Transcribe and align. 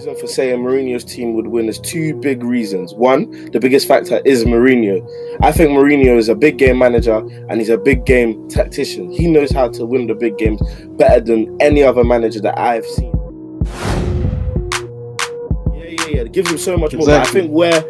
reason 0.00 0.16
for 0.18 0.26
saying 0.26 0.60
Mourinho's 0.60 1.04
team 1.04 1.34
would 1.34 1.46
win 1.46 1.68
is 1.68 1.78
two 1.78 2.14
big 2.14 2.42
reasons. 2.42 2.94
One, 2.94 3.30
the 3.50 3.60
biggest 3.60 3.86
factor 3.86 4.22
is 4.24 4.44
Mourinho. 4.44 5.06
I 5.42 5.52
think 5.52 5.70
Mourinho 5.70 6.16
is 6.16 6.30
a 6.30 6.34
big 6.34 6.56
game 6.56 6.78
manager 6.78 7.18
and 7.18 7.60
he's 7.60 7.68
a 7.68 7.76
big 7.76 8.06
game 8.06 8.48
tactician. 8.48 9.10
He 9.10 9.26
knows 9.26 9.50
how 9.50 9.68
to 9.68 9.84
win 9.84 10.06
the 10.06 10.14
big 10.14 10.38
games 10.38 10.60
better 10.92 11.20
than 11.20 11.54
any 11.60 11.82
other 11.82 12.02
manager 12.02 12.40
that 12.40 12.58
I've 12.58 12.86
seen. 12.86 13.12
Yeah, 15.74 15.84
yeah, 15.84 16.06
yeah. 16.08 16.20
It 16.22 16.32
gives 16.32 16.50
him 16.50 16.58
so 16.58 16.78
much 16.78 16.94
more. 16.94 17.04
But 17.04 17.28
I 17.28 17.30
think 17.30 17.50
where 17.50 17.82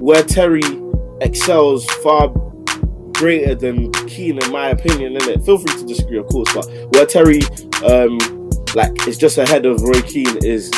where 0.00 0.22
Terry 0.22 0.62
excels 1.22 1.86
far 2.02 2.28
greater 3.14 3.54
than 3.54 3.90
Keane, 4.06 4.42
in 4.42 4.52
my 4.52 4.68
opinion, 4.68 5.16
in 5.16 5.28
it. 5.30 5.42
Feel 5.44 5.56
free 5.56 5.80
to 5.80 5.86
disagree, 5.86 6.18
of 6.18 6.26
course, 6.26 6.52
but 6.52 6.66
where 6.94 7.06
Terry 7.06 7.40
um 7.86 8.18
like 8.74 9.06
is 9.06 9.16
just 9.16 9.38
ahead 9.38 9.64
of 9.64 9.80
Roy 9.80 10.02
Keane 10.02 10.44
is 10.44 10.70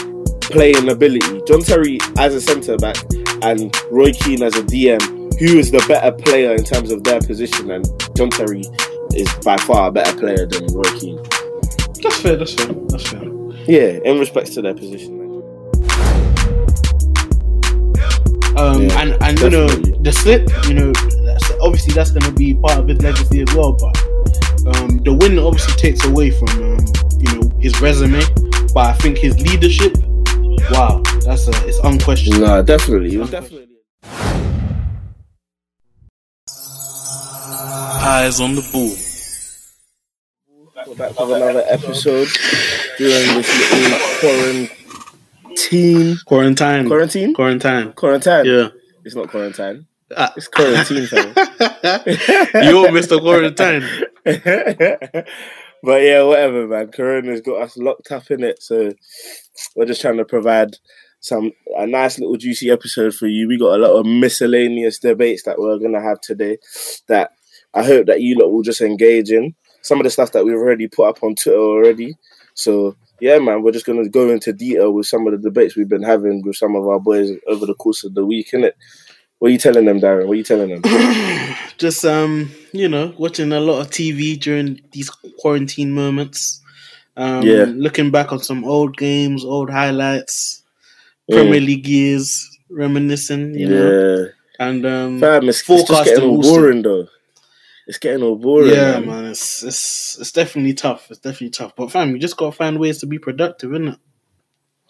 playing 0.50 0.88
ability. 0.88 1.42
John 1.46 1.62
Terry 1.62 1.98
as 2.18 2.34
a 2.34 2.41
centre 2.41 2.77
back 2.77 2.96
and 3.42 3.74
Roy 3.91 4.12
Keane 4.12 4.42
as 4.42 4.56
a 4.56 4.62
DM, 4.62 5.00
who 5.38 5.59
is 5.59 5.70
the 5.70 5.84
better 5.86 6.12
player 6.12 6.55
in 6.55 6.64
terms 6.64 6.91
of 6.91 7.05
their 7.05 7.20
position? 7.20 7.70
And 7.70 7.84
John 8.16 8.30
Terry 8.30 8.64
is 9.14 9.32
by 9.45 9.56
far 9.59 9.88
a 9.88 9.92
better 9.92 10.16
player 10.19 10.46
than 10.46 10.66
Roy 10.72 10.91
Keane. 10.98 11.22
That's 12.02 12.20
fair. 12.20 12.36
That's 12.36 12.55
fair. 12.55 12.72
That's 12.88 13.09
fair. 13.09 13.22
Yeah, 13.66 13.98
in 14.05 14.19
respects 14.19 14.55
to 14.55 14.62
their 14.62 14.74
position. 14.74 15.22
Um, 18.56 18.83
Yeah, 18.83 19.00
and 19.02 19.22
and 19.22 19.38
you 19.41 19.50
know 19.50 19.66
the 19.69 20.12
slip, 20.12 20.48
you 20.66 20.74
know, 20.74 20.92
that's, 21.27 21.50
obviously 21.60 21.92
that's 21.92 22.10
going 22.10 22.22
to 22.22 22.33
be 22.33 22.55
part 22.55 22.78
of 22.78 22.88
his 22.88 23.02
legacy 23.02 23.42
as 23.42 23.55
well. 23.55 23.72
But 23.72 23.97
um, 24.77 24.98
the 25.05 25.12
win 25.12 25.38
obviously 25.38 25.74
takes 25.74 26.05
away 26.06 26.30
from 26.30 26.48
um, 26.62 26.86
you 27.19 27.28
know 27.34 27.50
his 27.60 27.78
resume, 27.83 28.22
but 28.72 28.86
I 28.86 28.92
think 28.94 29.19
his 29.19 29.38
leadership, 29.38 29.97
wow, 30.71 31.03
that's 31.25 31.49
a, 31.49 31.53
it's 31.69 31.79
unquestionable. 31.85 32.47
No, 32.47 32.62
definitely. 32.62 33.15
It 33.15 33.19
was 33.19 33.31
definitely. 33.31 33.69
Eyes 38.09 38.41
on 38.41 38.55
the 38.55 38.62
ball. 38.73 38.95
We're 40.87 40.95
back 40.95 41.19
with 41.19 41.31
another 41.37 41.65
episode 41.67 42.29
during 42.99 43.27
this 43.34 43.73
little 43.73 43.99
quarantine. 44.21 46.17
Quarantine, 46.27 46.87
Quarantine? 46.87 47.34
quarantine. 47.34 47.93
Quarantine? 47.95 48.45
Yeah, 48.45 48.69
It's 49.05 49.15
not 49.17 49.29
quarantine. 49.29 49.87
Ah. 50.17 50.33
It's 50.37 50.47
quarantine, 50.47 51.07
fam. 51.07 51.27
you're 51.34 52.89
Mr. 52.93 53.19
Quarantine. 53.21 53.83
but 55.87 56.03
yeah, 56.03 56.25
whatever, 56.25 56.67
man. 56.67 56.91
Corona's 56.91 57.41
got 57.41 57.62
us 57.62 57.77
locked 57.77 58.11
up 58.11 58.29
in 58.33 58.42
it, 58.42 58.61
so 58.61 58.92
we're 59.77 59.87
just 59.87 60.01
trying 60.01 60.17
to 60.17 60.25
provide 60.25 60.75
some 61.20 61.53
a 61.78 61.87
nice 61.87 62.19
little 62.19 62.37
juicy 62.37 62.73
episode 62.73 63.15
for 63.15 63.28
you. 63.28 63.47
We 63.47 63.56
got 63.56 63.77
a 63.77 63.78
lot 63.78 63.97
of 63.97 64.05
miscellaneous 64.05 64.98
debates 64.98 65.45
that 65.45 65.61
we're 65.61 65.78
gonna 65.78 66.03
have 66.03 66.20
today 66.20 66.59
that 67.06 67.31
I 67.73 67.84
hope 67.84 68.06
that 68.06 68.20
you 68.20 68.37
lot 68.37 68.51
will 68.51 68.62
just 68.62 68.81
engage 68.81 69.31
in. 69.31 69.55
Some 69.83 70.01
of 70.01 70.05
the 70.05 70.11
stuff 70.11 70.33
that 70.33 70.45
we've 70.45 70.56
already 70.56 70.89
put 70.89 71.09
up 71.09 71.23
on 71.23 71.37
Twitter 71.37 71.56
already. 71.56 72.17
So 72.55 72.97
yeah, 73.21 73.39
man, 73.39 73.62
we're 73.62 73.71
just 73.71 73.87
gonna 73.87 74.09
go 74.09 74.28
into 74.31 74.53
detail 74.53 74.93
with 74.93 75.06
some 75.06 75.25
of 75.28 75.34
the 75.34 75.39
debates 75.39 75.77
we've 75.77 75.89
been 75.89 76.03
having 76.03 76.43
with 76.43 76.56
some 76.56 76.75
of 76.75 76.84
our 76.89 76.98
boys 76.98 77.31
over 77.47 77.65
the 77.65 77.75
course 77.75 78.03
of 78.03 78.15
the 78.15 78.27
week, 78.27 78.50
innit? 78.53 78.73
What 79.39 79.48
are 79.48 79.53
you 79.53 79.59
telling 79.59 79.84
them, 79.84 80.01
Darren? 80.01 80.27
What 80.27 80.33
are 80.33 80.37
you 80.37 80.45
telling 80.45 80.70
them? 80.70 80.83
Just 81.79 82.05
um, 82.05 82.51
you 82.73 82.89
know, 82.89 83.15
watching 83.19 83.53
a 83.53 83.61
lot 83.61 83.81
of 83.81 83.91
TV 83.91 84.39
during 84.41 84.81
these 84.93 85.11
quarantine 85.39 85.93
moments. 85.93 86.61
Um, 87.19 87.43
Yeah. 87.43 87.65
looking 87.69 88.11
back 88.11 88.33
on 88.33 88.39
some 88.41 88.65
old 88.65 88.97
games, 88.97 89.45
old 89.45 89.70
highlights, 89.70 90.62
Mm. 91.31 91.34
Premier 91.34 91.61
League 91.61 91.89
years, 91.89 92.48
reminiscing, 92.70 93.55
you 93.59 93.69
know, 93.69 93.91
yeah. 93.91 94.27
and 94.65 94.87
um, 94.87 95.19
Fam, 95.19 95.49
it's, 95.49 95.69
it's 95.69 95.89
just 95.89 96.05
getting 96.05 96.22
all 96.31 96.41
boring 96.41 96.83
though. 96.83 97.09
It's 97.89 97.99
getting 97.99 98.22
all 98.22 98.37
boring. 98.37 98.71
yeah, 98.72 99.00
man. 99.00 99.06
man, 99.06 99.25
it's 99.33 99.65
it's 99.65 100.19
it's 100.21 100.31
definitely 100.31 100.75
tough. 100.75 101.10
It's 101.10 101.19
definitely 101.19 101.50
tough. 101.50 101.75
But 101.75 101.91
fam, 101.91 102.10
you 102.12 102.19
just 102.21 102.37
gotta 102.37 102.53
find 102.55 102.78
ways 102.78 102.99
to 102.99 103.06
be 103.06 103.19
productive, 103.19 103.72
isn't 103.75 103.89
it? 103.89 103.99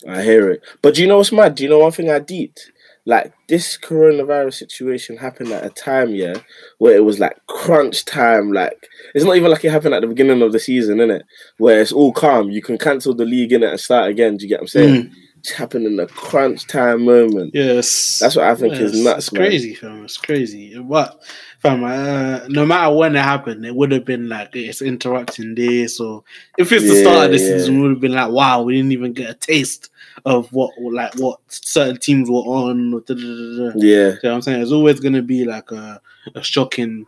I 0.06 0.22
hear 0.22 0.50
it. 0.50 0.60
But 0.82 0.94
do 0.94 1.00
you 1.00 1.08
know 1.08 1.16
what's 1.16 1.32
mad? 1.32 1.54
Do 1.54 1.62
you 1.64 1.70
know 1.70 1.78
one 1.78 1.92
thing 1.92 2.10
I 2.10 2.18
deeped? 2.18 2.70
Like 3.08 3.32
this 3.46 3.78
coronavirus 3.78 4.54
situation 4.54 5.16
happened 5.16 5.52
at 5.52 5.64
a 5.64 5.70
time, 5.70 6.10
yeah, 6.10 6.34
where 6.78 6.96
it 6.96 7.04
was 7.04 7.20
like 7.20 7.36
crunch 7.46 8.04
time. 8.04 8.52
Like 8.52 8.88
it's 9.14 9.24
not 9.24 9.36
even 9.36 9.50
like 9.50 9.64
it 9.64 9.70
happened 9.70 9.94
at 9.94 10.00
the 10.02 10.08
beginning 10.08 10.42
of 10.42 10.50
the 10.52 10.58
season, 10.58 10.98
in 11.00 11.10
it, 11.12 11.22
Where 11.58 11.80
it's 11.80 11.92
all 11.92 12.12
calm. 12.12 12.50
You 12.50 12.60
can 12.60 12.76
cancel 12.78 13.14
the 13.14 13.24
league 13.24 13.52
in 13.52 13.62
it 13.62 13.70
and 13.70 13.80
start 13.80 14.10
again. 14.10 14.36
Do 14.36 14.44
you 14.44 14.48
get 14.48 14.56
what 14.58 14.62
I'm 14.62 14.68
saying? 14.68 15.12
It's 15.38 15.52
happened 15.52 15.86
in 15.86 16.00
a 16.00 16.08
crunch 16.08 16.66
time 16.66 17.04
moment. 17.04 17.54
Yes, 17.54 18.18
That's 18.18 18.34
what 18.34 18.46
I 18.46 18.56
think 18.56 18.74
is 18.74 18.94
Yes, 18.94 19.04
nuts, 19.04 19.18
It's 19.18 19.32
man. 19.32 19.42
crazy, 19.42 19.74
fam. 19.76 20.04
It's 20.04 20.16
crazy. 20.16 20.76
But 20.76 21.22
fam, 21.60 21.84
uh, 21.84 22.40
no 22.48 22.66
matter 22.66 22.92
when 22.92 23.14
it 23.14 23.22
happened, 23.22 23.64
it 23.64 23.76
would 23.76 23.92
have 23.92 24.04
been 24.04 24.28
like 24.28 24.48
it's 24.56 24.82
interrupting 24.82 25.54
this, 25.54 26.00
or 26.00 26.24
if 26.58 26.72
it's 26.72 26.88
the 26.88 26.96
start 26.96 27.26
of 27.26 27.30
the 27.30 27.38
Yeah, 27.38 27.58
season, 27.58 27.80
would 27.80 27.90
have 27.92 28.00
been 28.00 28.14
like, 28.14 28.32
wow, 28.32 28.62
we 28.62 28.74
didn't 28.74 28.90
even 28.90 29.12
get 29.12 29.30
a 29.30 29.34
taste 29.34 29.90
of 30.24 30.50
what 30.52 30.72
like 30.80 31.14
what 31.16 31.40
certain 31.48 31.98
teams 31.98 32.30
were 32.30 32.36
on. 32.36 32.92
Da, 33.04 33.14
da, 33.14 33.14
da. 33.14 33.72
Yeah, 33.76 34.14
what 34.22 34.24
I'm 34.32 34.42
saying? 34.42 34.62
It's 34.62 34.72
always 34.72 35.00
going 35.00 35.14
to 35.14 35.22
be 35.22 35.44
like 35.44 35.70
a, 35.70 36.00
a 36.34 36.42
shocking 36.42 37.06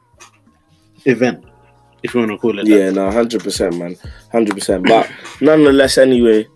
event, 1.04 1.44
if 2.02 2.14
you 2.14 2.20
want 2.20 2.32
to 2.32 2.38
call 2.38 2.58
it. 2.58 2.66
yeah, 2.66 2.90
no, 2.90 3.10
hundred 3.10 3.42
percent, 3.42 3.76
man, 3.76 3.96
hundred 4.30 4.54
percent. 4.54 4.86
But 4.86 5.10
nonetheless, 5.40 5.98
anyway, 5.98 6.46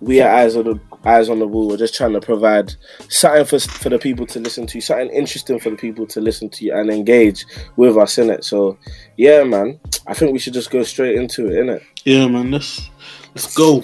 we 0.00 0.20
are 0.20 0.30
eyes 0.34 0.56
on 0.56 0.64
the 0.64 0.80
eyes 1.04 1.28
on 1.28 1.38
the 1.38 1.46
ball. 1.46 1.68
We're 1.68 1.76
just 1.76 1.94
trying 1.94 2.12
to 2.12 2.20
provide 2.20 2.74
something 3.08 3.44
for 3.44 3.58
for 3.58 3.88
the 3.88 3.98
people 3.98 4.26
to 4.26 4.40
listen 4.40 4.66
to, 4.68 4.80
something 4.80 5.10
interesting 5.10 5.58
for 5.58 5.70
the 5.70 5.76
people 5.76 6.06
to 6.08 6.20
listen 6.20 6.48
to 6.50 6.70
and 6.70 6.90
engage 6.90 7.44
with 7.76 7.96
us 7.96 8.18
in 8.18 8.30
it. 8.30 8.44
So, 8.44 8.78
yeah, 9.16 9.44
man, 9.44 9.78
I 10.06 10.14
think 10.14 10.32
we 10.32 10.38
should 10.38 10.54
just 10.54 10.70
go 10.70 10.82
straight 10.82 11.16
into 11.16 11.46
it, 11.46 11.64
innit? 11.64 11.82
Yeah, 12.04 12.26
man. 12.28 12.50
Let's 12.50 12.90
let's 13.34 13.54
go. 13.54 13.82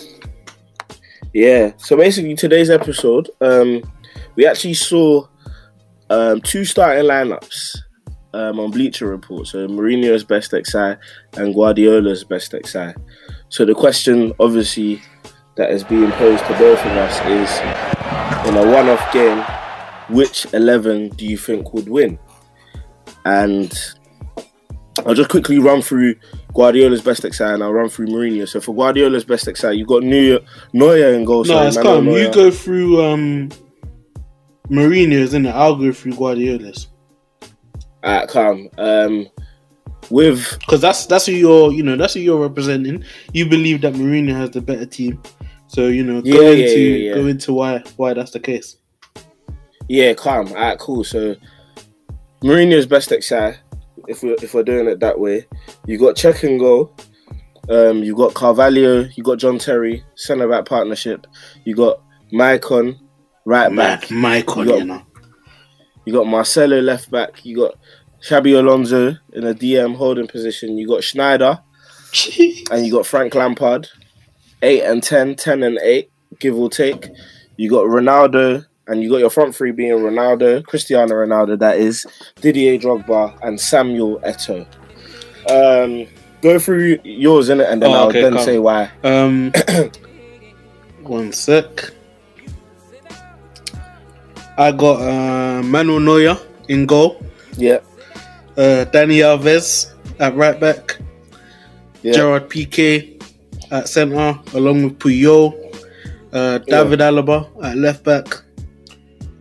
Yeah. 1.33 1.73
So 1.77 1.97
basically, 1.97 2.35
today's 2.35 2.71
episode, 2.71 3.31
um, 3.41 3.83
we 4.35 4.47
actually 4.47 4.75
saw 4.75 5.27
um, 6.09 6.41
two 6.41 6.65
starting 6.65 7.05
lineups 7.05 7.77
um, 8.35 8.59
on 8.59 8.71
Bleacher 8.71 9.07
Report. 9.07 9.47
So 9.47 9.69
Mourinho's 9.69 10.25
best 10.25 10.51
XI 10.51 10.97
and 11.41 11.55
Guardiola's 11.55 12.25
best 12.25 12.53
XI. 12.53 12.95
So 13.49 13.65
the 13.65 13.75
question, 13.75 14.33
obviously, 14.41 15.01
that 15.57 15.71
is 15.71 15.85
being 15.85 16.11
posed 16.13 16.45
to 16.47 16.59
both 16.59 16.81
of 16.81 16.93
us 16.93 17.21
is: 17.27 18.49
in 18.49 18.57
a 18.57 18.73
one-off 18.73 19.13
game, 19.13 19.45
which 20.09 20.53
eleven 20.53 21.11
do 21.11 21.27
you 21.27 21.37
think 21.37 21.73
would 21.73 21.89
win? 21.89 22.19
And 23.25 23.73
I'll 25.07 25.15
just 25.15 25.31
quickly 25.31 25.59
run 25.59 25.83
through 25.83 26.15
Guardiola's 26.55 27.03
best 27.03 27.23
XI 27.23 27.45
and 27.45 27.63
I'll 27.63 27.73
run 27.73 27.89
through 27.89 28.07
Mourinho. 28.09 28.49
So 28.49 28.61
for 28.61 28.75
Guardiola's 28.75 29.25
best 29.25 29.45
XI, 29.57 29.73
you've 29.73 29.89
got 29.89 30.03
Neuer, 30.03 30.41
Neuer 30.73 31.15
in 31.15 31.25
goal. 31.25 31.45
No, 31.45 31.55
sorry, 31.55 31.69
it's 31.69 31.77
calm. 31.79 32.09
You 32.09 32.33
go 32.33 32.51
through 32.51 33.05
um 33.05 33.49
Mourinho's, 34.69 35.33
innit? 35.35 35.53
I'll 35.53 35.77
go 35.77 35.93
through 35.93 36.15
Guardiola's. 36.15 36.89
Alright, 38.05 38.29
calm. 38.29 38.69
Um, 38.79 39.29
with 40.11 40.59
Because 40.61 40.81
that's 40.81 41.07
that's 41.07 41.27
who 41.27 41.33
you're 41.33 41.73
you 41.73 41.83
know, 41.83 41.97
that's 41.97 42.15
who 42.15 42.21
you're 42.21 42.41
representing. 42.41 43.05
You 43.33 43.49
believe 43.49 43.83
that 43.83 43.95
Mourinho 43.95 44.33
has 44.35 44.51
the 44.51 44.61
better 44.61 44.87
team. 44.87 45.23
So, 45.69 45.87
you 45.87 46.03
know, 46.03 46.21
go 46.21 46.29
Yeah, 46.29 46.51
yeah, 46.51 46.67
into 46.67 46.81
yeah, 46.81 47.09
yeah. 47.11 47.15
go 47.15 47.27
into 47.27 47.53
why 47.53 47.79
why 47.97 48.15
that's 48.15 48.33
the 48.33 48.41
case. 48.41 48.77
yeah, 49.89 50.15
calm. 50.15 50.49
Alright, 50.49 50.79
cool. 50.79 51.05
So 51.05 51.37
Mourinho's 52.43 52.87
best 52.87 53.11
XI, 53.11 53.53
if 54.11 54.23
we 54.23 54.31
if 54.43 54.53
we're 54.55 54.63
doing 54.63 54.89
it 54.89 55.01
that 55.01 55.19
way, 55.19 55.47
you 55.87 55.99
got 55.99 56.17
Čech 56.17 56.43
and 56.43 56.59
go. 56.61 56.95
Um, 57.69 58.03
you 58.03 58.17
got 58.17 58.35
Carvalho, 58.35 59.09
you 59.15 59.23
got 59.23 59.39
John 59.39 59.59
Terry, 59.59 60.03
centre 60.17 60.49
back 60.49 60.65
partnership. 60.67 61.27
You 61.65 61.77
got 61.77 62.03
Maicon, 62.33 62.99
right 63.45 63.75
back. 63.75 64.03
Maicon, 64.05 64.65
You 64.65 64.67
got- 64.67 64.79
you 64.79 64.85
know. 64.85 65.03
You 66.07 66.13
got 66.15 66.27
Marcelo 66.27 66.81
left 66.81 67.11
back. 67.11 67.45
You 67.45 67.55
got 67.57 67.75
Xabi 68.23 68.59
Alonso 68.59 69.15
in 69.33 69.45
a 69.45 69.55
DM 69.55 69.95
holding 69.95 70.27
position. 70.27 70.77
You 70.79 70.89
got 70.89 71.01
Sneijder 71.03 71.63
and 72.73 72.85
you 72.85 72.91
got 72.93 73.07
Frank 73.07 73.35
Lampard. 73.35 73.89
Eight 74.63 74.83
and 74.83 75.03
10, 75.03 75.37
10 75.37 75.63
and 75.63 75.79
eight, 75.83 76.11
give 76.39 76.57
or 76.57 76.69
take. 76.69 77.09
You 77.57 77.71
got 77.71 77.85
Ronaldo 77.87 78.67
and 78.91 79.03
you 79.03 79.09
got 79.09 79.19
your 79.19 79.31
front 79.31 79.55
three 79.55 79.71
being 79.73 79.93
Ronaldo, 79.93 80.65
Cristiano 80.67 81.15
Ronaldo, 81.15 81.59
that 81.59 81.79
is 81.79 82.05
Didier 82.43 82.77
Drogba 82.79 83.39
and 83.43 83.59
Samuel 83.61 84.19
Eto'o. 84.21 84.67
Um, 85.49 86.07
go 86.43 86.59
through 86.59 86.99
yours 87.05 87.49
in 87.49 87.61
it, 87.61 87.69
and 87.71 87.81
then 87.81 87.91
Oh, 87.91 87.95
I'll 87.95 88.09
okay, 88.09 88.23
then 88.23 88.35
calm. 88.35 88.45
say 88.45 88.59
why. 88.59 88.91
Um 89.03 89.53
one 91.03 91.33
sec. 91.33 91.93
I 94.59 94.73
got 94.73 95.01
uh, 95.01 95.63
Manuel 95.63 96.01
Neuer 96.01 96.37
in 96.69 96.85
goal. 96.87 97.17
Yeah, 97.57 97.79
Uh, 98.57 98.85
Dani 98.93 99.23
Alves 99.25 99.93
at 100.19 100.35
right 100.37 100.59
back. 100.61 100.99
yeah, 102.03 102.13
Gerard 102.13 102.51
Piqué 102.51 103.17
at 103.71 103.89
centre, 103.89 104.39
along 104.55 104.83
with 104.85 104.99
Puyol. 104.99 105.55
Uh, 106.33 106.59
David 106.59 107.01
Alaba 107.01 107.49
at 107.65 107.77
left 107.77 108.05
back. 108.05 108.40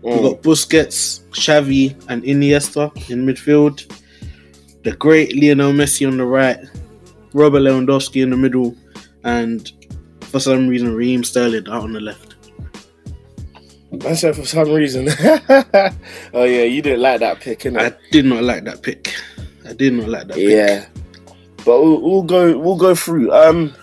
We've 0.02 0.16
Mm. 0.16 0.22
got 0.32 0.42
Busquets, 0.44 1.22
Xavi, 1.32 1.96
and 2.08 2.24
Iniesta 2.24 2.92
in 3.10 3.26
midfield. 3.26 3.84
The 4.84 4.94
great 4.94 5.36
Lionel 5.36 5.74
Messi 5.74 6.08
on 6.08 6.18
the 6.18 6.26
right. 6.26 6.58
Robert 7.34 7.60
Lewandowski 7.62 8.24
in 8.24 8.30
the 8.30 8.38
middle. 8.38 8.76
And 9.24 9.72
for 10.22 10.40
some 10.40 10.68
reason, 10.68 10.96
Raheem 10.96 11.24
Sterling 11.24 11.68
out 11.68 11.84
on 11.84 11.94
the 11.94 12.00
left. 12.00 12.36
I 14.06 14.14
said 14.14 14.36
for 14.36 14.46
some 14.46 14.72
reason. 14.72 15.10
oh 15.20 16.44
yeah, 16.44 16.64
you 16.64 16.82
didn't 16.82 17.02
like 17.02 17.20
that 17.20 17.40
pick, 17.42 17.60
innit? 17.62 17.80
I 17.92 17.96
did 18.12 18.26
not 18.26 18.44
like 18.44 18.64
that 18.66 18.82
pick. 18.84 19.14
I 19.68 19.74
did 19.74 19.94
not 19.94 20.08
like 20.10 20.28
that 20.28 20.36
pick. 20.38 20.50
Yeah, 20.50 20.86
but 21.66 21.82
we'll, 21.82 22.02
we'll 22.02 22.24
go 22.24 22.58
we'll 22.58 22.78
go 22.78 22.94
through. 22.96 23.32
Um, 23.34 23.74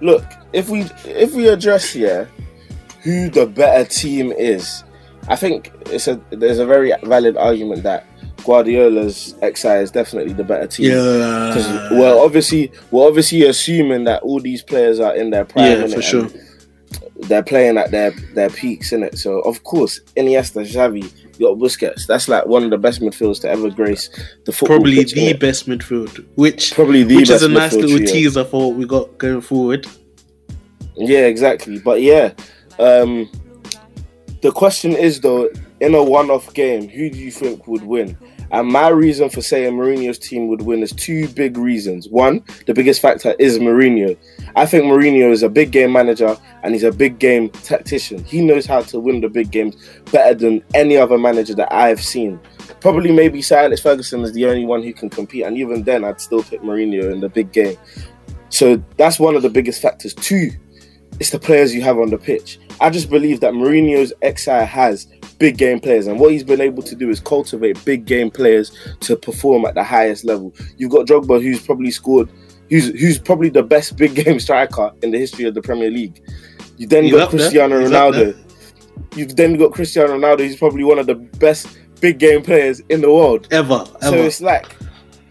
look, 0.00 0.24
if 0.52 0.68
we 0.68 0.82
if 1.06 1.34
we 1.34 1.48
address 1.48 1.90
here 1.90 2.30
who 3.02 3.30
the 3.30 3.46
better 3.46 3.88
team 3.88 4.32
is, 4.32 4.84
I 5.28 5.36
think 5.36 5.72
it's 5.86 6.08
a 6.08 6.20
there's 6.30 6.58
a 6.58 6.66
very 6.66 6.92
valid 7.04 7.36
argument 7.36 7.82
that 7.84 8.06
Guardiola's 8.44 9.34
XI 9.40 9.68
is 9.68 9.90
definitely 9.90 10.32
the 10.32 10.44
better 10.44 10.66
team. 10.66 10.90
Yeah. 10.90 11.48
Because 11.48 11.90
well, 11.92 12.18
obviously, 12.18 12.72
we're 12.90 13.06
obviously 13.06 13.42
assuming 13.46 14.04
that 14.04 14.22
all 14.22 14.40
these 14.40 14.62
players 14.62 15.00
are 15.00 15.14
in 15.14 15.30
their 15.30 15.44
prime. 15.44 15.80
Yeah, 15.80 15.86
for 15.86 16.02
sure. 16.02 16.28
They're 17.28 17.42
playing 17.44 17.78
at 17.78 17.92
their 17.92 18.10
their 18.34 18.50
peaks 18.50 18.92
in 18.92 19.04
it. 19.04 19.16
So 19.16 19.40
of 19.40 19.62
course, 19.62 20.00
Iniesta, 20.16 20.62
Xavi, 20.62 21.04
you 21.38 21.48
got 21.48 21.58
Busquets. 21.58 22.06
That's 22.06 22.28
like 22.28 22.46
one 22.46 22.64
of 22.64 22.70
the 22.70 22.78
best 22.78 23.00
midfielders 23.00 23.40
to 23.42 23.48
ever 23.48 23.70
grace 23.70 24.08
the 24.44 24.52
football. 24.52 24.78
Probably 24.78 24.96
pitch, 24.96 25.12
the 25.12 25.28
innit? 25.28 25.40
best 25.40 25.68
midfield, 25.68 26.26
which 26.34 26.74
Probably 26.74 27.04
the 27.04 27.16
which 27.16 27.28
best 27.28 27.42
is 27.44 27.48
a 27.48 27.52
nice 27.52 27.74
little 27.74 27.98
trio. 27.98 28.12
teaser 28.12 28.44
for 28.44 28.70
what 28.70 28.76
we 28.78 28.86
got 28.86 29.16
going 29.18 29.40
forward. 29.40 29.86
Yeah, 30.96 31.26
exactly. 31.26 31.78
But 31.78 32.02
yeah, 32.02 32.32
um, 32.80 33.30
the 34.42 34.52
question 34.52 34.92
is 34.92 35.20
though, 35.20 35.48
in 35.80 35.94
a 35.94 36.02
one-off 36.02 36.52
game, 36.52 36.88
who 36.88 37.08
do 37.08 37.18
you 37.18 37.30
think 37.30 37.66
would 37.66 37.84
win? 37.84 38.16
And 38.50 38.68
my 38.68 38.88
reason 38.88 39.30
for 39.30 39.40
saying 39.40 39.72
Mourinho's 39.72 40.18
team 40.18 40.48
would 40.48 40.60
win 40.60 40.82
is 40.82 40.92
two 40.92 41.26
big 41.28 41.56
reasons. 41.56 42.10
One, 42.10 42.44
the 42.66 42.74
biggest 42.74 43.00
factor 43.00 43.34
is 43.38 43.58
Mourinho. 43.58 44.14
I 44.54 44.66
think 44.66 44.84
Mourinho 44.84 45.30
is 45.32 45.42
a 45.42 45.48
big 45.48 45.70
game 45.70 45.92
manager 45.92 46.36
and 46.62 46.74
he's 46.74 46.82
a 46.84 46.92
big 46.92 47.18
game 47.18 47.48
tactician. 47.48 48.22
He 48.24 48.44
knows 48.44 48.66
how 48.66 48.82
to 48.82 49.00
win 49.00 49.22
the 49.22 49.30
big 49.30 49.50
games 49.50 49.76
better 50.12 50.34
than 50.34 50.62
any 50.74 50.98
other 50.98 51.16
manager 51.16 51.54
that 51.54 51.72
I've 51.72 52.02
seen. 52.02 52.38
Probably 52.80 53.10
maybe 53.10 53.40
Sir 53.40 53.58
Alex 53.58 53.80
Ferguson 53.80 54.20
is 54.20 54.32
the 54.32 54.44
only 54.44 54.66
one 54.66 54.82
who 54.82 54.92
can 54.92 55.08
compete, 55.08 55.44
and 55.44 55.56
even 55.56 55.84
then, 55.84 56.04
I'd 56.04 56.20
still 56.20 56.42
pick 56.42 56.60
Mourinho 56.62 57.10
in 57.10 57.20
the 57.20 57.28
big 57.28 57.52
game. 57.52 57.76
So 58.50 58.82
that's 58.98 59.18
one 59.18 59.34
of 59.34 59.42
the 59.42 59.50
biggest 59.50 59.80
factors. 59.80 60.14
Two, 60.14 60.50
it's 61.20 61.30
the 61.30 61.38
players 61.38 61.74
you 61.74 61.80
have 61.82 61.98
on 61.98 62.10
the 62.10 62.18
pitch. 62.18 62.58
I 62.82 62.90
just 62.90 63.08
believe 63.08 63.40
that 63.40 63.52
Mourinho's 63.54 64.12
XI 64.22 64.50
has 64.66 65.06
big 65.38 65.56
game 65.56 65.80
players, 65.80 66.06
and 66.06 66.18
what 66.20 66.32
he's 66.32 66.44
been 66.44 66.60
able 66.60 66.82
to 66.82 66.94
do 66.94 67.08
is 67.10 67.20
cultivate 67.20 67.82
big 67.84 68.04
game 68.04 68.30
players 68.30 68.76
to 69.00 69.16
perform 69.16 69.64
at 69.64 69.74
the 69.74 69.84
highest 69.84 70.24
level. 70.24 70.54
You've 70.76 70.90
got 70.90 71.06
Drogba, 71.06 71.42
who's 71.42 71.64
probably 71.64 71.90
scored, 71.90 72.28
who's 72.70 72.88
who's 73.00 73.18
probably 73.18 73.48
the 73.50 73.62
best 73.62 73.96
big 74.02 74.14
game 74.14 74.40
striker 74.40 74.92
in 75.02 75.12
the 75.12 75.18
history 75.18 75.44
of 75.44 75.54
the 75.54 75.62
Premier 75.62 75.90
League. 75.90 76.20
You 76.76 76.86
then 76.86 77.04
He's 77.04 77.12
got. 77.12 77.30
Cristiano 77.30 77.80
Ronaldo. 77.80 78.36
You've 79.14 79.36
then 79.36 79.56
got 79.56 79.72
Cristiano 79.72 80.14
Ronaldo, 80.18 80.40
who's 80.40 80.56
probably 80.56 80.84
one 80.84 80.98
of 80.98 81.06
the 81.06 81.14
best 81.14 81.78
big 82.00 82.18
game 82.18 82.42
players 82.42 82.80
in 82.88 83.00
the 83.00 83.12
world. 83.12 83.46
Ever, 83.50 83.84
So 84.00 84.08
ever. 84.14 84.16
it's 84.18 84.40
like 84.40 84.66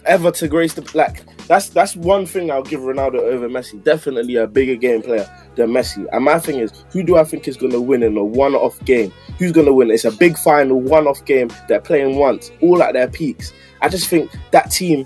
ever 0.06 0.31
to 0.31 0.47
grace 0.47 0.74
the 0.74 0.89
like 0.97 1.24
that's 1.51 1.68
that's 1.68 1.98
one 1.98 2.25
thing 2.25 2.50
I'll 2.50 2.63
give 2.63 2.80
Ronaldo 2.80 3.15
over 3.15 3.50
Messi. 3.50 3.83
Definitely 3.83 4.38
a 4.38 4.48
bigger 4.48 4.77
game 4.77 5.01
player 5.01 5.30
than 5.56 5.71
Messi. 5.71 6.07
And 6.13 6.24
my 6.24 6.39
thing 6.39 6.59
is, 6.59 6.86
who 6.92 7.03
do 7.03 7.18
I 7.18 7.25
think 7.25 7.45
is 7.45 7.57
going 7.57 7.74
to 7.74 7.81
win 7.81 8.03
in 8.03 8.15
a 8.15 8.24
one-off 8.24 8.80
game? 8.86 9.12
Who's 9.38 9.51
going 9.51 9.65
to 9.65 9.74
win? 9.74 9.92
It's 9.92 10.06
a 10.06 10.13
big 10.13 10.38
final 10.38 10.80
one-off 10.80 11.25
game. 11.25 11.51
They're 11.68 11.81
playing 11.81 12.15
once, 12.15 12.51
all 12.62 12.81
at 12.81 12.94
their 12.94 13.09
peaks. 13.09 13.51
I 13.81 13.89
just 13.89 14.07
think 14.07 14.31
that 14.51 14.71
team, 14.71 15.06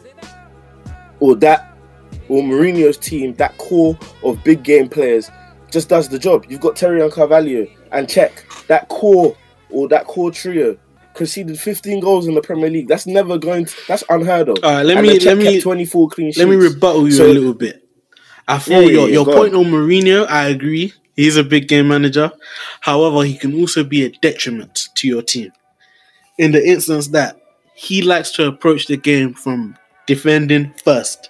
or 1.19 1.35
that, 1.37 1.75
or 2.29 2.43
Mourinho's 2.43 2.97
team, 2.97 3.33
that 3.35 3.57
core 3.57 3.97
of 4.23 4.43
big 4.43 4.61
game 4.61 4.87
players, 4.87 5.31
just 5.71 5.89
does 5.89 6.09
the 6.09 6.19
job. 6.19 6.45
You've 6.47 6.61
got 6.61 6.75
Terry 6.75 7.01
and 7.01 7.11
Carvalho 7.11 7.65
and 7.91 8.07
Čech 8.07 8.45
that 8.67 8.87
core 8.89 9.35
or 9.71 9.87
that 9.87 10.05
core 10.05 10.29
trio 10.29 10.77
conceded 11.15 11.59
15 11.59 11.99
goals 12.01 12.27
in 12.27 12.35
the 12.35 12.41
Premier 12.41 12.69
League. 12.69 12.87
That's 12.87 13.07
never 13.07 13.37
going 13.37 13.65
to. 13.65 13.75
That's 13.87 14.03
unheard 14.09 14.49
of. 14.49 14.57
All 14.63 14.71
right, 14.71 14.85
let 14.85 14.97
And 14.97 15.07
me 15.07 15.19
let 15.19 15.37
me 15.37 15.59
24 15.59 16.09
clean 16.09 16.27
sheets. 16.27 16.37
let 16.37 16.47
me 16.47 16.55
rebuttal 16.55 17.05
you 17.07 17.11
So- 17.13 17.25
a 17.25 17.33
little 17.33 17.53
bit. 17.53 17.81
I 18.47 18.59
feel 18.59 18.83
Yeah, 18.83 18.89
your 18.89 19.07
yeah, 19.07 19.13
your 19.13 19.25
point 19.25 19.55
on 19.55 19.65
Mourinho. 19.65 20.27
I 20.29 20.49
agree. 20.49 20.93
He's 21.15 21.35
a 21.37 21.43
big 21.43 21.67
game 21.67 21.87
manager. 21.87 22.31
However, 22.81 23.23
he 23.23 23.35
can 23.37 23.59
also 23.59 23.83
be 23.83 24.03
a 24.05 24.09
detriment 24.09 24.89
to 24.95 25.07
your 25.07 25.23
team. 25.23 25.51
In 26.37 26.51
the 26.51 26.63
instance 26.63 27.07
that 27.07 27.41
he 27.73 28.01
likes 28.03 28.31
to 28.33 28.45
approach 28.47 28.85
the 28.87 28.97
game 28.97 29.33
from 29.33 29.75
defending 30.05 30.73
first. 30.83 31.29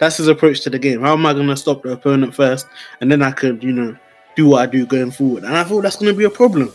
That's 0.00 0.16
his 0.18 0.28
approach 0.28 0.60
to 0.62 0.70
the 0.70 0.78
game. 0.78 1.00
How 1.02 1.12
am 1.14 1.26
I 1.26 1.32
going 1.34 1.46
to 1.48 1.56
stop 1.56 1.82
the 1.82 1.92
opponent 1.92 2.34
first, 2.34 2.66
and 3.00 3.10
then 3.10 3.22
I 3.22 3.30
could, 3.32 3.62
you 3.62 3.72
know, 3.72 3.96
do 4.36 4.46
what 4.46 4.62
I 4.62 4.66
do 4.66 4.86
going 4.86 5.10
forward? 5.10 5.44
And 5.44 5.56
I 5.56 5.64
thought 5.64 5.82
that's 5.82 5.96
going 5.96 6.12
to 6.12 6.16
be 6.18 6.24
a 6.24 6.30
problem. 6.30 6.72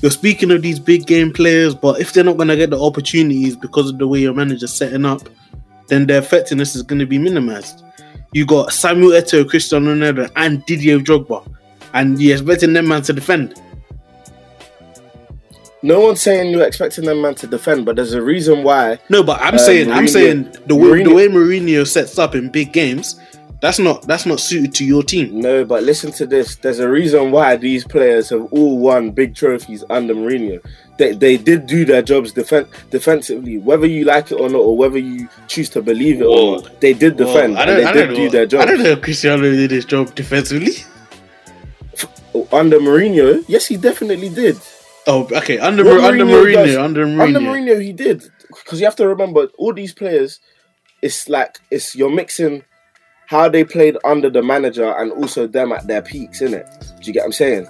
You're 0.00 0.10
speaking 0.12 0.50
of 0.52 0.62
these 0.62 0.78
big 0.78 1.06
game 1.06 1.32
players, 1.32 1.74
but 1.74 2.00
if 2.00 2.12
they're 2.12 2.22
not 2.24 2.36
going 2.36 2.48
to 2.48 2.56
get 2.56 2.70
the 2.70 2.80
opportunities 2.80 3.56
because 3.56 3.90
of 3.90 3.98
the 3.98 4.06
way 4.06 4.20
your 4.20 4.32
manager's 4.34 4.72
setting 4.72 5.04
up, 5.04 5.28
then 5.88 6.06
their 6.06 6.20
effectiveness 6.20 6.76
is 6.76 6.82
going 6.82 7.00
to 7.00 7.06
be 7.06 7.18
minimized. 7.18 7.82
You 8.32 8.46
got 8.46 8.72
Samuel 8.72 9.10
Eto'o, 9.12 9.48
Cristiano 9.48 9.94
Ronaldo, 9.94 10.30
and 10.36 10.64
Didier 10.66 10.98
Drogba, 11.00 11.44
and 11.94 12.20
you're 12.20 12.36
expecting 12.36 12.74
them 12.74 12.86
man 12.88 13.02
to 13.02 13.12
defend. 13.12 13.60
No 15.82 16.00
one's 16.00 16.20
saying 16.20 16.50
you're 16.50 16.66
expecting 16.66 17.04
them 17.04 17.22
man 17.22 17.34
to 17.36 17.46
defend, 17.46 17.84
but 17.86 17.96
there's 17.96 18.12
a 18.12 18.20
reason 18.22 18.62
why. 18.64 18.98
No, 19.08 19.22
but 19.22 19.40
I'm 19.40 19.54
Uh, 19.54 19.58
saying, 19.58 19.90
I'm 19.92 20.08
saying 20.08 20.54
the 20.66 20.74
way 20.74 21.02
the 21.02 21.14
way 21.14 21.28
Mourinho 21.28 21.86
sets 21.86 22.18
up 22.18 22.34
in 22.34 22.50
big 22.50 22.72
games, 22.72 23.18
that's 23.60 23.78
not 23.78 24.02
that's 24.06 24.24
not 24.26 24.38
suited 24.40 24.74
to 24.74 24.84
your 24.84 25.02
team. 25.02 25.40
No, 25.40 25.64
but 25.64 25.82
listen 25.82 26.12
to 26.12 26.26
this. 26.26 26.56
There's 26.56 26.78
a 26.78 26.88
reason 26.88 27.30
why 27.32 27.56
these 27.56 27.84
players 27.84 28.30
have 28.30 28.44
all 28.52 28.78
won 28.78 29.10
big 29.10 29.34
trophies 29.34 29.84
under 29.90 30.14
Mourinho. 30.14 30.60
They, 30.98 31.12
they 31.14 31.36
did 31.36 31.66
do 31.66 31.84
their 31.84 32.02
jobs 32.02 32.32
defen- 32.32 32.68
defensively, 32.90 33.58
whether 33.58 33.86
you 33.86 34.04
like 34.04 34.32
it 34.32 34.40
or 34.40 34.48
not, 34.48 34.58
or 34.58 34.76
whether 34.76 34.98
you 34.98 35.28
choose 35.46 35.68
to 35.70 35.82
believe 35.82 36.20
it 36.20 36.24
Whoa. 36.26 36.56
or 36.58 36.62
not. 36.62 36.80
They 36.80 36.92
did 36.92 37.16
defend 37.16 37.54
Well, 37.54 37.62
I 37.62 37.66
don't, 37.66 37.76
they 37.76 37.84
I 37.84 37.92
did 37.92 38.06
don't 38.06 38.14
do 38.16 38.24
know. 38.24 38.30
their 38.30 38.46
job. 38.46 38.60
I 38.62 38.64
don't 38.66 38.82
know 38.82 38.90
if 38.90 39.02
Cristiano 39.02 39.42
did 39.42 39.70
his 39.70 39.84
job 39.84 40.14
defensively. 40.16 40.72
Under 42.52 42.78
Mourinho, 42.78 43.44
yes, 43.48 43.66
he 43.66 43.76
definitely 43.76 44.28
did. 44.28 44.56
Oh, 45.06 45.28
okay. 45.36 45.58
Under 45.58 45.84
Mourinho, 45.84 46.04
under 46.08 46.24
Mourinho 46.24 46.44
Mourinho, 46.54 46.66
does- 46.66 46.76
under 46.76 47.06
Mourinho. 47.06 47.22
Under 47.22 47.40
Mourinho, 47.40 47.82
he 47.82 47.92
did 47.92 48.22
because 48.48 48.78
you 48.80 48.86
have 48.86 48.96
to 48.96 49.08
remember 49.08 49.48
all 49.56 49.72
these 49.72 49.94
players. 49.94 50.40
It's 51.00 51.28
like 51.28 51.58
it's 51.70 51.94
you're 51.94 52.10
mixing 52.10 52.64
how 53.28 53.46
they 53.46 53.62
played 53.62 53.94
under 54.04 54.30
the 54.30 54.42
manager 54.42 54.90
and 54.96 55.12
also 55.12 55.46
them 55.46 55.70
at 55.70 55.86
their 55.86 56.00
peaks, 56.00 56.40
innit? 56.40 56.66
Do 56.98 57.06
you 57.06 57.12
get 57.12 57.20
what 57.20 57.26
I'm 57.26 57.32
saying? 57.32 57.64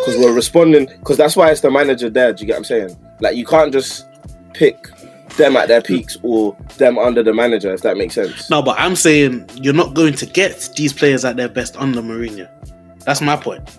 Because 0.00 0.16
we're 0.18 0.34
responding 0.34 0.86
because 0.86 1.16
that's 1.16 1.36
why 1.36 1.52
it's 1.52 1.60
the 1.60 1.70
manager 1.70 2.10
there. 2.10 2.32
Do 2.32 2.42
you 2.42 2.48
get 2.48 2.54
what 2.54 2.58
I'm 2.58 2.64
saying? 2.64 2.96
Like 3.20 3.36
you 3.36 3.46
can't 3.46 3.72
just 3.72 4.06
pick 4.54 4.88
them 5.36 5.56
at 5.56 5.68
their 5.68 5.80
peaks 5.80 6.16
or 6.22 6.56
them 6.78 6.98
under 6.98 7.22
the 7.22 7.32
manager 7.32 7.72
if 7.72 7.82
that 7.82 7.96
makes 7.96 8.14
sense. 8.14 8.50
No, 8.50 8.60
but 8.60 8.76
I'm 8.78 8.96
saying 8.96 9.48
you're 9.54 9.72
not 9.72 9.94
going 9.94 10.14
to 10.14 10.26
get 10.26 10.70
these 10.76 10.92
players 10.92 11.24
at 11.24 11.36
their 11.36 11.48
best 11.48 11.76
under 11.76 12.02
Mourinho. 12.02 12.48
That's 13.04 13.20
my 13.20 13.36
point. 13.36 13.78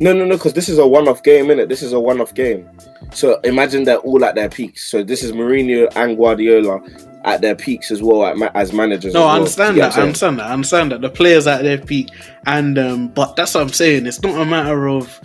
No, 0.00 0.14
no, 0.14 0.24
no, 0.24 0.36
because 0.36 0.54
this 0.54 0.70
is 0.70 0.78
a 0.78 0.86
one-off 0.86 1.22
game, 1.22 1.46
innit? 1.46 1.68
This 1.68 1.82
is 1.82 1.92
a 1.92 2.00
one-off 2.00 2.34
game. 2.34 2.68
So 3.12 3.38
imagine 3.40 3.84
they're 3.84 3.98
all 3.98 4.24
at 4.24 4.34
their 4.34 4.48
peaks. 4.48 4.90
So 4.90 5.02
this 5.02 5.22
is 5.22 5.32
Mourinho 5.32 5.92
and 5.94 6.16
Guardiola 6.16 6.80
at 7.24 7.42
their 7.42 7.54
peaks 7.54 7.90
as 7.90 8.02
well 8.02 8.24
at 8.24 8.38
ma- 8.38 8.50
as 8.54 8.72
managers. 8.72 9.12
No, 9.12 9.24
as 9.24 9.26
I 9.26 9.36
understand 9.36 9.76
that. 9.78 9.98
I 9.98 10.02
understand 10.02 10.38
that. 10.38 10.46
I 10.46 10.52
understand 10.52 10.92
that 10.92 11.00
the 11.02 11.10
players 11.10 11.46
at 11.46 11.62
their 11.62 11.78
peak, 11.78 12.08
and 12.46 12.78
um, 12.78 13.08
but 13.08 13.36
that's 13.36 13.54
what 13.54 13.62
I'm 13.62 13.72
saying. 13.72 14.06
It's 14.06 14.22
not 14.22 14.40
a 14.40 14.44
matter 14.46 14.88
of 14.88 15.20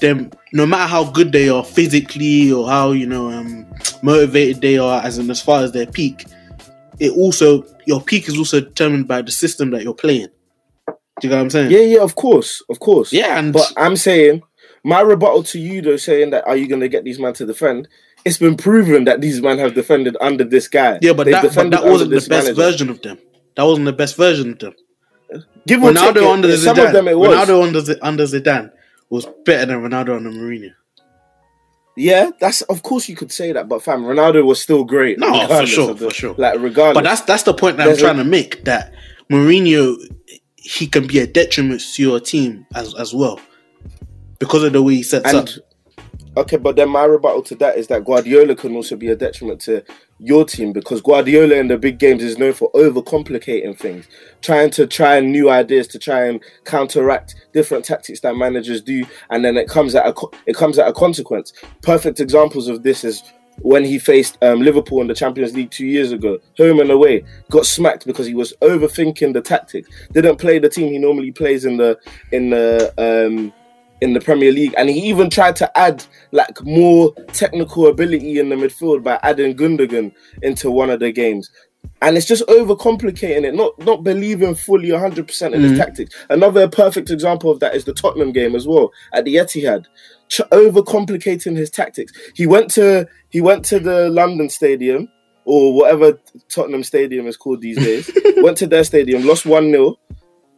them. 0.00 0.30
No 0.52 0.66
matter 0.66 0.88
how 0.88 1.10
good 1.10 1.30
they 1.30 1.48
are 1.48 1.64
physically 1.64 2.50
or 2.50 2.68
how 2.68 2.90
you 2.92 3.06
know 3.06 3.30
um, 3.30 3.66
motivated 4.02 4.60
they 4.60 4.76
are, 4.76 5.02
as 5.02 5.18
in 5.18 5.30
as 5.30 5.40
far 5.40 5.62
as 5.62 5.70
their 5.70 5.86
peak, 5.86 6.24
it 6.98 7.12
also 7.12 7.64
your 7.84 8.00
peak 8.00 8.28
is 8.28 8.36
also 8.36 8.60
determined 8.60 9.06
by 9.06 9.22
the 9.22 9.30
system 9.30 9.70
that 9.70 9.84
you're 9.84 9.94
playing. 9.94 10.28
Do 11.20 11.28
you 11.28 11.30
know 11.30 11.36
what 11.36 11.42
I'm 11.44 11.50
saying? 11.50 11.70
Yeah, 11.70 11.80
yeah, 11.80 12.00
of 12.00 12.14
course, 12.16 12.62
of 12.68 12.80
course. 12.80 13.12
Yeah, 13.12 13.38
and 13.38 13.52
But 13.52 13.72
I'm 13.76 13.96
saying 13.96 14.42
my 14.82 15.00
rebuttal 15.00 15.42
to 15.44 15.58
you 15.60 15.80
though, 15.80 15.96
saying 15.96 16.30
that 16.30 16.46
are 16.46 16.56
you 16.56 16.66
going 16.68 16.80
to 16.80 16.88
get 16.88 17.04
these 17.04 17.18
men 17.18 17.32
to 17.34 17.46
defend? 17.46 17.88
It's 18.24 18.38
been 18.38 18.56
proven 18.56 19.04
that 19.04 19.20
these 19.20 19.40
men 19.42 19.58
have 19.58 19.74
defended 19.74 20.16
under 20.20 20.44
this 20.44 20.66
guy. 20.66 20.98
yeah, 21.02 21.12
but 21.12 21.26
that, 21.26 21.54
but 21.54 21.70
that 21.70 21.84
wasn't 21.84 22.10
the 22.10 22.16
best 22.16 22.28
manager. 22.30 22.54
version 22.54 22.90
of 22.90 23.00
them. 23.02 23.18
That 23.56 23.64
wasn't 23.64 23.84
the 23.86 23.92
best 23.92 24.16
version 24.16 24.52
of 24.52 24.58
them. 24.58 24.74
Give 25.66 25.80
Ronaldo 25.80 26.16
it, 26.16 26.22
under 26.24 26.56
some 26.56 26.76
Zidane. 26.76 26.86
of 26.86 26.92
them 26.92 27.08
it 27.08 27.18
was. 27.18 27.28
Ronaldo 27.48 27.62
under 27.66 27.80
Z- 27.80 27.98
under 28.02 28.24
Zidane 28.24 28.70
was 29.10 29.26
better 29.44 29.66
than 29.66 29.82
Ronaldo 29.82 30.16
under 30.16 30.30
Mourinho. 30.30 30.72
Yeah, 31.96 32.30
that's 32.40 32.62
of 32.62 32.82
course 32.82 33.08
you 33.08 33.14
could 33.14 33.30
say 33.30 33.52
that, 33.52 33.68
but 33.68 33.82
fam, 33.82 34.02
Ronaldo 34.04 34.44
was 34.44 34.60
still 34.60 34.84
great. 34.84 35.18
No, 35.18 35.46
for 35.46 35.64
sure, 35.66 35.94
the- 35.94 36.08
for 36.08 36.14
sure. 36.14 36.34
Like 36.36 36.58
regardless, 36.60 36.94
But 37.02 37.04
that's 37.08 37.20
that's 37.22 37.42
the 37.44 37.54
point 37.54 37.76
that 37.76 37.86
I'm 37.88 37.94
a- 37.94 37.96
trying 37.96 38.16
to 38.16 38.24
make. 38.24 38.64
That 38.64 38.92
Mourinho, 39.30 39.96
he 40.64 40.86
can 40.86 41.06
be 41.06 41.18
a 41.20 41.26
detriment 41.26 41.80
to 41.94 42.02
your 42.02 42.18
team 42.20 42.66
as 42.74 42.94
as 42.94 43.14
well. 43.14 43.38
because 44.38 44.62
of 44.64 44.72
the 44.72 44.82
way 44.82 44.94
he 44.96 45.02
sets 45.02 45.32
And 45.32 45.48
up. 45.48 46.38
okay, 46.38 46.56
but 46.56 46.74
then 46.76 46.88
my 46.88 47.04
rebuttal 47.04 47.42
to 47.42 47.54
that 47.56 47.76
is 47.78 47.86
that 47.88 48.04
Guardiola 48.04 48.56
can 48.56 48.74
also 48.74 48.96
be 48.96 49.08
a 49.08 49.16
detriment 49.16 49.60
to 49.62 49.82
your 50.18 50.44
team 50.44 50.72
because 50.72 51.00
Guardiola 51.02 51.54
in 51.56 51.68
the 51.68 51.76
big 51.78 51.98
games 51.98 52.22
is 52.22 52.38
known 52.38 52.52
for 52.52 52.70
overcomplicating 52.72 53.76
things, 53.78 54.06
trying 54.42 54.70
to 54.70 54.86
try 54.86 55.20
new 55.20 55.50
ideas 55.50 55.86
to 55.88 55.98
try 55.98 56.24
and 56.26 56.42
counteract 56.64 57.34
different 57.52 57.84
tactics 57.84 58.20
that 58.20 58.34
managers 58.36 58.80
do, 58.80 59.04
and 59.30 59.44
then 59.44 59.56
it 59.56 59.68
comes 59.68 59.94
at 59.94 60.06
a 60.06 60.14
it 60.46 60.56
comes 60.56 60.78
at 60.78 60.88
a 60.88 60.92
consequence. 60.92 61.52
Perfect 61.82 62.20
examples 62.20 62.68
of 62.68 62.82
this 62.82 63.04
is 63.04 63.22
when 63.58 63.84
he 63.84 63.98
faced 63.98 64.38
um, 64.42 64.60
Liverpool 64.60 65.00
in 65.00 65.06
the 65.06 65.14
Champions 65.14 65.54
League 65.54 65.70
two 65.70 65.86
years 65.86 66.12
ago, 66.12 66.38
home 66.56 66.80
and 66.80 66.90
away, 66.90 67.24
got 67.50 67.66
smacked 67.66 68.06
because 68.06 68.26
he 68.26 68.34
was 68.34 68.52
overthinking 68.62 69.32
the 69.32 69.40
tactics. 69.40 69.88
Didn't 70.12 70.36
play 70.36 70.58
the 70.58 70.68
team 70.68 70.92
he 70.92 70.98
normally 70.98 71.30
plays 71.32 71.64
in 71.64 71.76
the 71.76 71.98
in 72.32 72.50
the 72.50 72.92
um, 72.98 73.52
in 74.00 74.12
the 74.12 74.20
Premier 74.20 74.52
League, 74.52 74.74
and 74.76 74.90
he 74.90 75.00
even 75.08 75.30
tried 75.30 75.56
to 75.56 75.78
add 75.78 76.04
like 76.32 76.62
more 76.62 77.14
technical 77.32 77.86
ability 77.86 78.38
in 78.38 78.48
the 78.48 78.56
midfield 78.56 79.02
by 79.02 79.18
adding 79.22 79.56
Gundogan 79.56 80.12
into 80.42 80.70
one 80.70 80.90
of 80.90 81.00
the 81.00 81.12
games. 81.12 81.50
And 82.00 82.16
it's 82.16 82.26
just 82.26 82.46
overcomplicating 82.46 83.44
it, 83.44 83.54
not 83.54 83.78
not 83.78 84.04
believing 84.04 84.54
fully 84.54 84.88
100% 84.88 85.52
in 85.54 85.62
his 85.62 85.78
tactics. 85.78 86.14
Another 86.30 86.66
perfect 86.68 87.10
example 87.10 87.50
of 87.50 87.60
that 87.60 87.74
is 87.74 87.84
the 87.84 87.92
Tottenham 87.92 88.32
game 88.32 88.54
as 88.54 88.66
well 88.66 88.90
at 89.12 89.24
the 89.24 89.36
Etihad, 89.36 89.86
Ch- 90.34 90.40
overcomplicating 90.50 91.56
his 91.56 91.70
tactics. 91.70 92.12
He 92.34 92.46
went 92.46 92.68
to 92.72 93.06
he 93.30 93.40
went 93.40 93.64
to 93.66 93.78
the 93.78 94.08
London 94.10 94.48
Stadium 94.50 95.08
or 95.44 95.74
whatever 95.74 96.18
Tottenham 96.48 96.82
Stadium 96.82 97.26
is 97.26 97.36
called 97.36 97.60
these 97.60 97.76
days. 97.78 98.10
went 98.38 98.56
to 98.58 98.66
their 98.66 98.82
stadium, 98.84 99.24
lost 99.26 99.46
one 99.46 99.70
0 99.70 99.96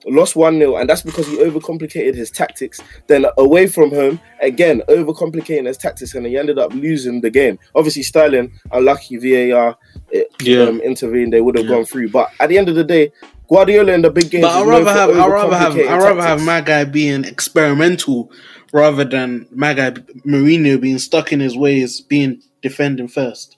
lost 0.09 0.37
1 0.37 0.59
0, 0.59 0.77
and 0.77 0.89
that's 0.89 1.03
because 1.03 1.27
he 1.27 1.37
overcomplicated 1.39 2.15
his 2.15 2.31
tactics. 2.31 2.81
Then 3.09 3.27
away 3.39 3.67
from 3.67 3.91
home, 3.91 4.21
again, 4.41 4.83
overcomplicating 4.89 5.67
his 5.67 5.77
tactics, 5.77 6.15
and 6.15 6.25
he 6.25 6.39
ended 6.39 6.59
up 6.61 6.73
losing 6.75 7.23
the 7.23 7.31
game. 7.31 7.59
Obviously, 7.75 8.05
Sterling, 8.05 8.53
unlucky 8.71 9.17
VAR 9.17 9.77
it, 10.13 10.29
Yeah. 10.41 10.63
um, 10.65 10.81
intervened, 10.81 11.33
they 11.33 11.41
would 11.41 11.57
have 11.57 11.67
Yeah. 11.67 11.73
gone 11.77 11.85
through. 11.87 12.11
But 12.11 12.31
at 12.39 12.49
the 12.49 12.57
end 12.59 12.69
of 12.69 12.77
the 12.77 12.85
day, 12.85 13.11
Guardiola 13.49 13.93
in 13.95 14.03
the 14.03 14.11
big 14.11 14.31
games. 14.31 14.43
But 14.43 14.53
I'd 14.63 14.67
rather 14.69 14.93
have 14.93 15.11
I'd 15.11 15.29
rather 15.31 15.57
have 15.57 15.77
I'd 15.77 16.03
rather 16.03 16.23
have 16.23 16.43
my 16.45 16.61
guy 16.61 16.85
being 16.85 17.25
experimental 17.25 18.31
rather 18.73 19.05
than 19.05 19.47
guy 19.59 19.91
Mourinho 20.27 20.81
being 20.81 20.99
stuck 20.99 21.33
in 21.33 21.41
his 21.41 21.57
ways, 21.57 22.01
being 22.01 22.43
defending 22.63 23.09
first. 23.09 23.57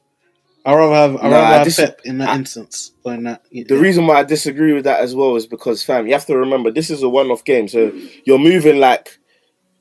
I'd 0.65 0.75
rather 0.75 0.95
have 0.95 1.13
Nah, 1.15 1.29
rather 1.31 1.47
have 1.59 1.65
this- 1.65 1.77
Pep 1.77 2.01
in 2.05 2.19
that 2.19 2.29
I- 2.31 2.35
instance 2.37 2.93
or 3.05 3.15
in 3.15 3.23
that. 3.25 3.43
The 3.51 3.77
reason 3.79 4.07
why 4.07 4.17
I 4.21 4.25
disagree 4.25 4.73
with 4.75 4.85
that 4.85 5.01
as 5.01 5.15
well 5.15 5.37
is 5.37 5.47
because, 5.47 5.83
fam, 5.83 6.07
you 6.07 6.13
have 6.13 6.27
to 6.27 6.37
remember 6.37 6.71
this 6.71 6.91
is 6.91 7.03
a 7.03 7.09
one-off 7.09 7.45
game, 7.45 7.69
so 7.69 7.93
you're 8.25 8.39
moving 8.39 8.79
like 8.79 9.19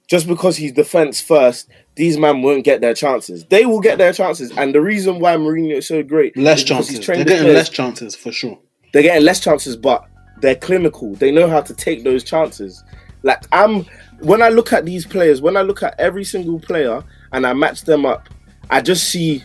just 0.08 0.28
because 0.28 0.56
he's 0.56 0.72
defense 0.72 1.20
first, 1.20 1.68
these 1.96 2.18
men 2.18 2.42
won't 2.42 2.64
get 2.64 2.80
their 2.80 2.94
chances. 2.94 3.44
They 3.50 3.66
will 3.66 3.82
get 3.82 3.98
their 3.98 4.14
chances, 4.14 4.52
and 4.58 4.74
the 4.74 4.80
reason 4.82 5.20
why 5.20 5.36
Mourinho 5.36 5.78
is 5.78 5.88
so 5.88 6.02
great 6.04 6.38
less 6.38 6.64
chances. 6.64 7.06
They're 7.06 7.18
getting 7.18 7.38
players- 7.40 7.54
less 7.56 7.70
chances 7.70 8.16
for 8.16 8.32
sure. 8.32 8.58
they're 8.94 9.02
getting 9.04 9.26
less 9.26 9.42
chances, 9.42 9.76
but 9.76 10.06
they're 10.42 10.56
clinical. 10.56 11.14
They 11.16 11.32
know 11.32 11.50
how 11.50 11.60
to 11.62 11.74
take 11.74 12.06
those 12.06 12.24
chances. 12.24 12.82
Like 13.24 13.44
I'm 13.52 13.86
when 14.20 14.42
I 14.42 14.50
look 14.50 14.74
at 14.74 14.86
these 14.86 15.06
players, 15.06 15.42
when 15.42 15.58
I 15.58 15.62
look 15.62 15.84
at 15.84 16.00
every 16.00 16.24
single 16.24 16.60
player 16.60 17.04
and 17.32 17.46
I 17.46 17.54
match 17.54 17.84
them 17.84 18.06
up, 18.06 18.30
I 18.70 18.82
just 18.82 19.10
see 19.10 19.44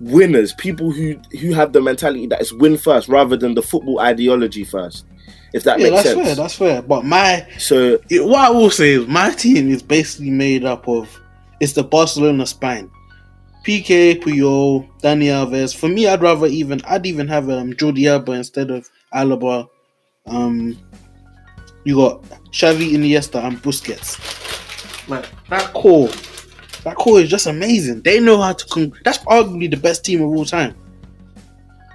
winners, 0.00 0.52
people 0.54 0.90
who 0.90 1.16
who 1.40 1.52
have 1.52 1.72
the 1.72 1.80
mentality 1.80 2.26
that 2.28 2.40
it's 2.40 2.52
win 2.52 2.76
first 2.76 3.08
rather 3.08 3.36
than 3.36 3.54
the 3.54 3.62
football 3.62 4.00
ideology 4.00 4.64
first. 4.64 5.06
If 5.52 5.64
that 5.64 5.78
Yeah, 5.78 5.90
makes 5.90 6.02
that's 6.02 6.08
sense. 6.14 6.26
fair. 6.26 6.34
That's 6.34 6.54
fair. 6.54 6.82
But 6.82 7.04
my 7.04 7.46
so 7.58 7.98
it, 8.10 8.24
what 8.24 8.40
I 8.40 8.50
will 8.50 8.70
say 8.70 8.92
is 8.92 9.06
my 9.06 9.30
team 9.30 9.70
is 9.70 9.82
basically 9.82 10.30
made 10.30 10.64
up 10.64 10.88
of 10.88 11.08
it's 11.60 11.72
the 11.72 11.84
Barcelona 11.84 12.46
spine. 12.46 12.90
Piqué, 13.64 14.20
Puyol, 14.22 14.86
Dani 15.02 15.24
Alves. 15.26 15.74
For 15.74 15.88
me, 15.88 16.06
I'd 16.06 16.22
rather 16.22 16.46
even 16.46 16.80
I'd 16.86 17.06
even 17.06 17.26
have 17.28 17.48
um 17.50 17.72
Jordi 17.72 18.08
Alba 18.10 18.32
instead 18.32 18.70
of 18.70 18.88
Alaba. 19.14 19.66
Um, 20.26 20.76
you 21.86 21.94
got 21.94 22.20
Xavi, 22.50 22.92
Iniesta, 22.92 23.44
and 23.44 23.62
Busquets. 23.62 24.18
Like 25.08 25.24
that 25.48 25.72
core, 25.72 26.08
that 26.82 26.96
core 26.96 27.20
is 27.20 27.30
just 27.30 27.46
amazing. 27.46 28.02
They 28.02 28.18
know 28.18 28.40
how 28.40 28.54
to. 28.54 28.66
Con- 28.66 28.92
that's 29.04 29.18
arguably 29.18 29.70
the 29.70 29.76
best 29.76 30.04
team 30.04 30.20
of 30.20 30.30
all 30.30 30.44
time. 30.44 30.74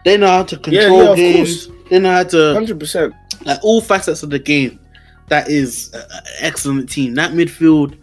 They 0.06 0.16
know 0.16 0.28
how 0.28 0.44
to 0.44 0.58
control 0.58 1.04
yeah, 1.04 1.10
of 1.10 1.18
games. 1.18 1.68
They 1.90 2.00
know 2.00 2.14
how 2.14 2.24
to 2.24 2.54
hundred 2.54 2.80
percent. 2.80 3.14
like 3.44 3.60
all 3.64 3.82
facets 3.82 4.24
of 4.24 4.30
the 4.30 4.40
game. 4.40 4.80
That 5.28 5.50
is 5.50 5.94
an 5.94 6.04
excellent 6.40 6.90
team. 6.90 7.14
That 7.16 7.34
midfield. 7.34 7.98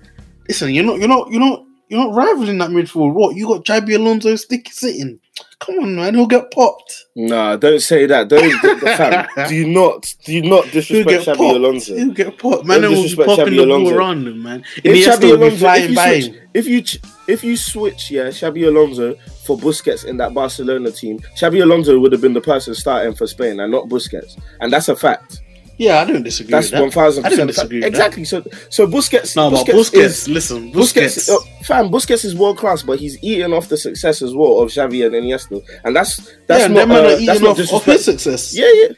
Listen, 0.46 0.74
you're 0.74 0.84
not, 0.84 0.98
you're 0.98 1.08
not, 1.08 1.30
you're 1.30 1.40
not, 1.40 1.64
you're 1.88 2.04
not 2.04 2.14
rivaling 2.14 2.58
that 2.58 2.70
midfield. 2.70 3.14
What 3.14 3.34
you 3.34 3.46
got? 3.46 3.64
Xabi 3.64 3.96
Alonso 3.96 4.36
sticky 4.36 4.72
sitting. 4.72 5.20
Come 5.60 5.80
on, 5.80 5.96
man, 5.96 6.14
he'll 6.14 6.26
get 6.26 6.52
popped. 6.52 7.06
Nah, 7.16 7.56
don't 7.56 7.80
say 7.80 8.06
that. 8.06 8.28
Don't 8.28 8.52
fam, 8.96 9.26
do 9.48 9.66
not 9.66 10.14
do 10.24 10.40
not 10.42 10.64
disrespect 10.70 11.24
Xabi 11.26 11.36
popped. 11.36 11.56
Alonso. 11.56 11.96
He'll 11.96 12.12
get 12.12 12.38
popped. 12.38 12.64
Man, 12.64 12.82
will 12.82 13.02
be 13.02 13.16
popping 13.16 13.36
Xabi 13.36 13.50
the 13.50 13.56
ball 13.56 13.64
Alonso. 13.76 13.96
around 13.96 14.28
him, 14.28 14.42
man. 14.42 14.64
If 14.76 14.84
Iniesta 14.84 15.16
Xabi 15.18 15.30
will 15.30 15.36
be 15.38 15.42
Alonso, 15.42 15.54
if 15.54 15.58
flying 15.58 15.88
you 15.90 15.96
by 15.96 16.20
switch, 16.20 16.26
him. 16.26 16.48
if 16.54 16.66
you 16.66 16.84
if 17.26 17.44
you 17.44 17.56
switch, 17.56 18.10
yeah, 18.12 18.28
Xabi 18.28 18.68
Alonso 18.68 19.14
for 19.44 19.58
Busquets 19.58 20.04
in 20.04 20.16
that 20.18 20.32
Barcelona 20.32 20.92
team, 20.92 21.18
Xabi 21.36 21.62
Alonso 21.62 21.98
would 21.98 22.12
have 22.12 22.20
been 22.20 22.34
the 22.34 22.40
person 22.40 22.74
starting 22.74 23.14
for 23.14 23.26
Spain 23.26 23.58
and 23.58 23.72
not 23.72 23.88
Busquets, 23.88 24.40
and 24.60 24.72
that's 24.72 24.88
a 24.88 24.94
fact. 24.96 25.40
Yeah, 25.78 26.00
I 26.00 26.04
don't 26.04 26.24
disagree. 26.24 26.50
That's 26.50 26.72
one 26.72 26.90
thousand 26.90 27.24
I 27.24 27.28
don't 27.30 27.46
percent 27.46 27.72
exactly. 27.72 28.24
So, 28.24 28.42
so 28.68 28.86
Busquets, 28.86 29.36
No, 29.36 29.48
but 29.50 29.64
Busquets, 29.64 29.72
Busquets, 29.74 29.94
is 30.04 30.28
listen, 30.28 30.72
Busquets, 30.72 31.28
Busquets. 31.28 31.30
uh, 31.30 31.62
fam, 31.64 31.88
Busquets 31.88 32.24
is 32.24 32.34
world 32.34 32.58
class, 32.58 32.82
but 32.82 32.98
he's 32.98 33.16
eating 33.22 33.52
off 33.52 33.68
the 33.68 33.76
success 33.76 34.20
as 34.20 34.34
well 34.34 34.58
of 34.60 34.70
Xavi 34.70 35.06
and 35.06 35.14
Iniesta, 35.14 35.62
and 35.84 35.94
that's 35.94 36.16
that's 36.48 36.62
yeah, 36.62 36.84
not 36.84 36.90
uh, 36.90 37.16
that's 37.24 37.40
not 37.40 37.60
off, 37.60 37.72
off 37.72 37.84
his 37.84 38.04
success. 38.04 38.56
Yeah, 38.56 38.70
yeah. 38.74 38.88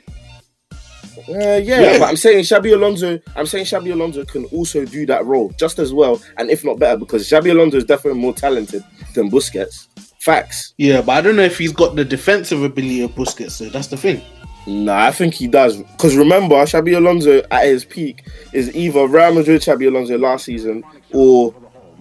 Uh, 1.29 1.57
yeah, 1.59 1.81
Yeah. 1.81 1.99
but 1.99 2.09
I'm 2.09 2.17
saying 2.17 2.45
Xabi 2.45 2.73
Alonso. 2.73 3.21
I'm 3.37 3.47
saying 3.47 3.67
Xabi 3.67 3.93
Alonso 3.93 4.25
can 4.25 4.47
also 4.47 4.85
do 4.85 5.05
that 5.07 5.25
role 5.27 5.53
just 5.59 5.79
as 5.79 5.93
well, 5.93 6.21
and 6.39 6.51
if 6.51 6.65
not 6.65 6.79
better, 6.79 6.97
because 6.99 7.29
Xabi 7.29 7.51
Alonso 7.51 7.77
is 7.77 7.85
definitely 7.85 8.21
more 8.21 8.33
talented 8.35 8.83
than 9.15 9.31
Busquets. 9.31 9.87
Facts. 10.21 10.75
Yeah, 10.79 11.03
but 11.03 11.13
I 11.13 11.21
don't 11.21 11.37
know 11.37 11.43
if 11.43 11.59
he's 11.59 11.73
got 11.73 11.95
the 11.97 12.05
defensive 12.05 12.63
ability 12.63 13.03
of 13.03 13.11
Busquets. 13.13 13.53
So 13.53 13.69
that's 13.69 13.87
the 13.89 13.97
thing. 13.97 14.23
Nah, 14.71 15.07
I 15.07 15.11
think 15.11 15.35
he 15.35 15.49
does. 15.49 15.77
Because 15.83 16.17
remember, 16.17 16.55
Xabi 16.57 16.97
Alonso 16.97 17.43
at 17.51 17.65
his 17.65 17.85
peak 17.85 18.25
is 18.53 18.75
either 18.75 19.07
Real 19.09 19.35
Madrid 19.35 19.61
Xabi 19.61 19.89
Alonso 19.89 20.17
last 20.17 20.45
season, 20.45 20.85
or 21.13 21.55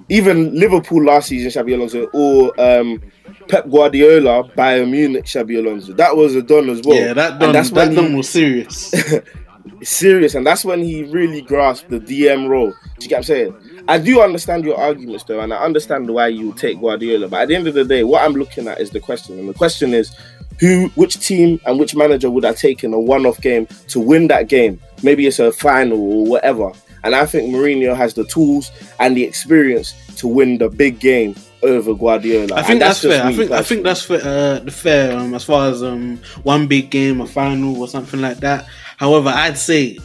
even 0.09 0.53
Liverpool 0.53 1.03
last 1.03 1.29
season 1.29 1.49
Xabi 1.49 1.73
Alonso, 1.73 2.05
or 2.13 2.59
um, 2.61 3.01
Pep 3.47 3.69
Guardiola 3.69 4.43
Bayern 4.55 4.91
Munich 4.91 5.25
Xabi 5.25 5.57
Alonso. 5.57 5.93
That 5.93 6.15
was 6.15 6.35
a 6.35 6.43
done 6.43 6.69
as 6.69 6.81
well. 6.83 6.95
yeah, 6.95 7.13
that 7.13 7.39
done, 7.39 7.53
that's 7.53 7.71
that 7.71 7.88
when 7.88 7.95
done 7.95 8.09
he- 8.11 8.15
was 8.15 8.29
serious. 8.29 8.93
serious, 9.81 10.35
and 10.35 10.45
that's 10.45 10.63
when 10.63 10.83
he 10.83 11.03
really 11.05 11.41
grasped 11.41 11.89
the 11.89 11.99
DM 11.99 12.47
role. 12.49 12.69
Do 12.71 12.75
you 13.03 13.09
get 13.09 13.15
what 13.15 13.17
I'm 13.17 13.23
saying? 13.23 13.83
I 13.88 13.97
do 13.97 14.21
understand 14.21 14.63
your 14.63 14.77
arguments 14.77 15.23
though, 15.23 15.39
and 15.39 15.51
I 15.53 15.57
understand 15.57 16.07
why 16.09 16.27
you 16.27 16.53
take 16.53 16.79
Guardiola. 16.79 17.27
But 17.29 17.41
at 17.41 17.47
the 17.47 17.55
end 17.55 17.67
of 17.67 17.73
the 17.73 17.83
day, 17.85 18.03
what 18.03 18.23
I'm 18.23 18.33
looking 18.33 18.67
at 18.67 18.79
is 18.79 18.91
the 18.91 18.99
question, 18.99 19.39
and 19.39 19.49
the 19.49 19.53
question 19.53 19.93
is, 19.93 20.15
who, 20.59 20.89
which 20.95 21.19
team, 21.19 21.59
and 21.65 21.79
which 21.79 21.95
manager 21.95 22.29
would 22.29 22.45
I 22.45 22.53
take 22.53 22.83
in 22.83 22.93
a 22.93 22.99
one-off 22.99 23.39
game 23.41 23.67
to 23.87 23.99
win 23.99 24.27
that 24.27 24.49
game? 24.49 24.79
Maybe 25.03 25.25
it's 25.25 25.39
a 25.39 25.51
final 25.51 25.97
or 25.97 26.25
whatever. 26.25 26.71
And 27.03 27.15
I 27.15 27.25
think 27.25 27.53
Mourinho 27.53 27.95
has 27.95 28.13
the 28.13 28.25
tools 28.25 28.71
and 28.99 29.15
the 29.15 29.23
experience 29.23 29.93
to 30.17 30.27
win 30.27 30.57
the 30.57 30.69
big 30.69 30.99
game 30.99 31.33
over 31.63 31.93
Guardiola. 31.93 32.55
I 32.55 32.63
think 32.63 32.81
that's, 32.81 33.01
just 33.01 33.17
fair. 33.17 33.25
I 33.25 33.33
think 33.33 33.51
I 33.51 33.61
think 33.61 33.83
that's 33.83 34.01
fair. 34.03 34.21
Uh, 34.21 34.59
the 34.59 34.71
fair 34.71 35.17
um, 35.17 35.33
as 35.33 35.45
far 35.45 35.69
as 35.69 35.81
um, 35.81 36.17
one 36.43 36.67
big 36.67 36.89
game, 36.89 37.21
a 37.21 37.27
final, 37.27 37.79
or 37.79 37.87
something 37.87 38.19
like 38.19 38.37
that. 38.41 38.67
However, 38.97 39.29
I'd 39.29 39.57
say 39.57 39.97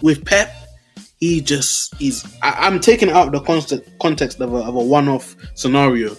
with 0.00 0.24
Pep, 0.24 0.54
he 1.18 1.40
just 1.40 1.94
he's. 1.96 2.24
I, 2.40 2.66
I'm 2.66 2.78
taking 2.78 3.08
it 3.08 3.16
out 3.16 3.26
of 3.26 3.32
the 3.32 3.40
context 3.40 3.90
context 4.00 4.40
of 4.40 4.52
a, 4.54 4.58
of 4.58 4.76
a 4.76 4.84
one-off 4.84 5.34
scenario. 5.54 6.16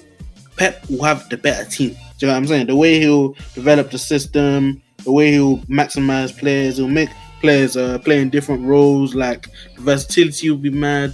Pep 0.58 0.84
will 0.90 1.04
have 1.04 1.30
the 1.30 1.38
better 1.38 1.70
team. 1.70 1.96
Do 2.20 2.26
you 2.26 2.28
know 2.28 2.34
what 2.34 2.38
I'm 2.38 2.48
saying? 2.48 2.68
The 2.68 2.76
way 2.76 3.00
he'll 3.00 3.34
develop 3.56 3.92
the 3.92 3.98
system, 3.98 4.82
the 5.06 5.12
way 5.12 5.32
he'll 5.32 5.58
maximize 5.62 6.38
players, 6.38 6.78
he'll 6.78 6.88
make 6.90 7.10
players 7.40 7.78
uh, 7.78 7.98
play 8.00 8.22
in 8.22 8.30
different 8.30 8.66
roles. 8.66 9.16
Like 9.16 9.48
the 9.76 9.82
versatility 9.82 10.50
will 10.50 10.58
be 10.58 10.70
mad. 10.70 11.14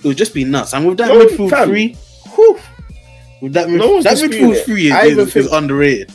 It'll 0.00 0.12
just 0.12 0.34
be 0.34 0.44
nuts. 0.44 0.74
And 0.74 0.86
with 0.86 0.98
that 0.98 1.08
No, 1.08 1.24
midfield 1.24 1.50
fam. 1.50 1.68
three, 1.68 1.94
whew, 2.34 2.58
with 3.40 3.54
that, 3.54 3.68
No 3.70 4.02
that 4.02 4.16
midfield 4.18 4.54
it. 4.56 4.66
three 4.66 4.86
is, 4.88 4.92
I 4.92 5.06
even 5.06 5.26
is, 5.28 5.36
is 5.36 5.50
underrated. 5.52 6.12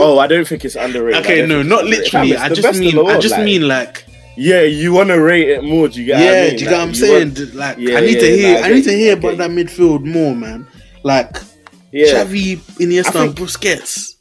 Oh, 0.00 0.18
I 0.20 0.28
don't 0.28 0.46
think 0.46 0.64
it's 0.64 0.76
underrated. 0.76 1.24
Okay, 1.24 1.44
no, 1.46 1.62
not 1.62 1.80
underrated. 1.84 2.12
Fam, 2.12 2.28
literally. 2.28 2.36
I 2.36 2.54
just 2.54 2.78
mean, 2.78 2.94
the 2.94 3.02
I 3.04 3.18
just 3.18 3.34
like. 3.34 3.44
mean 3.44 3.66
like, 3.66 4.04
Yeah, 4.36 4.62
you 4.62 4.92
want 4.92 5.08
to 5.08 5.20
rate 5.20 5.48
it 5.48 5.64
more. 5.64 5.88
Do 5.88 5.98
you 6.00 6.06
get? 6.06 6.20
yeah. 6.20 6.26
what 6.30 6.36
I 6.36 6.40
mean? 6.46 6.56
do 6.56 6.64
you 6.64 6.70
get 6.70 6.78
what 6.78 6.80
I'm 6.88 6.94
saying? 6.94 7.34
want- 7.34 7.54
Like, 7.54 7.78
Yeah, 7.78 7.96
I 7.96 8.00
need 8.02 8.14
yeah, 8.14 8.20
to 8.20 8.36
hear, 8.36 8.54
nah, 8.60 8.66
I 8.66 8.68
I 8.68 8.72
need 8.74 8.84
to 8.84 8.92
hear 8.92 9.10
I 9.14 9.18
about 9.18 9.36
that 9.38 9.50
midfield 9.50 10.04
more, 10.04 10.36
man. 10.36 10.66
Like 11.02 11.36
yeah, 11.92 12.24
Xavi, 12.24 12.56
Iniesta, 12.78 13.16
I 13.16 13.24
and 13.24 13.36
think- 13.36 13.48
Busquets. 13.48 14.14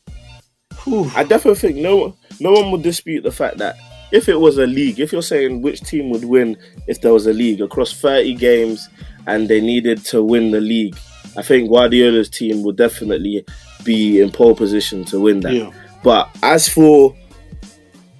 Whew. 0.83 1.11
I 1.15 1.23
definitely 1.23 1.59
think 1.59 1.77
no 1.77 2.15
no 2.39 2.51
one 2.53 2.71
would 2.71 2.83
dispute 2.83 3.23
the 3.23 3.31
fact 3.31 3.57
that 3.57 3.75
if 4.11 4.29
it 4.29 4.39
was 4.39 4.57
a 4.57 4.65
league, 4.67 4.99
if 4.99 5.11
you're 5.11 5.21
saying 5.21 5.61
which 5.61 5.81
team 5.81 6.09
would 6.11 6.23
win 6.23 6.55
if 6.87 7.01
there 7.01 7.11
was 7.11 7.27
a 7.27 7.33
league 7.33 7.59
across 7.61 7.91
30 7.91 8.35
games 8.35 8.87
and 9.25 9.49
they 9.49 9.59
needed 9.59 10.05
to 10.05 10.23
win 10.23 10.51
the 10.51 10.61
league, 10.61 10.95
I 11.35 11.41
think 11.41 11.69
Guardiola's 11.69 12.29
team 12.29 12.63
would 12.63 12.77
definitely 12.77 13.45
be 13.83 14.21
in 14.21 14.31
pole 14.31 14.55
position 14.55 15.03
to 15.05 15.19
win 15.19 15.41
that. 15.41 15.53
Yeah. 15.53 15.71
But 16.03 16.29
as 16.41 16.69
for 16.69 17.13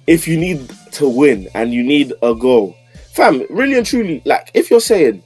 if 0.06 0.28
you 0.28 0.36
need 0.36 0.68
to 0.92 1.08
win 1.08 1.48
and 1.54 1.72
you 1.72 1.82
need 1.82 2.12
a 2.22 2.34
goal, 2.34 2.76
fam, 3.14 3.46
really 3.48 3.78
and 3.78 3.86
truly, 3.86 4.20
like 4.26 4.50
if 4.52 4.70
you're 4.70 4.80
saying, 4.80 5.22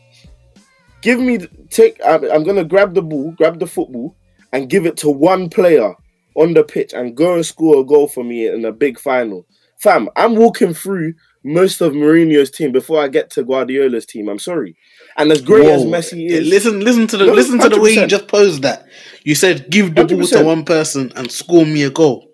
give 1.02 1.20
me, 1.20 1.38
take, 1.70 2.00
I'm, 2.04 2.24
I'm 2.30 2.44
gonna 2.44 2.64
grab 2.64 2.94
the 2.94 3.02
ball, 3.02 3.32
grab 3.32 3.58
the 3.58 3.66
football, 3.66 4.16
and 4.52 4.70
give 4.70 4.86
it 4.86 4.96
to 4.98 5.10
one 5.10 5.50
player 5.50 5.94
on 6.34 6.54
the 6.54 6.64
pitch 6.64 6.92
and 6.92 7.16
go 7.16 7.34
and 7.34 7.44
score 7.44 7.80
a 7.80 7.84
goal 7.84 8.08
for 8.08 8.24
me 8.24 8.46
in 8.46 8.64
a 8.64 8.72
big 8.72 8.98
final, 8.98 9.46
fam, 9.78 10.08
I'm 10.16 10.36
walking 10.36 10.72
through 10.74 11.14
most 11.44 11.80
of 11.80 11.92
Mourinho's 11.92 12.50
team 12.50 12.70
before 12.72 13.02
I 13.02 13.08
get 13.08 13.30
to 13.30 13.44
Guardiola's 13.44 14.06
team. 14.06 14.28
I'm 14.28 14.38
sorry, 14.38 14.76
and 15.16 15.30
as 15.32 15.42
great 15.42 15.66
as 15.66 15.84
Messi 15.84 16.28
is, 16.30 16.48
Listen, 16.48 16.80
listen 16.80 17.06
to 17.08 17.16
the 17.16 17.26
No, 17.26 17.32
listen 17.32 17.58
to 17.58 17.68
the 17.68 17.80
way 17.80 17.94
you 17.94 18.06
just 18.06 18.28
posed 18.28 18.62
that. 18.62 18.86
You 19.24 19.34
said 19.34 19.68
give 19.70 19.94
the 19.94 20.04
ball 20.04 20.26
to 20.26 20.44
one 20.44 20.64
person 20.64 21.12
and 21.16 21.30
score 21.30 21.66
me 21.66 21.82
a 21.82 21.90
goal. 21.90 22.28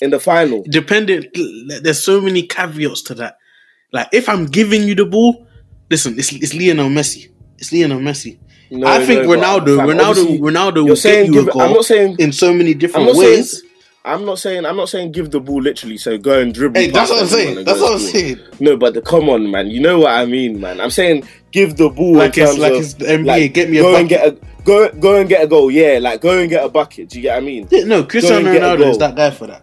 in 0.00 0.10
the 0.10 0.20
final, 0.20 0.62
Dependent, 0.68 1.26
there's 1.82 2.04
so 2.04 2.20
many 2.20 2.42
caveats 2.46 3.02
to 3.02 3.14
that. 3.14 3.36
Like 3.92 4.08
if 4.12 4.28
I'm 4.28 4.46
giving 4.46 4.82
you 4.84 4.94
the 4.94 5.06
ball, 5.06 5.46
listen, 5.90 6.18
it's, 6.18 6.32
it's 6.32 6.54
Lionel 6.54 6.90
Messi. 6.90 7.30
It's 7.60 7.72
Lionel 7.72 8.00
Messi. 8.00 8.38
No, 8.70 8.86
I 8.86 9.04
think 9.04 9.24
no, 9.24 9.36
Ronaldo, 9.36 9.76
fam, 9.76 9.88
Ronaldo, 9.88 10.38
Ronaldo 10.38 10.88
will 10.88 10.96
saying 10.96 11.32
get 11.32 11.34
you 11.34 11.40
a 11.42 11.44
give. 11.52 11.60
I'm 11.60 11.72
not 11.72 11.84
saying 11.84 12.16
in 12.18 12.32
so 12.32 12.52
many 12.52 12.72
I'm 12.72 12.78
different 12.78 13.16
saying. 13.16 13.18
ways. 13.18 13.62
I'm 14.04 14.24
not 14.24 14.38
saying. 14.38 14.64
I'm 14.64 14.76
not 14.76 14.88
saying 14.88 15.12
give 15.12 15.30
the 15.30 15.40
ball 15.40 15.60
literally. 15.60 15.98
So 15.98 16.16
go 16.16 16.40
and 16.40 16.54
dribble. 16.54 16.80
Hey, 16.80 16.90
that's 16.90 17.10
what 17.10 17.22
I'm 17.22 17.28
saying. 17.28 17.64
That's 17.64 17.80
what 17.80 17.94
I'm 17.94 17.98
saying. 17.98 18.38
No, 18.58 18.76
but 18.76 18.94
the, 18.94 19.02
come 19.02 19.28
on, 19.28 19.50
man. 19.50 19.66
You 19.66 19.80
know 19.80 20.00
what 20.00 20.12
I 20.12 20.24
mean, 20.24 20.60
man. 20.60 20.80
I'm 20.80 20.90
saying 20.90 21.24
give 21.50 21.76
the 21.76 21.90
ball 21.90 22.16
Like 22.16 22.38
it's 22.38 22.56
like 22.56 22.72
of 22.72 22.78
it's 22.80 22.94
the 22.94 23.06
NBA. 23.06 23.26
like, 23.26 23.54
get 23.54 23.68
me 23.68 23.78
a 23.78 23.82
go 23.82 23.96
and 23.96 24.08
get 24.08 24.26
a 24.26 24.38
go 24.64 24.90
go 24.92 25.20
and 25.20 25.28
get 25.28 25.44
a 25.44 25.46
goal. 25.46 25.70
Yeah, 25.70 25.98
like 26.00 26.22
go 26.22 26.38
and 26.38 26.48
get 26.48 26.64
a 26.64 26.68
bucket. 26.68 27.10
Do 27.10 27.18
you 27.18 27.22
get 27.22 27.34
what 27.34 27.42
I 27.42 27.46
mean? 27.46 27.68
Yeah, 27.70 27.84
no, 27.84 28.04
Cristiano 28.04 28.48
and 28.48 28.58
get 28.58 28.62
a 28.62 28.76
Ronaldo 28.76 28.90
is 28.90 28.98
that 28.98 29.16
guy 29.16 29.30
for 29.30 29.48
that. 29.48 29.62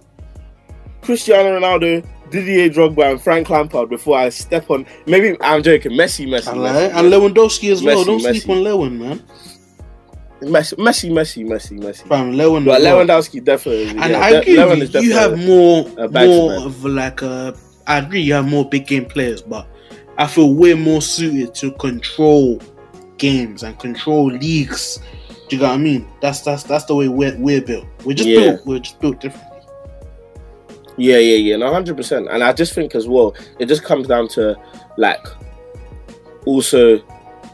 Cristiano 1.01 1.59
Ronaldo, 1.59 2.05
Didier 2.29 2.69
Drogba, 2.69 3.11
and 3.11 3.21
Frank 3.21 3.49
Lampard. 3.49 3.89
Before 3.89 4.17
I 4.17 4.29
step 4.29 4.69
on, 4.69 4.85
maybe 5.05 5.37
I'm 5.41 5.63
joking. 5.63 5.91
Messi, 5.93 6.27
Messi, 6.27 6.47
And, 6.51 6.59
Messi, 6.61 6.93
and 6.93 7.11
Lewandowski 7.11 7.71
as 7.71 7.83
well. 7.83 8.03
Don't 8.03 8.19
Messi. 8.21 8.41
sleep 8.41 8.49
on 8.49 8.63
Lewin, 8.63 8.99
man. 8.99 9.23
Messi, 10.41 10.73
Messi, 10.77 11.09
Messi, 11.11 11.43
Messi, 11.45 11.79
Messi. 11.79 12.07
Fam, 12.07 12.31
Lewin. 12.33 12.63
But. 12.65 12.81
Lewandowski 12.81 13.43
definitely. 13.43 13.89
And 13.89 14.11
yeah, 14.11 14.19
I 14.19 14.31
de- 14.31 14.39
agree. 14.61 14.81
Is 14.81 14.93
you. 14.93 15.01
you 15.01 15.13
have 15.13 15.37
more, 15.39 15.83
more 15.85 16.09
man. 16.09 16.61
of 16.63 16.85
like 16.85 17.21
a. 17.21 17.55
I 17.87 17.99
agree. 17.99 18.21
You 18.21 18.33
have 18.33 18.47
more 18.47 18.67
big 18.67 18.85
game 18.85 19.05
players, 19.05 19.41
but 19.41 19.67
I 20.17 20.27
feel 20.27 20.53
we're 20.53 20.75
more 20.75 21.01
suited 21.01 21.55
to 21.55 21.71
control 21.73 22.61
games 23.17 23.63
and 23.63 23.77
control 23.79 24.25
leagues. 24.27 24.99
Do 25.49 25.55
you 25.55 25.61
know 25.61 25.69
what 25.69 25.75
I 25.75 25.77
mean? 25.77 26.07
That's 26.21 26.41
that's 26.41 26.63
that's 26.63 26.83
the 26.85 26.93
way 26.95 27.07
we're 27.07 27.35
we're 27.37 27.61
built. 27.61 27.85
We're 28.03 28.13
just 28.13 28.27
Yeah. 28.29 28.39
built. 28.51 28.65
We're 28.65 28.79
just 28.79 28.99
built 28.99 29.21
differently. 29.21 29.46
Yeah, 30.97 31.17
yeah, 31.17 31.37
yeah, 31.37 31.55
no, 31.57 31.71
hundred 31.71 31.95
percent. 31.97 32.27
And 32.29 32.43
I 32.43 32.53
just 32.53 32.73
think 32.73 32.95
as 32.95 33.07
well, 33.07 33.35
it 33.59 33.67
just 33.67 33.83
comes 33.83 34.07
down 34.07 34.27
to 34.29 34.55
like 34.97 35.25
also, 36.45 36.99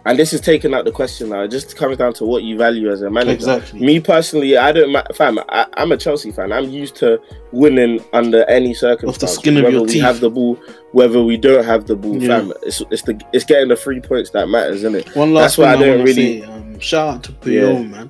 and 0.06 0.20
this 0.20 0.34
is 0.34 0.42
taking 0.42 0.74
out 0.74 0.86
the 0.86 0.92
question 0.92 1.30
now. 1.30 1.42
It 1.42 1.52
just 1.52 1.76
comes 1.76 1.98
down 1.98 2.14
to 2.16 2.26
what 2.26 2.44
you 2.44 2.58
value 2.58 2.92
as 2.92 3.02
a 3.02 3.10
manager. 3.10 3.34
Exactly. 3.34 3.80
Me 3.80 4.00
personally, 4.00 4.58
I 4.58 4.72
don't, 4.72 4.96
fam. 5.16 5.40
I, 5.50 5.66
I'm 5.76 5.92
a 5.92 5.98
Chelsea 5.98 6.32
fan. 6.32 6.52
I'm 6.52 6.70
used 6.70 6.96
to 6.98 7.20
winning 7.52 8.00
under 8.14 8.44
any 8.50 8.74
circumstance. 8.74 9.34
skin 9.34 9.58
of 9.58 9.64
whether 9.64 9.76
your 9.78 9.86
we 9.86 9.94
teeth. 9.94 10.02
have 10.04 10.20
the 10.20 10.30
ball, 10.30 10.56
whether 10.92 11.24
we 11.24 11.38
don't 11.38 11.66
have 11.66 11.88
the 11.88 11.96
ball, 11.96 12.22
Yeah. 12.22 12.40
fam. 12.40 12.54
It's 12.64 12.82
it's 12.92 13.02
the 13.04 13.20
it's 13.34 13.46
getting 13.46 13.70
the 13.70 13.76
three 13.76 14.00
points 14.00 14.30
that 14.32 14.48
matters, 14.48 14.78
isn't 14.78 14.96
it? 14.96 15.16
One 15.16 15.34
last 15.34 15.58
That's 15.58 15.58
why 15.58 15.74
thing 15.74 15.84
I 15.84 15.86
don't 15.96 16.06
really- 16.06 16.42
say. 16.42 16.46
Um, 16.48 16.80
shout 16.80 17.16
out 17.16 17.24
to 17.24 17.32
Puyol, 17.34 17.52
Yeah. 17.84 17.88
man. 17.88 18.10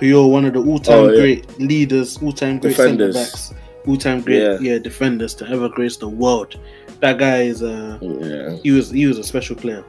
Puyol, 0.00 0.30
one 0.30 0.44
of 0.46 0.54
the 0.54 0.60
all-time 0.64 0.94
Oh, 0.98 1.10
yeah. 1.10 1.20
great 1.20 1.58
leaders, 1.60 2.18
all-time 2.22 2.58
great 2.58 2.74
centre 2.76 3.08
Defenders. 3.08 3.16
backs, 3.16 3.54
all-time 3.86 4.20
great 4.20 4.42
Yeah. 4.42 4.58
yeah. 4.60 4.78
defenders 4.78 5.34
to 5.34 5.48
ever 5.48 5.68
grace 5.68 5.96
the 5.96 6.08
world. 6.08 6.58
That 7.00 7.18
guy 7.18 7.42
is 7.42 7.62
uh 7.62 7.98
Yeah. 8.00 8.56
he 8.62 8.70
was 8.70 8.90
he 8.90 9.06
was 9.06 9.18
a 9.18 9.24
special 9.24 9.56
player. 9.56 9.84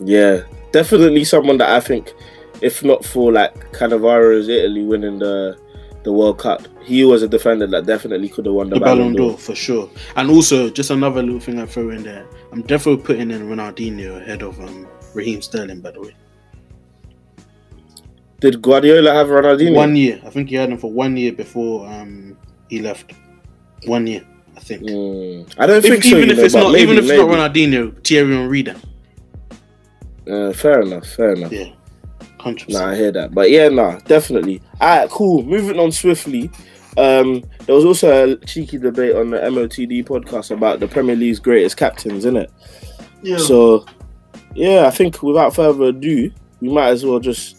Yeah, 0.00 0.42
definitely 0.72 1.24
someone 1.24 1.58
that 1.58 1.70
I 1.70 1.80
think, 1.80 2.12
if 2.60 2.82
not 2.82 3.04
for 3.04 3.30
like 3.32 3.72
Cannavaro's 3.72 4.48
Italy 4.48 4.84
winning 4.84 5.18
the 5.18 5.56
the 6.02 6.12
World 6.12 6.38
Cup, 6.38 6.66
he 6.82 7.04
was 7.04 7.22
a 7.22 7.28
defender 7.28 7.66
that 7.68 7.86
definitely 7.86 8.28
could 8.28 8.46
have 8.46 8.54
won 8.56 8.68
the, 8.70 8.74
The 8.74 8.80
Ballon 8.80 9.12
d'Or 9.12 9.38
for 9.38 9.54
sure. 9.54 9.88
And 10.16 10.28
also, 10.30 10.68
just 10.68 10.90
another 10.90 11.22
little 11.22 11.38
thing 11.38 11.60
I 11.60 11.66
throw 11.66 11.90
in 11.90 12.02
there. 12.02 12.26
I'm 12.50 12.62
definitely 12.62 13.04
putting 13.04 13.30
in 13.30 13.42
Ronaldinho 13.48 14.20
ahead 14.20 14.42
of 14.42 14.58
um, 14.58 14.88
Raheem 15.14 15.40
Sterling. 15.42 15.80
By 15.80 15.92
the 15.92 16.00
way, 16.00 16.16
Did 18.40 18.60
Guardiola 18.60 19.12
have 19.14 19.28
Ronaldinho? 19.28 19.74
one 19.76 19.94
year. 19.94 20.20
I 20.26 20.30
think 20.30 20.48
he 20.48 20.56
had 20.56 20.70
him 20.70 20.78
for 20.78 20.90
one 20.90 21.16
year 21.16 21.30
before 21.32 21.86
um, 21.86 22.31
he 22.72 22.80
left. 22.80 23.12
One 23.84 24.06
year, 24.06 24.22
I 24.56 24.60
think. 24.60 24.82
Mm, 24.82 25.54
I 25.58 25.66
don't 25.66 25.84
If- 25.84 25.90
think 25.90 26.04
so. 26.04 26.16
even 26.16 26.30
if 26.30 26.38
know, 26.38 26.44
it's 26.44 26.54
not, 26.54 26.72
maybe, 26.72 26.82
even 26.84 26.96
if 26.96 27.04
it's 27.04 27.12
not 27.12 27.28
maybe. 27.28 27.70
Ronaldinho, 27.76 28.02
Thierry 28.02 28.34
Henry 28.34 28.62
then. 28.62 28.76
Uh, 30.26 30.52
fair 30.54 30.80
enough. 30.80 31.06
Fair 31.06 31.32
enough. 31.34 31.52
Yeah, 31.52 31.72
Nah, 32.68 32.90
I 32.90 32.94
hear 32.96 33.12
that. 33.12 33.34
But 33.34 33.50
yeah, 33.50 33.68
nah, 33.68 33.98
definitely. 34.06 34.62
Alright, 34.80 35.10
cool. 35.10 35.42
Moving 35.42 35.78
on 35.78 35.92
swiftly. 35.92 36.50
Um, 36.96 37.42
there 37.66 37.74
was 37.74 37.84
also 37.84 38.32
a 38.32 38.36
cheeky 38.46 38.78
debate 38.78 39.14
on 39.16 39.30
the 39.30 39.38
MOTD 39.38 40.04
podcast 40.06 40.50
about 40.50 40.80
the 40.80 40.88
Premier 40.88 41.14
League's 41.16 41.38
greatest 41.40 41.76
captains, 41.76 42.18
isn't 42.24 42.36
it? 42.36 42.50
Yeah. 43.22 43.36
So, 43.38 43.84
yeah, 44.54 44.86
I 44.86 44.90
think 44.90 45.22
without 45.22 45.54
further 45.54 45.84
ado, 45.84 46.30
we 46.60 46.68
might 46.70 46.88
as 46.88 47.04
well 47.04 47.18
just 47.20 47.56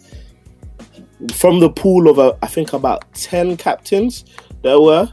from 1.34 1.60
the 1.60 1.70
pool 1.70 2.10
of 2.10 2.18
uh, 2.20 2.34
I 2.42 2.48
think 2.48 2.74
about 2.74 3.06
ten 3.14 3.56
captains 3.58 4.26
there 4.64 4.80
were, 4.80 5.12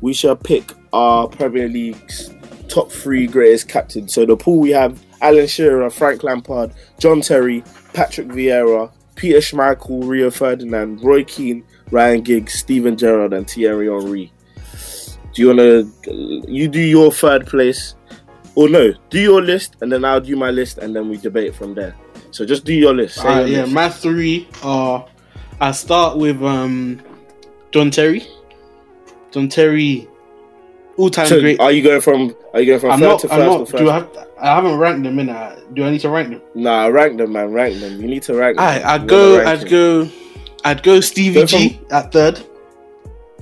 we 0.00 0.14
shall 0.14 0.36
pick 0.36 0.72
our 0.92 1.28
Premier 1.28 1.68
League's 1.68 2.30
top 2.68 2.90
three 2.90 3.26
greatest 3.26 3.68
captains. 3.68 4.14
So 4.14 4.24
the 4.24 4.36
pool 4.36 4.58
we 4.58 4.70
have 4.70 5.02
Alan 5.20 5.46
Shearer, 5.46 5.90
Frank 5.90 6.22
Lampard, 6.22 6.72
John 6.98 7.20
Terry, 7.20 7.62
Patrick 7.92 8.28
Vieira, 8.28 8.90
Peter 9.14 9.38
Schmeichel, 9.38 10.08
Rio 10.08 10.30
Ferdinand, 10.30 11.02
Roy 11.02 11.22
Keane, 11.24 11.64
Ryan 11.90 12.22
Giggs, 12.22 12.54
Steven 12.54 12.96
Gerrard, 12.96 13.32
and 13.34 13.48
Thierry 13.48 13.86
Henry. 13.86 14.32
Do 15.34 15.42
you 15.42 15.48
wanna 15.48 15.84
you 16.48 16.68
do 16.68 16.80
your 16.80 17.12
third 17.12 17.46
place? 17.46 17.94
Or 18.54 18.68
no, 18.68 18.92
do 19.08 19.18
your 19.18 19.40
list 19.40 19.76
and 19.80 19.90
then 19.90 20.04
I'll 20.04 20.20
do 20.20 20.36
my 20.36 20.50
list 20.50 20.78
and 20.78 20.94
then 20.94 21.08
we 21.08 21.16
debate 21.16 21.54
from 21.54 21.74
there. 21.74 21.94
So 22.32 22.44
just 22.44 22.64
do 22.64 22.74
your 22.74 22.94
list. 22.94 23.18
Alright, 23.18 23.48
your 23.48 23.56
yeah, 23.56 23.62
list. 23.62 23.74
my 23.74 23.88
three 23.88 24.48
are. 24.62 25.06
I 25.60 25.72
start 25.72 26.18
with 26.18 26.42
um, 26.42 27.00
John 27.70 27.90
Terry. 27.90 28.26
John 29.32 29.48
Terry, 29.48 30.08
all-time 30.96 31.26
So 31.26 31.40
great. 31.40 31.58
are 31.60 31.72
you 31.72 31.82
going 31.82 32.00
from 32.00 32.34
are 32.54 32.60
you 32.60 32.66
going 32.66 32.80
from 32.80 32.90
I'm 32.92 33.00
third 33.00 33.06
not. 33.08 33.20
to 33.20 33.28
1st 33.28 33.32
I'm 33.32 33.38
not. 33.46 33.68
Do 33.70 33.90
I 33.90 33.94
have? 33.94 34.28
I 34.40 34.46
haven't 34.56 34.78
ranked 34.78 35.02
them 35.04 35.18
in. 35.18 35.28
Uh, 35.30 35.56
do 35.72 35.84
I 35.84 35.90
need 35.90 36.00
to 36.00 36.10
rank 36.10 36.30
them? 36.30 36.42
Nah, 36.54 36.86
rank 36.86 37.16
them, 37.18 37.32
man. 37.32 37.52
Rank 37.52 37.78
them. 37.80 38.00
You 38.00 38.08
need 38.08 38.22
to 38.24 38.34
rank 38.34 38.56
them. 38.58 38.66
I, 38.66 38.78
You 38.80 38.84
I'd 38.84 39.08
go. 39.08 39.44
I'd 39.46 39.60
them. 39.60 39.68
go. 39.68 40.08
I'd 40.64 40.82
go. 40.82 41.00
Stevie 41.00 41.40
Go 41.40 41.46
G 41.46 41.80
at 41.90 42.12
third. 42.12 42.40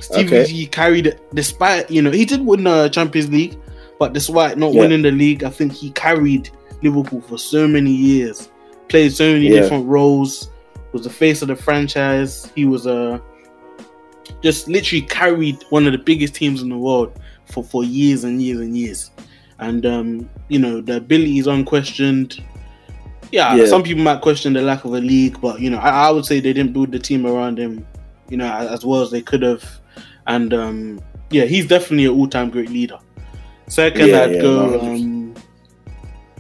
Stevie 0.01 0.39
Okay. 0.39 0.45
G 0.51 0.67
carried 0.67 1.07
it, 1.09 1.21
despite 1.35 1.91
you 1.91 2.01
know 2.03 2.11
he 2.11 2.25
did 2.25 2.45
win 2.45 2.65
the 2.65 2.89
Champions 2.89 3.31
League, 3.31 3.59
but 3.99 4.13
despite 4.13 4.57
not 4.59 4.73
Yeah. 4.73 4.81
winning 4.83 5.03
the 5.03 5.11
league, 5.11 5.43
I 5.45 5.51
think 5.51 5.73
he 5.73 5.91
carried 5.91 6.49
Liverpool 6.83 7.21
for 7.23 7.37
so 7.39 7.67
many 7.69 7.91
years. 7.91 8.49
Played 8.89 9.13
so 9.13 9.33
many 9.33 9.49
Yeah. 9.49 9.61
different 9.61 9.87
roles. 9.87 10.49
Was 10.93 11.05
the 11.05 11.11
face 11.11 11.41
of 11.43 11.49
the 11.49 11.57
franchise. 11.57 12.51
He 12.55 12.65
was 12.65 12.87
a 12.87 13.21
just 14.43 14.69
literally 14.69 15.03
carried 15.03 15.63
one 15.71 15.87
of 15.87 15.93
the 15.93 15.99
biggest 15.99 16.35
teams 16.35 16.63
in 16.63 16.69
the 16.69 16.79
world 16.79 17.19
for 17.47 17.63
for 17.65 17.85
years 17.85 18.25
and 18.25 18.43
years 18.43 18.61
and 18.61 18.77
years. 18.77 19.11
And 19.59 19.85
um, 19.87 20.29
you 20.49 20.59
know 20.59 20.81
the 20.81 20.97
ability 20.97 21.39
is 21.39 21.47
unquestioned. 21.47 22.43
Yeah, 23.33 23.55
Yeah. 23.55 23.67
some 23.67 23.83
people 23.83 24.03
might 24.03 24.23
question 24.23 24.53
the 24.55 24.63
lack 24.63 24.85
of 24.85 24.93
a 24.95 25.01
league, 25.01 25.41
but 25.41 25.61
you 25.61 25.71
know 25.71 25.79
I, 25.79 26.09
I 26.09 26.11
would 26.11 26.25
say 26.25 26.41
they 26.41 26.53
didn't 26.53 26.73
build 26.73 26.91
the 26.93 26.99
team 26.99 27.27
around 27.27 27.59
him, 27.59 27.87
you 28.29 28.37
know, 28.37 28.51
as, 28.53 28.85
well 28.85 29.03
as 29.03 29.11
they 29.11 29.23
could 29.23 29.43
have. 29.43 29.63
And 30.27 30.53
um, 30.53 31.01
yeah, 31.31 31.45
he's 31.45 31.67
definitely 31.67 32.07
an 32.07 32.13
all-time 32.13 32.51
great 32.51 32.71
leader. 32.71 32.99
Second, 33.69 34.09
Yeah, 34.09 34.23
I'd 34.23 34.35
yeah, 34.35 34.41
go 34.43 34.81
um, 34.81 35.35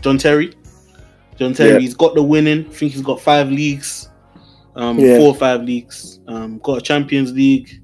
John 0.00 0.18
Terry. 0.18 0.52
John 1.36 1.54
Terry, 1.54 1.80
he's 1.80 1.94
got 1.94 2.14
the 2.14 2.22
winning. 2.22 2.66
I 2.66 2.72
think 2.72 2.92
he's 2.92 3.00
got 3.02 3.20
five 3.20 3.50
leagues, 3.50 4.09
um, 4.80 4.98
Yeah. 4.98 5.18
four 5.18 5.28
or 5.28 5.34
five 5.34 5.62
leagues. 5.62 6.20
Um, 6.26 6.58
got 6.58 6.78
a 6.78 6.80
Champions 6.80 7.32
League. 7.32 7.80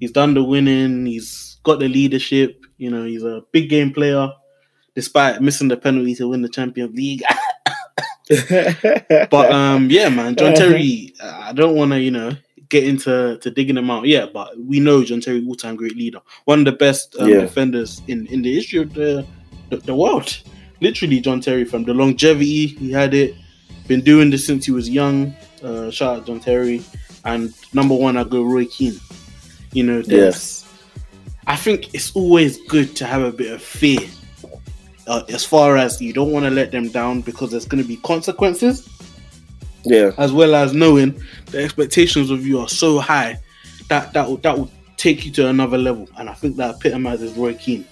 He's 0.00 0.12
done 0.12 0.34
the 0.34 0.42
winning. 0.44 1.06
He's 1.06 1.58
got 1.64 1.80
the 1.80 1.88
leadership. 1.88 2.64
You 2.78 2.90
know, 2.90 3.04
he's 3.04 3.24
a 3.24 3.42
big 3.52 3.68
game 3.68 3.92
player, 3.92 4.30
despite 4.94 5.42
missing 5.42 5.68
the 5.68 5.76
penalty 5.76 6.14
to 6.16 6.28
win 6.28 6.42
the 6.42 6.48
Champions 6.48 6.94
League. 6.94 7.22
but 9.30 9.50
um, 9.52 9.88
yeah, 9.90 10.08
man, 10.08 10.36
John 10.36 10.54
Terry. 10.60 11.14
I 11.22 11.52
don't 11.52 11.74
want 11.74 11.92
to, 11.92 12.00
you 12.00 12.10
know, 12.10 12.32
get 12.68 12.84
into 12.84 13.38
to 13.38 13.50
digging 13.50 13.74
them 13.74 13.90
out. 13.90 14.06
Yeah, 14.06 14.26
but 14.32 14.58
we 14.58 14.80
know 14.80 15.02
John 15.04 15.20
Terry, 15.20 15.44
all 15.46 15.54
time 15.54 15.76
great 15.76 15.96
leader, 15.96 16.20
one 16.44 16.60
of 16.60 16.64
the 16.66 16.72
best 16.72 17.16
um, 17.18 17.28
Yeah. 17.28 17.40
defenders 17.40 18.02
in 18.08 18.26
in 18.26 18.42
the 18.42 18.54
history 18.54 18.80
of 18.80 18.94
the, 18.94 19.26
the 19.70 19.78
the 19.78 19.94
world. 19.94 20.38
Literally, 20.80 21.20
John 21.20 21.40
Terry 21.40 21.64
from 21.64 21.84
the 21.84 21.92
longevity 21.94 22.66
he 22.68 22.92
had 22.92 23.12
it, 23.14 23.34
been 23.88 24.00
doing 24.02 24.30
this 24.30 24.46
since 24.46 24.64
he 24.66 24.70
was 24.72 24.88
young. 24.88 25.34
Uh, 25.62 25.90
shout 25.90 26.18
out 26.18 26.26
John 26.26 26.40
Terry, 26.40 26.82
and 27.24 27.52
number 27.72 27.94
one, 27.94 28.16
I 28.16 28.24
go 28.24 28.42
Roy 28.42 28.66
Keane. 28.66 28.98
You 29.72 29.84
know, 29.84 30.02
there's. 30.02 30.64
I 31.46 31.56
think 31.56 31.94
it's 31.94 32.14
always 32.14 32.58
good 32.66 32.94
to 32.96 33.06
have 33.06 33.22
a 33.22 33.32
bit 33.32 33.52
of 33.52 33.62
fear, 33.62 34.00
uh, 35.06 35.22
as 35.28 35.44
far 35.44 35.76
as 35.76 36.00
you 36.00 36.12
don't 36.12 36.30
want 36.30 36.44
to 36.44 36.50
let 36.50 36.70
them 36.70 36.88
down 36.88 37.22
because 37.22 37.50
there's 37.50 37.64
going 37.64 37.82
to 37.82 37.88
be 37.88 37.96
consequences 37.96 38.88
Yeah, 39.84 40.12
as 40.18 40.32
well 40.32 40.54
as 40.54 40.74
knowing 40.74 41.20
the 41.46 41.64
expectations 41.64 42.30
of 42.30 42.46
you 42.46 42.60
are 42.60 42.68
so 42.68 42.98
high 42.98 43.38
that 43.88 44.12
that 44.12 44.28
will, 44.28 44.36
that 44.38 44.58
will 44.58 44.70
take 44.98 45.24
you 45.24 45.32
to 45.32 45.48
another 45.48 45.78
level. 45.78 46.06
And 46.18 46.28
I 46.28 46.34
think 46.34 46.56
that 46.56 46.76
epitomizes 46.76 47.32
Roy 47.36 47.54
Keane. 47.54 47.86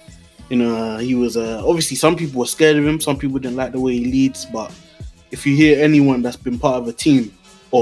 You 0.51 0.57
know, 0.57 0.77
uh, 0.77 0.99
he 0.99 1.15
was 1.15 1.37
uh, 1.37 1.63
obviously 1.67 1.97
some 1.97 2.15
people 2.15 2.41
were 2.41 2.47
scared 2.47 2.77
of 2.77 2.87
him, 2.87 3.01
some 3.01 3.19
people 3.19 3.39
didn't 3.39 3.57
like 3.57 3.73
the 3.73 3.81
way 3.81 3.95
he 3.95 4.05
leads. 4.05 4.45
But 4.45 4.71
if 5.31 5.47
you 5.47 5.57
hear 5.57 5.83
anyone 5.83 6.23
that's 6.23 6.37
been 6.37 6.59
part 6.59 6.83
of 6.83 6.89
a 6.89 6.93
team 6.93 7.33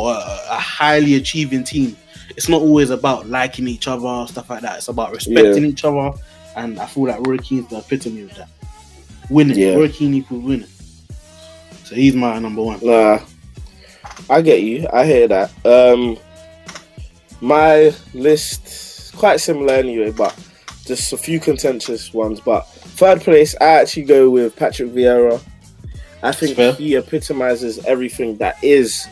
or 0.02 0.12
a, 0.14 0.40
a 0.50 0.58
highly 0.58 1.14
achieving 1.14 1.64
team, 1.64 1.96
it's 2.36 2.48
not 2.48 2.62
always 2.62 2.90
about 2.90 3.28
liking 3.28 3.68
each 3.68 3.86
other 3.88 4.26
stuff 4.28 4.50
like 4.50 4.62
that. 4.62 4.78
It's 4.78 4.88
about 4.88 5.12
respecting 5.12 5.64
each 5.64 5.84
other. 5.84 6.12
And 6.56 6.78
I 6.78 6.86
feel 6.86 7.06
like 7.08 7.26
Roy 7.26 7.38
Keane's 7.38 7.68
the 7.68 7.78
epitome 7.78 8.22
of 8.22 8.34
that. 8.36 8.48
Winning, 9.30 9.58
Yeah. 9.58 9.74
Roy 9.74 9.88
Keane 9.88 10.14
equals 10.14 10.44
winning. 10.44 10.68
So 11.84 11.94
he's 11.94 12.14
my 12.14 12.38
number 12.38 12.62
one. 12.62 12.80
nah, 12.82 13.18
I 14.30 14.40
get 14.42 14.62
you. 14.62 14.86
I 14.92 15.04
hear 15.04 15.28
that. 15.28 15.50
Um, 15.66 16.16
my 17.40 17.92
list 18.14 18.66
is 18.66 19.12
quite 19.16 19.40
similar 19.40 19.74
anyway, 19.74 20.10
but 20.12 20.34
just 20.84 21.12
a 21.12 21.16
few 21.16 21.40
contentious 21.40 22.12
ones. 22.14 22.40
But 22.40 22.66
third 22.68 23.20
place, 23.20 23.54
I 23.60 23.80
actually 23.80 24.04
go 24.04 24.30
with 24.30 24.56
Patrick 24.56 24.90
Vieira. 24.90 25.42
I 26.22 26.32
think 26.32 26.56
he 26.78 26.94
epitomizes 26.94 27.84
everything 27.84 28.38
that 28.38 28.62
is 28.62 29.06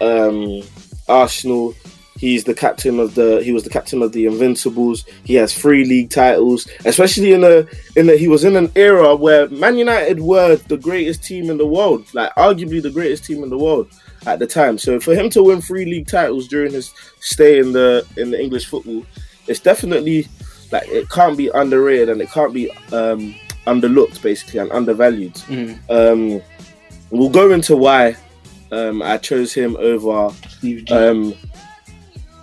um, 0.00 0.62
Arsenal. 1.08 1.74
He's 2.18 2.42
the 2.42 2.54
captain 2.54 2.98
of 2.98 3.14
the. 3.14 3.40
He 3.44 3.52
was 3.52 3.62
the 3.62 3.70
captain 3.70 4.02
of 4.02 4.10
the 4.10 4.26
Invincibles. 4.26 5.04
He 5.22 5.34
has 5.34 5.56
three 5.56 5.84
league 5.84 6.10
titles, 6.10 6.66
especially 6.84 7.32
in 7.32 7.44
a 7.44 7.64
in 7.94 8.06
the. 8.08 8.16
He 8.16 8.26
was 8.26 8.42
in 8.42 8.56
an 8.56 8.72
era 8.74 9.14
where 9.14 9.48
Man 9.50 9.78
United 9.78 10.18
were 10.18 10.56
the 10.56 10.76
greatest 10.76 11.22
team 11.22 11.48
in 11.48 11.58
the 11.58 11.66
world, 11.66 12.12
like 12.14 12.34
arguably 12.34 12.82
the 12.82 12.90
greatest 12.90 13.24
team 13.24 13.44
in 13.44 13.50
the 13.50 13.58
world 13.58 13.88
at 14.26 14.40
the 14.40 14.48
time. 14.48 14.78
So 14.78 14.98
for 14.98 15.14
him 15.14 15.30
to 15.30 15.44
win 15.44 15.60
three 15.60 15.84
league 15.84 16.08
titles 16.08 16.48
during 16.48 16.72
his 16.72 16.92
stay 17.20 17.60
in 17.60 17.72
the 17.72 18.04
in 18.16 18.32
the 18.32 18.40
English 18.40 18.66
football, 18.66 19.04
it's 19.46 19.60
definitely 19.60 20.26
like 20.72 20.88
it 20.88 21.08
can't 21.10 21.36
be 21.36 21.48
underrated 21.54 22.08
and 22.08 22.20
it 22.20 22.30
can't 22.30 22.52
be 22.52 22.70
um, 22.92 23.34
underlooked 23.66 24.20
basically 24.22 24.58
and 24.60 24.72
undervalued. 24.72 25.34
Mm. 25.34 25.78
Um, 25.88 26.42
we'll 27.10 27.30
go 27.30 27.52
into 27.52 27.76
why 27.76 28.16
um, 28.70 29.02
I 29.02 29.16
chose 29.18 29.52
him 29.52 29.76
over 29.78 30.34
Steve 30.48 30.84
G. 30.84 30.94
um, 30.94 31.34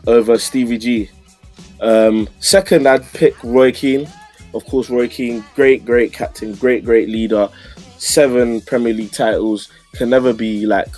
over 0.08 0.38
Stevie 0.38 0.78
G. 0.78 1.10
Um, 1.82 2.28
second, 2.40 2.88
I'd 2.88 3.06
pick 3.14 3.42
Roy 3.44 3.72
Keane. 3.72 4.08
Of 4.54 4.66
course, 4.66 4.90
Roy 4.90 5.08
Keane, 5.08 5.44
great, 5.56 5.86
great 5.86 6.14
captain, 6.14 6.56
great, 6.56 6.86
great 6.86 7.10
leader. 7.10 7.50
Seven 7.98 8.62
Premier 8.62 8.94
League 8.94 9.12
titles 9.12 9.70
can 9.94 10.10
never 10.10 10.34
be 10.34 10.66
like 10.66 10.90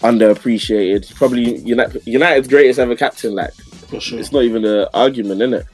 underappreciated. 0.00 1.14
Probably 1.14 1.58
United, 1.58 2.02
United's 2.06 2.48
greatest 2.48 2.78
ever 2.78 2.96
captain. 2.96 3.34
Like 3.34 3.52
sure. 3.98 4.18
it's 4.18 4.32
not 4.32 4.42
even 4.42 4.64
an 4.64 4.86
argument, 4.94 5.42
in 5.42 5.54
it. 5.54 5.66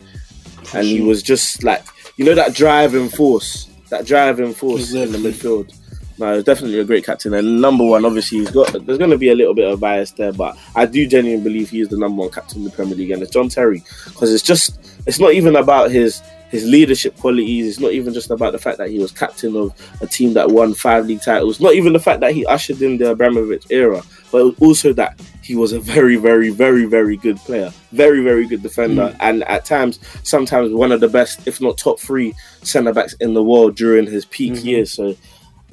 And 0.74 0.86
he 0.86 1.00
was 1.00 1.22
just 1.22 1.62
like 1.62 1.84
you 2.16 2.24
know 2.24 2.34
that 2.34 2.54
driving 2.54 3.08
force, 3.08 3.68
that 3.90 4.06
driving 4.06 4.54
force 4.54 4.92
in 4.92 5.12
the 5.12 5.18
midfield. 5.18 5.74
No, 6.18 6.34
he's 6.34 6.44
definitely 6.44 6.78
a 6.78 6.84
great 6.84 7.04
captain. 7.04 7.34
And 7.34 7.60
number 7.60 7.84
one, 7.84 8.04
obviously, 8.04 8.38
he's 8.38 8.50
got. 8.50 8.72
There's 8.72 8.98
going 8.98 9.10
to 9.10 9.18
be 9.18 9.30
a 9.30 9.34
little 9.34 9.54
bit 9.54 9.68
of 9.68 9.80
bias 9.80 10.12
there, 10.12 10.32
but 10.32 10.56
I 10.76 10.86
do 10.86 11.06
genuinely 11.06 11.42
believe 11.42 11.70
he 11.70 11.80
is 11.80 11.88
the 11.88 11.98
number 11.98 12.20
one 12.20 12.30
captain 12.30 12.58
in 12.58 12.64
the 12.64 12.70
Premier 12.70 12.94
League, 12.94 13.10
and 13.10 13.20
it's 13.22 13.32
John 13.32 13.48
Terry. 13.48 13.82
Because 14.04 14.32
it's 14.32 14.42
just, 14.42 14.78
it's 15.06 15.18
not 15.18 15.32
even 15.32 15.56
about 15.56 15.90
his 15.90 16.22
his 16.50 16.64
leadership 16.66 17.16
qualities. 17.16 17.66
It's 17.66 17.80
not 17.80 17.90
even 17.92 18.14
just 18.14 18.30
about 18.30 18.52
the 18.52 18.58
fact 18.60 18.78
that 18.78 18.88
he 18.88 19.00
was 19.00 19.10
captain 19.10 19.56
of 19.56 19.74
a 20.00 20.06
team 20.06 20.34
that 20.34 20.50
won 20.50 20.72
five 20.72 21.06
league 21.06 21.22
titles. 21.22 21.58
Not 21.58 21.74
even 21.74 21.92
the 21.92 21.98
fact 21.98 22.20
that 22.20 22.32
he 22.32 22.46
ushered 22.46 22.80
in 22.80 22.96
the 22.96 23.10
Abramovich 23.10 23.64
era, 23.70 24.00
but 24.30 24.54
also 24.60 24.92
that 24.92 25.20
he 25.42 25.56
was 25.56 25.72
a 25.72 25.80
very, 25.80 26.14
very, 26.14 26.50
very, 26.50 26.84
very 26.84 27.16
good 27.16 27.38
player, 27.38 27.72
very, 27.90 28.22
very 28.22 28.46
good 28.46 28.62
defender, 28.62 29.16
and 29.18 29.42
at 29.44 29.64
times, 29.64 29.98
sometimes 30.22 30.72
one 30.72 30.92
of 30.92 31.00
the 31.00 31.08
best, 31.08 31.44
if 31.48 31.60
not 31.60 31.76
top 31.76 31.98
three, 31.98 32.32
centre 32.62 32.92
backs 32.92 33.14
in 33.14 33.34
the 33.34 33.42
world 33.42 33.74
during 33.74 34.06
his 34.06 34.24
peak 34.26 34.52
Mhm. 34.52 34.64
years. 34.64 34.92
So, 34.92 35.16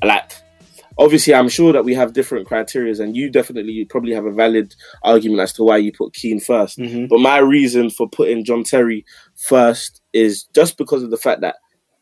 like, 0.03 0.31
obviously, 0.97 1.33
I'm 1.33 1.49
sure 1.49 1.73
that 1.73 1.85
we 1.85 1.93
have 1.95 2.13
different 2.13 2.47
criterias, 2.47 2.99
and 2.99 3.15
you 3.15 3.29
definitely 3.29 3.85
probably 3.85 4.13
have 4.13 4.25
a 4.25 4.31
valid 4.31 4.75
argument 5.03 5.41
as 5.41 5.53
to 5.53 5.63
why 5.63 5.77
you 5.77 5.91
put 5.91 6.13
Keane 6.13 6.39
first. 6.39 6.77
Mhm. 6.77 7.09
But 7.09 7.19
my 7.19 7.37
reason 7.37 7.89
for 7.89 8.07
putting 8.09 8.43
John 8.43 8.63
Terry 8.63 9.05
first 9.35 10.01
is 10.13 10.43
just 10.53 10.77
because 10.77 11.03
of 11.03 11.11
the 11.11 11.17
fact 11.17 11.41
that 11.41 11.55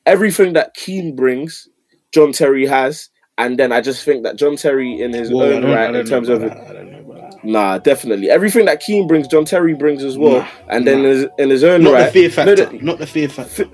everything 0.05 0.53
that 0.53 0.73
Keane 0.73 1.15
brings, 1.15 1.67
John 2.11 2.31
Terry 2.31 2.65
has. 2.65 3.09
And 3.37 3.57
then 3.57 3.71
I 3.71 3.79
just 3.79 4.03
think 4.03 4.23
that 4.23 4.35
John 4.35 4.57
Terry, 4.57 4.99
in 4.99 5.13
his 5.13 5.29
I 5.31 5.33
own 5.33 5.63
right, 5.63 5.95
in 5.95 6.05
terms 6.05 6.27
of 6.27 6.43
about 6.43 6.57
that. 6.57 6.67
I 6.71 6.73
don't 6.73 6.91
know 6.91 6.99
about 6.99 7.31
that. 7.31 7.45
Nah, 7.45 7.77
definitely. 7.77 8.29
Everything 8.29 8.65
that 8.65 8.81
Keane 8.81 9.07
brings, 9.07 9.29
John 9.29 9.45
Terry 9.45 9.73
brings 9.73 10.03
as 10.03 10.17
well. 10.17 10.41
Nah, 10.41 10.47
and 10.67 10.85
then 10.85 11.03
nah. 11.03 11.07
in 11.07 11.15
his, 11.15 11.25
in 11.37 11.49
his 11.49 11.63
own 11.63 11.83
Not 11.83 11.93
right, 11.93 12.05
the 12.07 12.11
fear 12.11 12.29
factor. 12.29 12.65
no, 12.65 12.71
no, 12.71 12.79
not 12.79 12.97
the 12.99 13.07
fear 13.07 13.29
factor. 13.29 13.69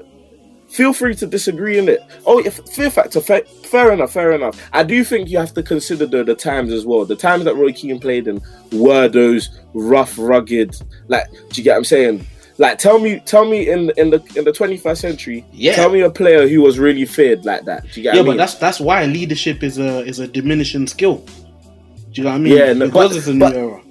Feel 0.67 0.93
free 0.93 1.15
to 1.15 1.27
disagree 1.27 1.77
in 1.77 1.87
it. 1.89 2.01
Oh, 2.25 2.39
yeah, 2.39 2.49
fear 2.49 2.89
factor. 2.89 3.21
Fair, 3.21 3.41
fair 3.63 3.91
enough. 3.93 4.11
Fair 4.13 4.31
enough. 4.33 4.59
I 4.73 4.83
do 4.83 5.03
think 5.03 5.29
you 5.29 5.37
have 5.37 5.53
to 5.53 5.63
consider 5.63 6.05
the, 6.05 6.23
the 6.23 6.35
times 6.35 6.71
as 6.71 6.85
well. 6.85 7.05
The 7.05 7.15
times 7.15 7.45
that 7.45 7.55
Roy 7.55 7.71
Keane 7.73 7.99
played 7.99 8.27
in 8.27 8.41
were 8.71 9.07
those 9.07 9.49
rough, 9.73 10.17
rugged. 10.17 10.75
Like, 11.07 11.29
do 11.31 11.61
you 11.61 11.63
get 11.63 11.71
what 11.71 11.77
I'm 11.77 11.83
saying? 11.85 12.25
Like, 12.57 12.77
tell 12.77 12.99
me, 12.99 13.19
tell 13.25 13.43
me 13.43 13.69
in 13.69 13.91
in 13.97 14.11
the 14.11 14.23
in 14.37 14.45
the 14.45 14.51
21st 14.51 14.97
century. 14.97 15.45
Yeah. 15.51 15.73
Tell 15.75 15.89
me 15.89 15.99
a 16.01 16.09
player 16.09 16.47
who 16.47 16.61
was 16.61 16.79
really 16.79 17.03
feared 17.05 17.43
like 17.43 17.65
that. 17.65 17.83
Do 17.91 17.99
you 17.99 18.03
get 18.03 18.15
yeah, 18.15 18.21
I 18.21 18.23
but 18.23 18.29
mean? 18.29 18.37
that's 18.37 18.55
that's 18.55 18.79
why 18.79 19.03
leadership 19.05 19.61
is 19.61 19.77
a 19.77 20.05
is 20.05 20.19
a 20.19 20.27
diminishing 20.27 20.87
skill. 20.87 21.17
Do 21.17 22.21
you 22.21 22.23
know 22.23 22.29
what 22.29 22.35
I 22.35 22.39
mean? 22.39 22.57
Yeah, 22.57 22.71
no, 22.71 22.85
because 22.85 23.09
but- 23.09 23.17
it's 23.17 23.27
a 23.27 23.33
new 23.33 23.39
but- 23.39 23.55
era. 23.57 23.81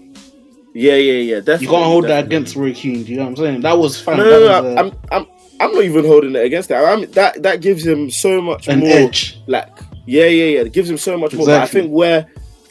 yeah, 0.72 0.94
yeah, 0.94 1.12
yeah. 1.12 1.34
Definitely. 1.40 1.66
You 1.66 1.72
can't 1.72 1.84
hold 1.84 2.04
that 2.04 2.24
against 2.24 2.56
Roy 2.56 2.72
Keane. 2.72 3.04
Do 3.04 3.10
you 3.10 3.18
know 3.18 3.24
what 3.24 3.28
I'm 3.32 3.36
saying? 3.36 3.60
That 3.60 3.76
was 3.76 4.00
fine. 4.00 4.16
No, 4.16 4.24
no, 4.24 4.40
was 4.40 4.48
no, 4.48 4.68
a- 4.70 4.76
I'm, 4.78 4.92
I'm, 5.12 5.26
I'm 5.60 5.72
not 5.72 5.84
even 5.84 6.04
holding 6.04 6.34
it 6.34 6.44
against 6.44 6.68
that. 6.68 6.84
I 6.84 6.96
mean, 6.96 7.10
that 7.12 7.42
that 7.42 7.60
gives 7.60 7.86
him 7.86 8.10
so 8.10 8.40
much 8.40 8.68
an 8.68 8.80
more. 8.80 8.90
edge. 8.90 9.40
Like, 9.46 9.70
yeah, 10.06 10.26
yeah, 10.26 10.44
yeah. 10.44 10.60
It 10.60 10.72
gives 10.72 10.90
him 10.90 10.98
so 10.98 11.16
much 11.16 11.32
more. 11.32 11.46
But 11.46 11.62
I 11.62 11.66
think 11.66 11.90
where 11.90 12.26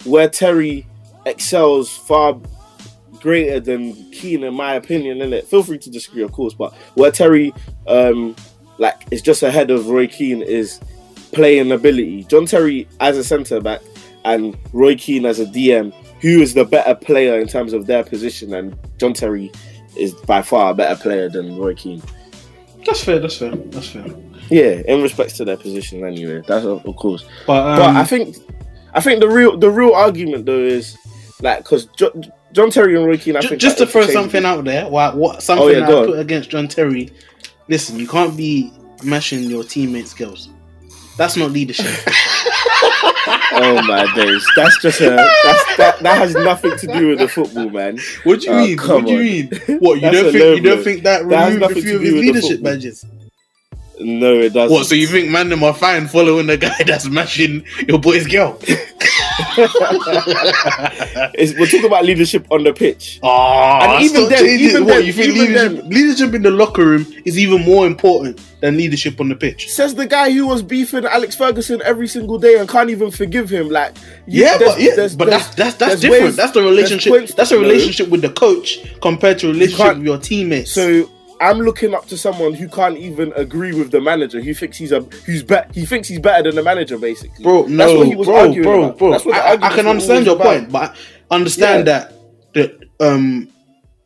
where 0.06 0.30
Terry 0.30 0.86
excels 1.26 1.96
far 1.96 2.40
greater 3.24 3.60
than 3.60 3.94
Keane, 4.12 4.44
in 4.44 4.54
my 4.54 4.74
opinion, 4.74 5.22
in 5.22 5.34
it. 5.34 5.48
Feel 5.48 5.64
free 5.64 5.78
to 5.80 5.90
disagree, 5.90 6.24
of 6.24 6.34
course, 6.34 6.54
but 6.54 6.74
where 6.96 7.10
Terry, 7.10 7.54
um, 7.88 8.36
like, 8.78 8.96
is 9.12 9.22
just 9.22 9.44
ahead 9.44 9.72
of 9.72 9.88
Roy 9.88 10.08
Keane 10.08 10.42
is 10.42 10.82
playing 11.32 11.72
ability. 11.72 12.26
John 12.26 12.46
Terry 12.46 12.88
as 13.00 13.18
a 13.18 13.24
centre 13.24 13.62
back 13.62 13.82
and 14.26 14.58
Roy 14.74 14.96
Keane 14.96 15.26
as 15.26 15.40
a 15.40 15.46
DM. 15.46 15.94
Who 16.20 16.42
is 16.42 16.54
the 16.54 16.66
better 16.66 16.96
player 16.96 17.40
in 17.40 17.48
terms 17.48 17.74
of 17.74 17.86
their 17.86 18.04
position? 18.04 18.54
And 18.54 18.78
John 18.98 19.14
Terry 19.14 19.52
is 19.98 20.14
by 20.14 20.42
far 20.42 20.72
a 20.72 20.74
better 20.74 21.02
player 21.02 21.30
than 21.30 21.58
Roy 21.58 21.76
Keane. 21.76 22.02
That's 22.86 23.04
fair. 23.04 23.20
That's 23.20 23.38
fair. 23.38 23.52
That's 23.56 23.90
fair. 23.90 24.06
Yeah, 24.50 24.82
in 24.88 25.02
respect 25.02 25.36
to 25.38 25.46
their 25.46 25.58
position, 25.58 26.06
anyway. 26.06 26.42
That's 26.46 26.66
of 26.66 26.84
course. 26.98 27.26
But, 27.48 27.66
um, 27.66 27.78
but 27.78 27.96
I 27.96 28.04
think, 28.04 28.36
I 28.94 29.00
think 29.02 29.20
the 29.22 29.30
real 29.30 29.58
the 29.58 29.70
real 29.70 29.94
argument 29.94 30.46
though 30.46 30.60
is 30.60 30.98
like 31.42 31.60
because 31.60 31.86
jo- 31.98 32.22
John 32.52 32.70
Terry 32.70 32.96
and 32.96 33.06
Roy 33.06 33.18
Keane. 33.18 33.36
I 33.38 33.42
ju- 33.42 33.50
think 33.50 33.62
just 33.62 33.78
to 33.80 33.86
throw 33.88 34.06
something 34.08 34.46
out 34.46 34.64
there, 34.66 34.88
what, 34.90 35.16
what 35.18 35.42
something 35.42 35.68
Oh, 35.68 35.70
yeah, 35.70 35.84
I 35.86 36.06
put 36.06 36.20
against 36.20 36.50
John 36.50 36.68
Terry. 36.68 37.12
Listen, 37.70 37.98
you 37.98 38.08
can't 38.08 38.36
be 38.36 38.72
mashing 39.04 39.44
your 39.44 39.64
teammates' 39.64 40.14
girls. 40.14 40.50
That's 41.18 41.38
not 41.38 41.52
leadership. 41.52 41.86
Oh 43.56 43.82
my 43.84 44.06
days, 44.16 44.46
that's 44.56 44.82
just 44.82 45.00
a 45.02 45.10
that's 45.12 45.78
that 45.78 46.00
that 46.02 46.18
has 46.18 46.34
nothing 46.36 46.78
to 46.78 46.88
do 46.88 47.10
with 47.10 47.20
the 47.20 47.28
football, 47.28 47.70
man. 47.70 48.00
what 48.24 48.42
do 48.42 48.48
you 48.48 48.54
Oh, 48.54 48.58
mean? 48.58 48.80
What 48.90 49.06
do 49.06 49.14
you 49.14 49.20
mean? 49.20 49.52
What 49.80 50.02
you 50.02 50.02
That's 50.02 50.12
don't 50.12 50.32
think? 50.32 50.56
You 50.56 50.62
don't 50.62 50.84
think 50.84 51.04
that 51.04 51.28
That 51.30 51.44
has 51.44 51.56
a 51.56 51.60
nothing 51.60 51.84
few 51.84 51.94
to 51.94 51.96
of 51.98 52.02
do 52.02 52.08
his 52.08 52.14
with 52.16 52.26
the 52.28 52.34
leadership 52.34 52.62
football. 52.62 52.64
badges? 52.64 53.06
No, 54.00 54.40
it 54.40 54.54
doesn't. 54.54 54.74
What? 54.74 54.88
So 54.88 54.96
you 54.96 55.08
think 55.08 55.30
man 55.30 55.50
them 55.50 55.64
are 55.64 55.74
fine 55.74 56.08
following 56.08 56.48
the 56.48 56.58
guy 56.58 56.76
that's 56.86 57.08
mashing 57.08 57.64
your 57.88 58.00
boy's 58.00 58.26
girl? 58.28 58.60
It's- 61.36 61.54
we're 61.58 61.66
talking 61.66 61.86
about 61.86 62.06
leadership 62.06 62.46
on 62.52 62.64
the 62.64 62.74
pitch. 62.74 63.20
Oh, 63.24 63.80
And 63.82 64.04
even 64.04 64.30
then- 64.30 64.46
even 64.46 64.86
what 64.86 64.96
then- 64.96 65.06
you 65.06 65.14
think 65.14 65.34
leadership, 65.36 65.54
then- 65.72 65.90
leadership 65.90 66.34
in 66.34 66.42
the 66.42 66.52
locker 66.52 66.86
room 66.86 67.06
is 67.26 67.38
even 67.38 67.62
more 67.64 67.86
important 67.88 68.40
than 68.62 68.78
leadership 68.78 69.20
on 69.20 69.30
the 69.30 69.36
pitch? 69.36 69.70
Says 69.70 69.96
the 69.96 70.06
guy 70.08 70.32
who 70.32 70.48
was 70.48 70.62
beefing 70.62 71.06
Alex 71.06 71.36
Ferguson 71.36 71.82
every 71.84 72.08
single 72.08 72.38
day 72.38 72.58
and 72.58 72.68
can't 72.70 72.90
even 72.90 73.12
forgive 73.12 73.50
him. 73.50 73.70
Like, 73.70 73.96
Yeah, 74.26 74.58
but 74.58 74.80
yeah, 74.80 74.96
there's- 74.96 75.16
but 75.16 75.26
there's- 75.30 75.48
that's 75.56 75.76
that's 75.76 75.76
that's 75.92 76.02
different. 76.02 76.24
ways- 76.26 76.36
that's 76.36 76.52
the 76.54 76.62
relationship. 76.64 77.12
points- 77.14 77.34
That's 77.34 77.52
a 77.52 77.56
no. 77.56 77.62
relationship 77.62 78.10
with 78.10 78.22
the 78.22 78.30
coach 78.30 78.80
compared 79.02 79.40
to 79.40 79.50
a 79.50 79.54
relationship 79.54 79.98
with 79.98 80.06
your 80.06 80.18
teammates. 80.18 80.72
So 80.72 81.10
I'm 81.44 81.60
looking 81.60 81.94
up 81.94 82.08
to 82.08 82.18
someone 82.18 82.54
who 82.54 82.70
can't 82.70 82.98
even 82.98 83.34
agree 83.36 83.74
with 83.74 83.92
the 83.92 84.02
manager. 84.02 84.42
Who 84.42 84.54
thinks 84.54 84.78
he's 84.78 84.92
a 84.94 85.02
who's 85.26 85.44
be, 85.44 85.58
he 85.74 85.86
thinks 85.86 86.08
he's 86.08 86.20
better 86.20 86.44
than 86.44 86.56
the 86.56 86.64
manager, 86.64 86.98
basically. 86.98 87.44
bro, 87.44 87.64
no, 87.64 87.78
That's 87.78 87.98
what 87.98 88.08
he 88.08 88.16
was 88.16 88.28
bro, 88.28 88.40
arguing 88.40 88.66
bro, 88.66 88.84
about. 88.86 88.98
bro. 88.98 89.12
That's 89.12 89.26
what 89.26 89.36
I, 89.36 89.54
I 89.56 89.76
can 89.76 89.88
understand 89.88 90.26
your 90.26 90.36
about. 90.36 90.48
point, 90.48 90.72
but 90.72 90.96
I 91.30 91.36
understand 91.36 91.88
Yeah. 91.88 92.00
that 92.00 92.14
the 92.54 92.80
um 93.00 93.50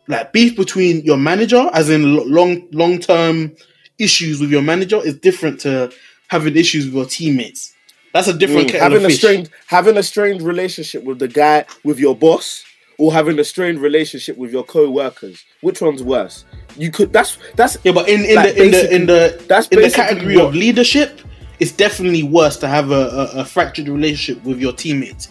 like 0.08 0.34
beef 0.34 0.56
between 0.56 1.04
your 1.04 1.17
manager, 1.17 1.69
as 1.73 1.89
in 1.89 2.17
long 2.34 2.67
long 2.71 3.00
term 3.00 3.56
issues 4.00 4.39
with 4.39 4.52
your 4.52 4.62
manager, 4.62 5.00
is 5.04 5.17
different 5.19 5.60
to 5.62 5.91
having 6.30 6.56
issues 6.58 6.86
with 6.86 6.93
your 6.95 7.06
teammates. 7.06 7.73
That's 8.13 8.28
a 8.28 8.34
different 8.34 8.69
Mm, 8.69 8.80
having 8.80 9.06
a 9.06 9.12
strained 9.12 9.50
having 9.67 9.97
a 9.97 10.04
strained 10.04 10.41
relationship 10.41 11.04
with 11.04 11.19
the 11.19 11.28
guy 11.28 11.65
with 11.84 12.00
your 12.00 12.15
boss 12.15 12.63
or 12.99 13.13
having 13.13 13.38
a 13.39 13.43
strained 13.43 13.79
relationship 13.79 14.38
with 14.38 14.51
your 14.51 14.63
co-workers 14.63 15.43
which 15.62 15.81
one's 15.81 16.01
worse 16.03 16.45
you 16.77 16.91
could 16.91 17.12
that's 17.13 17.38
that's 17.55 17.77
Yeah, 17.83 17.91
but 17.91 18.07
in, 18.10 18.25
in 18.25 18.36
Like, 18.36 18.55
the 18.55 18.63
in 18.65 18.71
the 18.71 18.95
in 18.95 19.05
the 19.05 19.45
that's 19.47 19.67
in 19.69 19.81
the 19.81 19.89
category 19.89 20.38
what- 20.38 20.47
of 20.47 20.55
leadership, 20.55 21.21
it's 21.60 21.71
definitely 21.71 22.21
worse 22.23 22.55
to 22.57 22.67
have 22.67 22.91
a, 22.91 22.93
a, 23.33 23.41
a 23.41 23.45
fractured 23.45 23.88
relationship 23.88 24.43
with 24.43 24.60
your 24.60 24.73
teammates. 24.73 25.29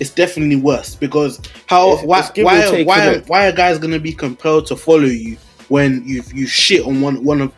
It's 0.00 0.10
definitely 0.10 0.56
worse 0.56 0.94
because 0.94 1.40
how 1.66 1.92
It's- 1.92 2.04
why 2.06 2.18
it's 2.20 2.38
why 2.44 2.60
take, 2.70 2.86
why 2.86 3.18
why 3.26 3.48
are 3.48 3.52
guys 3.52 3.78
gonna 3.78 3.98
be 3.98 4.12
compelled 4.12 4.66
to 4.66 4.76
follow 4.76 5.04
you 5.04 5.36
when 5.68 6.02
you 6.06 6.22
you 6.34 6.46
shit 6.46 6.84
on 6.84 7.00
one 7.00 7.24
one 7.24 7.40
of 7.40 7.52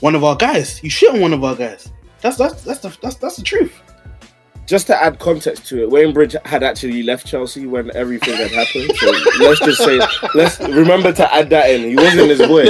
one 0.00 0.14
of 0.14 0.24
our 0.24 0.36
guys? 0.36 0.82
You 0.82 0.88
shit 0.90 1.10
on 1.10 1.20
one 1.20 1.32
of 1.34 1.44
our 1.44 1.54
guys. 1.56 1.90
That's 2.22 2.36
that's 2.36 2.62
that's 2.62 2.80
the 2.80 2.96
that's 3.02 3.16
that's 3.16 3.36
the 3.36 3.42
truth. 3.42 3.74
Just 4.72 4.86
to 4.86 4.96
add 5.06 5.18
context 5.18 5.66
to 5.66 5.82
it 5.82 5.90
Wayne 5.90 6.14
Bridge 6.14 6.34
had 6.46 6.62
actually 6.62 7.02
left 7.02 7.26
Chelsea 7.26 7.66
when 7.66 7.94
everything 7.94 8.34
had 8.34 8.50
happened 8.50 8.90
so 8.96 9.10
let's 9.44 9.60
just 9.60 9.84
say 9.84 10.00
let's 10.34 10.58
remember 10.60 11.12
to 11.12 11.34
add 11.34 11.50
that 11.50 11.68
in 11.70 11.90
he 11.90 11.94
wasn't 11.96 12.30
his 12.30 12.40
boy 12.52 12.64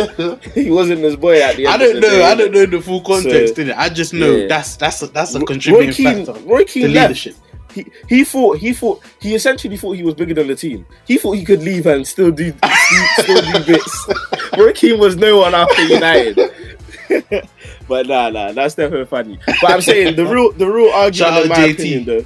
he 0.61 0.71
wasn't 0.71 1.01
his 1.01 1.15
boy 1.17 1.41
at 1.41 1.55
the 1.57 1.67
end 1.67 1.75
I 1.75 1.79
don't 1.79 1.95
know. 2.01 2.01
day. 2.01 2.25
I 2.25 2.35
don't 2.35 2.53
know 2.53 2.67
the 2.67 2.81
full 2.83 3.03
context 3.03 3.55
So, 3.55 3.63
in 3.63 3.71
it. 3.71 3.77
I 3.79 3.89
just 3.89 4.13
know 4.13 4.33
yeah. 4.35 4.49
that's 4.49 4.75
that's 4.77 5.01
a, 5.03 5.07
that's 5.07 5.35
a 5.37 5.39
Roy 5.39 5.47
contributing 5.47 5.93
Keane, 5.95 6.27
factor 6.27 6.41
Roy 6.43 6.65
Keane 6.65 6.93
leadership. 6.93 7.37
He, 7.73 7.87
he 8.09 8.25
thought 8.25 8.59
he 8.59 8.73
thought 8.75 9.03
he 9.21 9.35
essentially 9.35 9.77
thought 9.79 9.93
he 9.93 10.03
was 10.03 10.15
bigger 10.15 10.35
than 10.35 10.49
the 10.49 10.55
team. 10.57 10.85
He 11.07 11.17
thought 11.19 11.33
he 11.33 11.45
could 11.45 11.63
leave 11.63 11.87
and 11.87 12.07
still 12.07 12.31
do 12.31 12.53
still 13.19 13.41
do 13.41 13.65
bits. 13.65 14.09
Roy 14.59 14.73
Keane 14.73 14.99
was 14.99 15.17
no 15.17 15.39
one 15.39 15.55
after 15.55 15.83
United. 15.85 16.37
but 17.89 18.07
nah, 18.07 18.31
nah, 18.31 18.53
that's 18.53 18.75
definitely 18.75 19.07
funny. 19.07 19.39
But 19.47 19.71
I'm 19.71 19.81
saying 19.81 20.17
the 20.17 20.27
real 20.27 20.53
the 20.53 20.67
real 20.67 20.91
argument 20.91 21.17
Shout 21.17 21.43
in 21.43 21.49
my 21.49 21.57
JT. 21.57 21.73
opinion 21.73 22.05
though. 22.05 22.25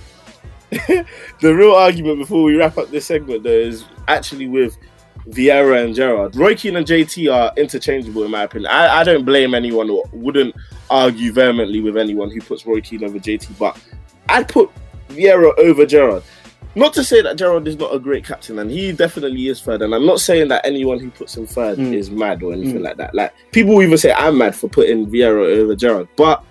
the 1.40 1.55
real 1.55 1.75
argument 1.75 2.18
before 2.18 2.42
we 2.42 2.57
wrap 2.57 2.77
up 2.79 2.90
this 2.90 3.07
segment 3.07 3.42
though 3.42 3.51
is 3.51 3.85
actually 4.09 4.49
with 4.49 4.77
Vieira 5.29 5.85
and 5.85 5.94
Gerrard. 5.94 6.37
Roy 6.37 6.55
Keane 6.55 6.77
and 6.77 6.87
JT 6.87 7.33
are 7.33 7.53
interchangeable 7.57 8.25
in 8.25 8.31
my 8.31 8.44
opinion. 8.44 8.70
I, 8.70 8.99
I 9.01 9.05
don't 9.05 9.25
blame 9.25 9.55
anyone 9.55 9.90
or 9.90 10.05
wouldn't 10.12 10.55
argue 10.88 11.33
vehemently 11.33 11.81
with 11.81 11.96
anyone 11.96 12.31
who 12.31 12.40
puts 12.40 12.64
Roy 12.66 12.81
Keane 12.81 13.05
over 13.05 13.18
JT, 13.18 13.59
but 13.59 13.81
I'd 14.29 14.49
put 14.49 14.70
Vieira 15.09 15.57
over 15.59 15.87
Gerrard. 15.87 16.22
Not 16.76 16.92
to 16.94 17.02
say 17.02 17.22
that 17.22 17.36
Gerrard 17.38 17.66
is 17.66 17.76
not 17.78 17.94
a 17.94 17.98
great 17.98 18.24
captain, 18.24 18.58
and 18.58 18.70
he 18.70 18.92
definitely 18.92 19.48
is 19.48 19.60
third. 19.62 19.80
And 19.82 19.94
I'm 19.94 20.04
not 20.04 20.20
saying 20.20 20.48
that 20.48 20.64
anyone 20.66 21.00
who 21.00 21.10
puts 21.10 21.34
him 21.36 21.46
third 21.46 21.78
Mm. 21.78 21.94
is 21.94 22.10
mad 22.10 22.42
or 22.42 22.52
anything 22.52 22.80
Mm. 22.80 22.84
like 22.84 22.98
that. 22.98 23.14
Like 23.14 23.32
people 23.50 23.80
even 23.82 23.96
say 23.96 24.12
I'm 24.12 24.36
mad 24.38 24.54
for 24.54 24.68
putting 24.68 25.06
Vieira 25.06 25.56
over 25.58 25.74
Gerrard, 25.74 26.08
but 26.16 26.44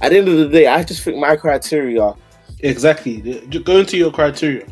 at 0.00 0.10
the 0.12 0.18
end 0.18 0.28
of 0.28 0.38
the 0.38 0.48
day, 0.48 0.68
I 0.68 0.84
just 0.84 1.02
think 1.02 1.18
my 1.18 1.36
criteria, 1.36 2.14
Exactly. 2.60 3.16
Go 3.64 3.78
into 3.80 3.96
your 3.98 4.12
criteria. 4.12 4.64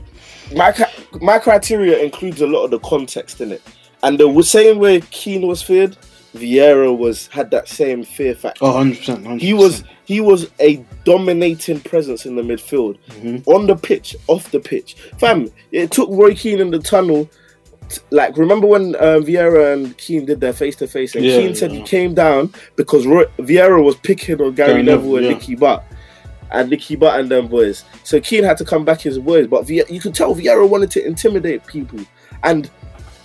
my 0.54 0.72
my 1.20 1.38
criteria 1.40 1.98
includes 1.98 2.40
a 2.40 2.46
lot 2.46 2.64
of 2.64 2.70
the 2.70 2.78
context 2.78 3.40
in 3.40 3.50
it. 3.50 3.62
And 4.04 4.16
the 4.18 4.42
same 4.42 4.78
way 4.78 5.00
Keane 5.10 5.46
was 5.46 5.60
feared, 5.60 5.96
Vieira 6.34 6.96
was 6.96 7.26
had 7.28 7.50
that 7.50 7.68
same 7.68 8.04
fear 8.04 8.34
factor. 8.34 8.64
Oh, 8.64 8.72
100%. 8.72 9.24
100%. 9.24 9.40
He 9.40 9.52
was 9.52 9.84
he 10.04 10.20
was 10.20 10.50
a 10.60 10.84
dominating 11.04 11.80
presence 11.80 12.26
in 12.26 12.36
the 12.36 12.42
midfield, 12.42 12.98
Mhm. 13.20 13.42
on 13.46 13.66
the 13.66 13.76
pitch, 13.76 14.16
off 14.28 14.50
the 14.50 14.60
pitch. 14.60 14.96
Fam, 15.18 15.50
it 15.72 15.90
took 15.90 16.08
Roy 16.10 16.34
Keane 16.34 16.60
in 16.60 16.70
the 16.70 16.78
tunnel. 16.78 17.28
t- 17.88 18.00
Like 18.10 18.36
remember 18.36 18.66
when 18.68 18.94
uh, 18.96 19.18
Vieira 19.20 19.72
and 19.72 19.96
Keane 19.98 20.24
did 20.26 20.40
their 20.40 20.52
face 20.52 20.76
to 20.76 20.86
face, 20.86 21.14
and 21.16 21.24
Yeah, 21.24 21.38
Keane 21.38 21.54
said 21.54 21.72
yeah. 21.72 21.78
he 21.78 21.84
came 21.84 22.14
down 22.14 22.52
because 22.76 23.06
Roy, 23.06 23.24
Vieira 23.38 23.82
was 23.82 23.96
picking 23.96 24.40
on 24.40 24.54
Gary 24.54 24.72
Gary 24.74 24.82
Neville 24.84 25.16
and 25.16 25.26
yeah. 25.26 25.32
Nicky 25.32 25.54
Butt. 25.56 25.84
And 26.52 26.68
Nicky 26.70 26.96
Butt 26.96 27.18
and 27.20 27.28
them 27.28 27.46
boys. 27.46 27.84
So 28.02 28.20
Keane 28.20 28.42
had 28.42 28.56
to 28.58 28.64
come 28.64 28.84
back 28.84 29.00
his 29.00 29.18
boys. 29.20 29.46
But 29.46 29.68
you 29.68 30.00
could 30.00 30.14
tell 30.14 30.34
Vieira 30.34 30.68
wanted 30.68 30.90
to 30.92 31.06
intimidate 31.06 31.64
people. 31.66 32.00
And 32.42 32.68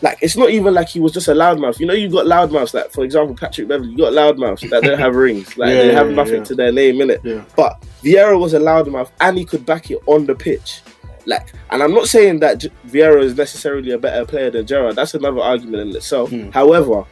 like 0.06 0.18
it's 0.22 0.38
not 0.38 0.50
even 0.52 0.74
like 0.74 0.88
he 0.90 1.00
was 1.00 1.12
just 1.12 1.28
a 1.28 1.34
loudmouth. 1.34 1.80
You 1.80 1.88
know, 1.88 1.94
you 2.02 2.10
got 2.10 2.26
loudmouths 2.28 2.74
like, 2.74 2.92
for 2.92 3.04
example, 3.04 3.36
Patrick 3.36 3.68
Beverley. 3.68 3.92
You 3.92 3.98
got 3.98 4.14
loudmouths 4.14 4.70
that 4.70 4.84
don't 4.84 5.00
have 5.00 5.16
rings, 5.16 5.58
like 5.58 5.70
Yeah, 5.70 5.82
they 5.84 5.94
have 5.94 6.10
yeah, 6.10 6.16
nothing 6.16 6.42
yeah. 6.42 6.44
to 6.50 6.56
their 6.56 6.72
name 6.72 7.02
in 7.02 7.10
it. 7.10 7.22
But 7.56 7.82
Vieira 8.04 8.40
was 8.40 8.54
a 8.54 8.60
loudmouth, 8.60 9.10
and 9.20 9.38
he 9.38 9.44
could 9.46 9.66
back 9.66 9.90
it 9.92 10.00
on 10.06 10.26
the 10.26 10.36
pitch. 10.36 10.82
Like, 11.26 11.48
and 11.72 11.82
I'm 11.82 11.94
not 12.00 12.08
saying 12.08 12.40
that 12.42 12.60
J- 12.60 12.70
Vieira 12.88 13.22
is 13.24 13.36
necessarily 13.36 13.92
a 13.92 13.98
better 13.98 14.26
player 14.26 14.52
than 14.52 14.68
Gerrard. 14.68 14.96
That's 14.96 15.16
another 15.16 15.42
argument 15.42 15.90
in 15.90 15.96
itself. 15.96 16.30
Mm. 16.30 16.54
However, 16.54 17.04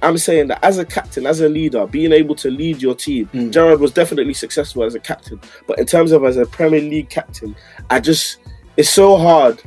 I'm 0.00 0.16
saying 0.16 0.46
that 0.48 0.64
as 0.64 0.78
a 0.78 0.86
captain, 0.86 1.26
as 1.26 1.40
a 1.42 1.50
leader, 1.50 1.86
being 1.86 2.12
able 2.12 2.34
to 2.36 2.50
lead 2.50 2.80
your 2.80 2.94
team, 2.94 3.28
Mm. 3.34 3.50
Gerrard 3.52 3.80
was 3.80 3.92
definitely 3.92 4.32
successful 4.32 4.84
as 4.84 4.94
a 4.94 5.00
captain. 5.00 5.38
But 5.66 5.78
in 5.78 5.84
terms 5.84 6.12
of 6.12 6.24
as 6.24 6.38
a 6.38 6.46
Premier 6.46 6.80
League 6.80 7.10
captain, 7.10 7.54
I 7.90 8.00
just 8.00 8.38
it's 8.78 8.88
so 8.88 9.18
hard 9.18 9.60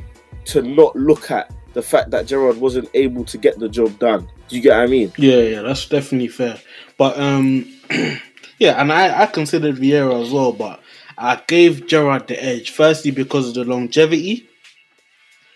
to 0.46 0.62
not 0.62 0.96
look 0.96 1.30
at 1.30 1.52
the 1.74 1.82
fact 1.82 2.10
that 2.10 2.26
Gerrard 2.26 2.58
wasn't 2.58 2.88
able 2.94 3.24
to 3.24 3.38
get 3.38 3.58
the 3.58 3.68
job 3.68 3.98
done. 3.98 4.28
Do 4.48 4.56
you 4.56 4.62
get 4.62 4.76
what 4.76 4.84
I 4.84 4.86
mean? 4.86 5.12
Yeah, 5.16 5.38
yeah, 5.40 5.62
that's 5.62 5.86
definitely 5.88 6.28
fair. 6.28 6.58
But 6.98 7.18
um, 7.18 7.72
yeah, 8.58 8.80
and 8.80 8.92
I 8.92 9.22
I 9.22 9.26
considered 9.26 9.76
Vieira 9.76 10.20
as 10.22 10.30
well, 10.30 10.52
but 10.52 10.80
I 11.18 11.40
gave 11.46 11.86
Gerrard 11.86 12.28
the 12.28 12.42
edge. 12.42 12.70
Firstly, 12.70 13.10
because 13.10 13.48
of 13.48 13.54
the 13.54 13.64
longevity. 13.64 14.48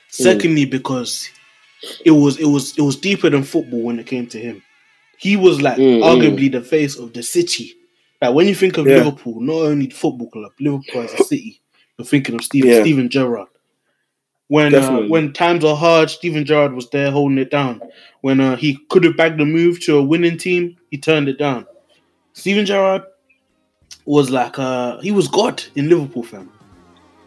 Secondly, 0.08 0.64
because 0.64 1.28
it 2.04 2.12
was 2.12 2.38
it 2.38 2.46
was 2.46 2.76
it 2.78 2.82
was 2.82 2.96
deeper 2.96 3.28
than 3.28 3.42
football 3.42 3.82
when 3.82 3.98
it 3.98 4.06
came 4.06 4.26
to 4.28 4.38
him. 4.38 4.62
He 5.18 5.36
was 5.36 5.60
like 5.60 5.76
Mm, 5.78 6.02
arguably 6.02 6.50
the 6.50 6.62
face 6.62 6.96
of 6.96 7.12
the 7.12 7.22
city. 7.22 7.74
Like 8.22 8.34
when 8.34 8.46
you 8.46 8.54
think 8.54 8.78
of 8.78 8.86
Yeah. 8.86 8.96
Liverpool, 8.98 9.40
not 9.40 9.62
only 9.62 9.86
the 9.86 9.94
football 9.94 10.30
club, 10.30 10.52
Liverpool 10.60 11.02
as 11.02 11.12
a 11.12 11.18
city, 11.24 11.60
you're 11.98 12.06
thinking 12.06 12.34
of 12.34 12.44
Steven 12.44 12.70
Yeah. 12.70 12.80
Steven 12.82 13.08
Gerrard. 13.10 13.48
When 14.48 14.74
uh, 14.74 15.02
when 15.08 15.32
times 15.32 15.64
are 15.64 15.74
hard, 15.76 16.08
Steven 16.08 16.44
Gerrard 16.44 16.72
was 16.72 16.88
there 16.90 17.10
holding 17.10 17.38
it 17.38 17.50
down. 17.50 17.80
When 18.20 18.40
uh, 18.40 18.56
he 18.56 18.78
could 18.90 19.02
have 19.04 19.16
bagged 19.16 19.40
a 19.40 19.44
move 19.44 19.80
to 19.80 19.98
a 19.98 20.02
winning 20.02 20.38
team, 20.38 20.76
he 20.90 20.98
turned 20.98 21.28
it 21.28 21.38
down. 21.38 21.66
Steven 22.32 22.64
Gerrard 22.64 23.02
was 24.04 24.30
like 24.30 24.58
uh, 24.58 25.00
he 25.00 25.10
was 25.10 25.26
God 25.26 25.62
in 25.74 25.88
Liverpool, 25.88 26.22
fam. 26.22 26.50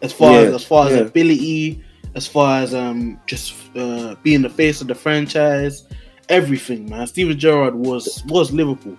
As 0.02 0.12
far 0.12 0.40
as 0.40 0.48
Yeah, 0.48 0.54
as 0.54 0.64
far 0.64 0.88
as 0.88 0.94
yeah. 0.94 1.02
ability, 1.02 1.84
as 2.14 2.26
far 2.26 2.62
as 2.62 2.74
um 2.74 3.20
just 3.26 3.54
uh, 3.76 4.14
being 4.22 4.40
the 4.40 4.48
face 4.48 4.80
of 4.80 4.88
the 4.88 4.94
franchise, 4.94 5.84
everything, 6.30 6.88
man. 6.88 7.06
Steven 7.06 7.38
Gerrard 7.38 7.74
was 7.74 8.24
was 8.26 8.50
Liverpool. 8.50 8.96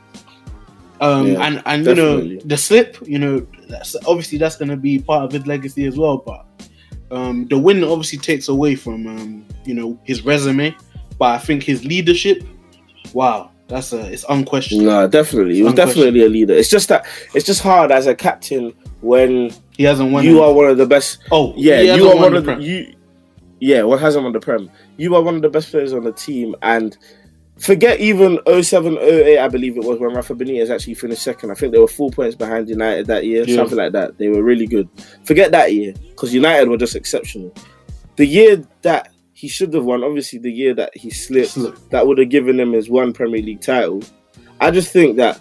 Um, 1.00 1.26
Yeah, 1.26 1.42
and 1.42 1.64
and 1.66 1.86
you 1.88 1.96
know 1.96 2.38
the 2.46 2.58
slip, 2.58 2.98
you 3.04 3.18
know, 3.18 3.48
that's 3.68 3.96
obviously 4.06 4.38
that's 4.38 4.58
going 4.58 4.70
to 4.70 4.78
be 4.78 5.00
part 5.00 5.24
of 5.24 5.32
his 5.32 5.48
legacy 5.48 5.86
as 5.88 5.98
well. 5.98 6.18
But 6.18 6.46
um, 7.12 7.47
the 7.47 7.58
win 7.58 7.84
obviously 7.84 8.17
takes 8.19 8.47
away 8.47 8.76
from 8.76 9.08
um, 9.08 9.45
you 9.65 9.74
know 9.74 10.00
his 10.04 10.24
resume, 10.24 10.76
but 11.17 11.32
I 11.36 11.38
think 11.38 11.63
his 11.63 11.84
leadership, 11.86 12.43
wow, 13.13 13.52
that's 13.67 13.93
a 13.93 14.12
it's 14.12 14.26
unquestioned. 14.30 14.86
No, 14.86 15.08
definitely. 15.08 15.56
He 15.56 15.63
was 15.63 15.74
definitely 15.74 16.24
a 16.24 16.30
leader. 16.30 16.54
It's 16.54 16.69
just 16.69 16.89
that 16.89 17.06
it's 17.34 17.45
just 17.45 17.62
hard 17.62 17.91
as 17.91 18.08
a 18.08 18.15
captain 18.15 18.74
when 19.02 19.52
He 19.78 19.84
hasn't 19.84 20.12
won. 20.12 20.24
you 20.24 20.32
any- 20.32 20.41
are 20.41 20.54
one 20.54 20.69
of 20.69 20.78
the 20.78 20.86
best 20.86 21.19
oh 21.32 21.54
Yeah, 21.56 21.82
you 21.82 22.10
are 22.10 22.15
one 22.15 22.36
of 22.36 22.45
the 22.45 22.58
you. 22.58 22.95
Yeah, 23.60 23.84
what 23.84 24.00
hasn't 24.00 24.24
won 24.24 24.34
the 24.34 24.39
prem? 24.39 24.71
You 24.97 25.15
are 25.15 25.21
one 25.21 25.36
of 25.36 25.41
the 25.43 25.50
best 25.50 25.69
players 25.69 25.93
on 25.93 26.04
the 26.04 26.12
team, 26.12 26.56
and 26.63 26.97
forget 27.62 28.00
even 28.00 28.39
07, 28.62 28.97
08, 28.97 29.39
I 29.39 29.47
believe 29.47 29.78
it 29.78 29.84
was 29.84 30.00
when 30.00 30.13
Rafa 30.13 30.36
Benitez 30.36 30.69
actually 30.69 30.95
finished 30.95 31.21
second. 31.21 31.52
I 31.52 31.54
think 31.54 31.71
they 31.71 31.80
were 31.80 31.88
four 31.88 32.10
points 32.10 32.36
behind 32.36 32.67
United 32.69 33.08
that 33.08 33.26
year, 33.26 33.43
Yeah. 33.47 33.56
something 33.56 33.78
like 33.78 33.91
that. 33.93 34.17
They 34.17 34.28
were 34.30 34.43
really 34.43 34.67
good. 34.67 34.89
Forget 35.24 35.52
that 35.52 35.74
year 35.74 35.93
because 36.10 36.34
United 36.34 36.67
were 36.69 36.78
just 36.78 36.95
exceptional. 36.95 37.54
The 38.17 38.26
year 38.26 38.63
that 38.82 39.10
he 39.34 39.47
should 39.47 39.74
have 39.74 39.86
won, 39.86 40.04
obviously, 40.04 40.39
the 40.39 40.52
year 40.52 40.74
that 40.76 40.95
he 40.95 41.10
slipped, 41.10 41.52
Slipped. 41.52 41.89
that 41.91 42.06
would 42.06 42.17
have 42.17 42.30
given 42.30 42.60
him 42.60 42.74
his 42.74 42.89
one 42.89 43.13
Premier 43.13 43.41
League 43.41 43.62
title. 43.62 44.02
I 44.60 44.69
just 44.71 44.91
think 44.91 45.17
that 45.17 45.39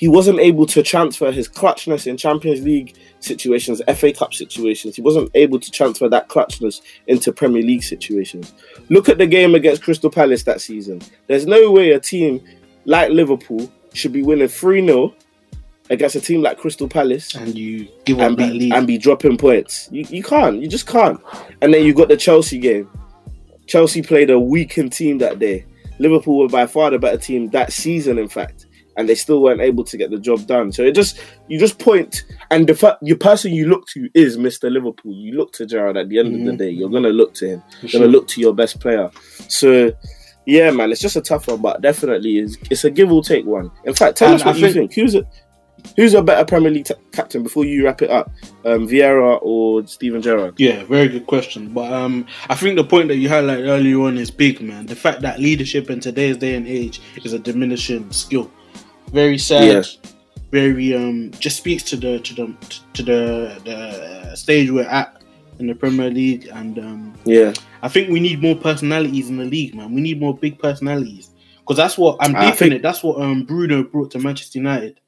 he 0.00 0.08
wasn't 0.08 0.40
able 0.40 0.64
to 0.64 0.82
transfer 0.82 1.30
his 1.30 1.46
clutchness 1.46 2.06
in 2.06 2.16
Champions 2.16 2.62
League 2.62 2.96
situations, 3.18 3.82
FA 3.96 4.14
Cup 4.14 4.32
situations. 4.32 4.96
He 4.96 5.02
wasn't 5.02 5.30
able 5.34 5.60
to 5.60 5.70
transfer 5.70 6.08
that 6.08 6.30
clutchness 6.30 6.80
into 7.06 7.34
Premier 7.34 7.60
League 7.60 7.82
situations. 7.82 8.54
Look 8.88 9.10
at 9.10 9.18
the 9.18 9.26
game 9.26 9.54
against 9.54 9.82
Crystal 9.82 10.08
Palace 10.08 10.42
that 10.44 10.62
season. 10.62 11.02
There's 11.26 11.44
no 11.44 11.70
way 11.70 11.90
a 11.90 12.00
team 12.00 12.42
like 12.86 13.10
Liverpool 13.10 13.70
should 13.92 14.14
be 14.14 14.22
winning 14.22 14.48
3 14.48 14.86
0 14.86 15.14
against 15.90 16.16
a 16.16 16.20
team 16.22 16.40
like 16.40 16.56
Crystal 16.56 16.88
Palace 16.88 17.34
and 17.34 17.54
you 17.54 17.86
give 18.06 18.20
up 18.20 18.28
and 18.28 18.36
be, 18.38 18.72
and 18.72 18.86
be 18.86 18.96
dropping 18.96 19.36
points. 19.36 19.90
You, 19.92 20.06
you 20.08 20.22
can't. 20.22 20.62
You 20.62 20.68
just 20.68 20.86
can't. 20.86 21.20
And 21.60 21.74
then 21.74 21.84
you 21.84 21.92
got 21.92 22.08
the 22.08 22.16
Chelsea 22.16 22.58
game. 22.58 22.88
Chelsea 23.66 24.00
played 24.00 24.30
a 24.30 24.40
weakened 24.40 24.94
team 24.94 25.18
that 25.18 25.38
day. 25.38 25.66
Liverpool 25.98 26.38
were 26.38 26.48
by 26.48 26.64
far 26.64 26.88
the 26.88 26.98
better 26.98 27.18
team 27.18 27.50
that 27.50 27.70
season, 27.70 28.18
in 28.18 28.28
fact, 28.28 28.64
and 28.96 29.08
they 29.08 29.14
still 29.14 29.42
weren't 29.42 29.60
able 29.60 29.84
to 29.84 29.96
get 29.96 30.10
the 30.10 30.18
job 30.18 30.46
done. 30.46 30.72
So 30.72 30.82
it 30.82 30.94
just 30.94 31.20
you 31.48 31.58
just 31.58 31.78
point, 31.78 32.24
and 32.50 32.66
the 32.66 32.74
fir- 32.74 32.98
your 33.02 33.16
person 33.16 33.52
you 33.52 33.66
look 33.68 33.86
to 33.88 34.08
is 34.14 34.36
Mr. 34.36 34.70
Liverpool. 34.70 35.12
You 35.12 35.32
look 35.36 35.52
to 35.54 35.66
Gerrard 35.66 35.96
at 35.96 36.08
the 36.08 36.18
end 36.18 36.34
of 36.34 36.40
Mhm. 36.40 36.46
the 36.46 36.56
day. 36.64 36.70
You're 36.70 36.90
gonna 36.90 37.08
look 37.10 37.34
to 37.34 37.46
him. 37.48 37.60
For 37.60 37.66
You're 37.82 37.88
sure. 37.90 38.00
gonna 38.00 38.12
look 38.12 38.28
to 38.28 38.40
your 38.40 38.54
best 38.54 38.80
player. 38.80 39.10
So. 39.48 39.92
Yeah, 40.46 40.70
man, 40.70 40.90
it's 40.90 41.02
just 41.02 41.16
a 41.16 41.20
tough 41.20 41.46
one, 41.46 41.60
but 41.60 41.80
definitely 41.82 42.38
is 42.38 42.56
it's 42.70 42.82
a 42.84 42.90
give 42.90 43.12
or 43.12 43.22
take 43.22 43.44
one. 43.44 43.70
In 43.84 43.92
fact, 43.94 44.16
tell 44.16 44.28
And 44.32 44.36
us 44.40 44.44
what 44.44 44.56
I 44.56 44.58
you 44.58 44.64
think- 44.72 44.74
think. 44.74 44.94
Who's 44.94 45.14
a 45.14 45.24
who's 45.96 46.14
a 46.14 46.22
better 46.22 46.44
Premier 46.44 46.70
League 46.70 46.86
t- 46.86 46.94
captain 47.12 47.42
before 47.42 47.64
you 47.66 47.84
wrap 47.84 48.00
it 48.02 48.10
up? 48.10 48.30
Um, 48.64 48.88
Vieira 48.88 49.38
or 49.42 49.86
Steven 49.86 50.20
Gerrard? 50.22 50.54
Yeah, 50.58 50.82
very 50.84 51.08
good 51.08 51.26
question. 51.26 51.68
But 51.68 51.92
um, 51.92 52.26
I 52.48 52.54
think 52.54 52.76
the 52.76 52.84
point 52.84 53.08
that 53.08 53.16
you 53.16 53.28
highlighted 53.28 53.68
earlier 53.68 54.00
on 54.00 54.16
is 54.18 54.30
big, 54.30 54.60
man. 54.62 54.86
The 54.86 54.96
fact 54.96 55.20
that 55.20 55.38
leadership 55.40 55.88
in 55.90 56.00
today's 56.00 56.38
day 56.38 56.54
and 56.54 56.66
age 56.66 57.00
is 57.22 57.32
a 57.34 57.38
diminishing 57.38 58.10
skill. 58.10 58.50
Very 59.12 59.38
sad. 59.38 59.64
Yeah. 59.64 59.82
Very 60.50 60.94
um, 60.94 61.30
just 61.38 61.56
speaks 61.58 61.82
to 61.84 61.96
the 61.96 62.18
to 62.20 62.34
the 62.34 62.54
to 62.94 63.02
the 63.02 63.60
the 63.64 64.36
stage 64.36 64.70
we're 64.70 64.82
at 64.84 65.22
in 65.60 65.66
the 65.68 65.74
Premier 65.74 66.10
League, 66.10 66.48
and 66.52 66.78
um, 66.78 67.14
Yeah, 67.24 67.52
I 67.82 67.88
think 67.88 68.08
we 68.10 68.18
need 68.18 68.42
more 68.42 68.56
personalities 68.56 69.28
in 69.28 69.36
the 69.36 69.44
league, 69.44 69.74
man. 69.74 69.94
We 69.94 70.00
need 70.00 70.18
more 70.20 70.36
big 70.36 70.58
personalities 70.58 71.30
because 71.60 71.76
that's 71.76 71.96
what 71.96 72.16
I'm 72.20 72.32
deep 72.32 72.50
in 72.52 72.56
think- 72.56 72.72
it. 72.74 72.82
That's 72.82 73.02
what 73.02 73.20
um 73.22 73.44
Bruno 73.44 73.84
brought 73.84 74.10
to 74.12 74.18
Manchester 74.18 74.58
United. 74.58 74.98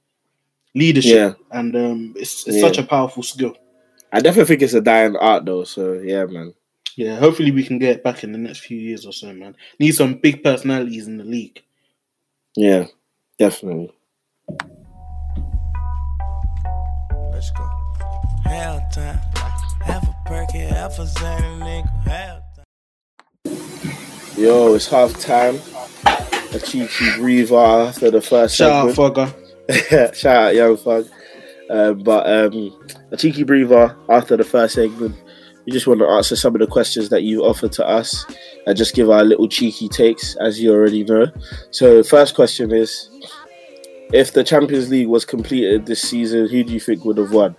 Leadership, 0.75 1.13
Yeah. 1.13 1.59
and 1.59 1.77
um, 1.77 2.15
it's 2.17 2.47
it's 2.47 2.57
Yeah. 2.57 2.63
such 2.63 2.79
a 2.79 2.83
powerful 2.85 3.23
skill. 3.23 3.57
I 4.13 4.21
definitely 4.21 4.47
think 4.49 4.63
it's 4.63 4.75
a 4.75 4.81
dying 4.81 5.17
art 5.17 5.45
though. 5.45 5.65
So 5.65 5.95
yeah, 5.95 6.25
man. 6.27 6.55
Yeah, 6.97 7.17
hopefully 7.17 7.51
we 7.51 7.65
can 7.65 7.79
get 7.79 7.97
it 7.97 8.05
back 8.05 8.23
in 8.23 8.33
the 8.33 8.39
next 8.39 8.61
few 8.61 8.79
years 8.79 9.07
or 9.07 9.13
so, 9.13 9.33
man. 9.33 9.57
Need 9.81 9.93
some 9.93 10.15
big 10.15 10.43
personalities 10.45 11.09
in 11.09 11.17
the 11.19 11.25
league. 11.25 11.63
Yeah, 12.57 12.87
definitely. 13.43 13.91
Let's 17.33 17.51
go. 17.51 17.69
Hell 18.45 18.81
time. 18.93 19.19
Half 19.85 20.05
a 20.05 20.15
perky, 20.27 20.59
half 20.59 20.97
a 21.01 21.07
Zany 21.07 21.47
nigga. 21.65 22.03
Hell 22.05 22.45
time. 22.55 22.65
Yo, 24.37 24.75
it's 24.75 24.87
half 24.87 25.19
time. 25.19 25.59
A 26.55 26.61
cheeky 26.61 27.17
breather 27.17 27.57
after 27.57 28.13
the 28.13 28.21
first 28.21 28.55
Shout 28.55 28.71
out 28.71 28.95
segment. 28.95 29.35
Fogger. 29.69 30.15
Shout 30.15 30.37
out 30.37 30.55
Young 30.55 30.77
Fug. 30.77 31.09
Um, 31.69 31.99
but 32.05 32.27
um, 32.31 32.89
a 33.11 33.17
cheeky 33.17 33.43
breather 33.43 33.97
after 34.09 34.37
the 34.37 34.45
first 34.45 34.75
segment. 34.77 35.17
We 35.67 35.73
just 35.73 35.87
want 35.87 36.01
to 36.01 36.07
answer 36.09 36.35
some 36.35 36.55
of 36.55 36.61
the 36.61 36.67
questions 36.67 37.09
that 37.11 37.23
you 37.23 37.45
offered 37.45 37.73
to 37.73 37.87
us 37.87 38.27
and 38.67 38.77
just 38.77 38.95
give 38.95 39.11
our 39.11 39.23
little 39.25 39.47
cheeky 39.49 39.89
takes, 39.89 40.35
as 40.37 40.61
you 40.61 40.73
already 40.73 41.05
know. 41.05 41.27
So, 41.71 42.03
first 42.03 42.35
question 42.35 42.73
is 42.73 43.09
if 44.13 44.33
the 44.33 44.43
Champions 44.45 44.91
League 44.91 45.07
was 45.09 45.25
completed 45.25 45.87
this 45.87 46.03
season, 46.03 46.49
who 46.49 46.65
do 46.65 46.73
you 46.73 46.81
think 46.81 47.05
would 47.05 47.17
have 47.19 47.33
won? 47.33 47.55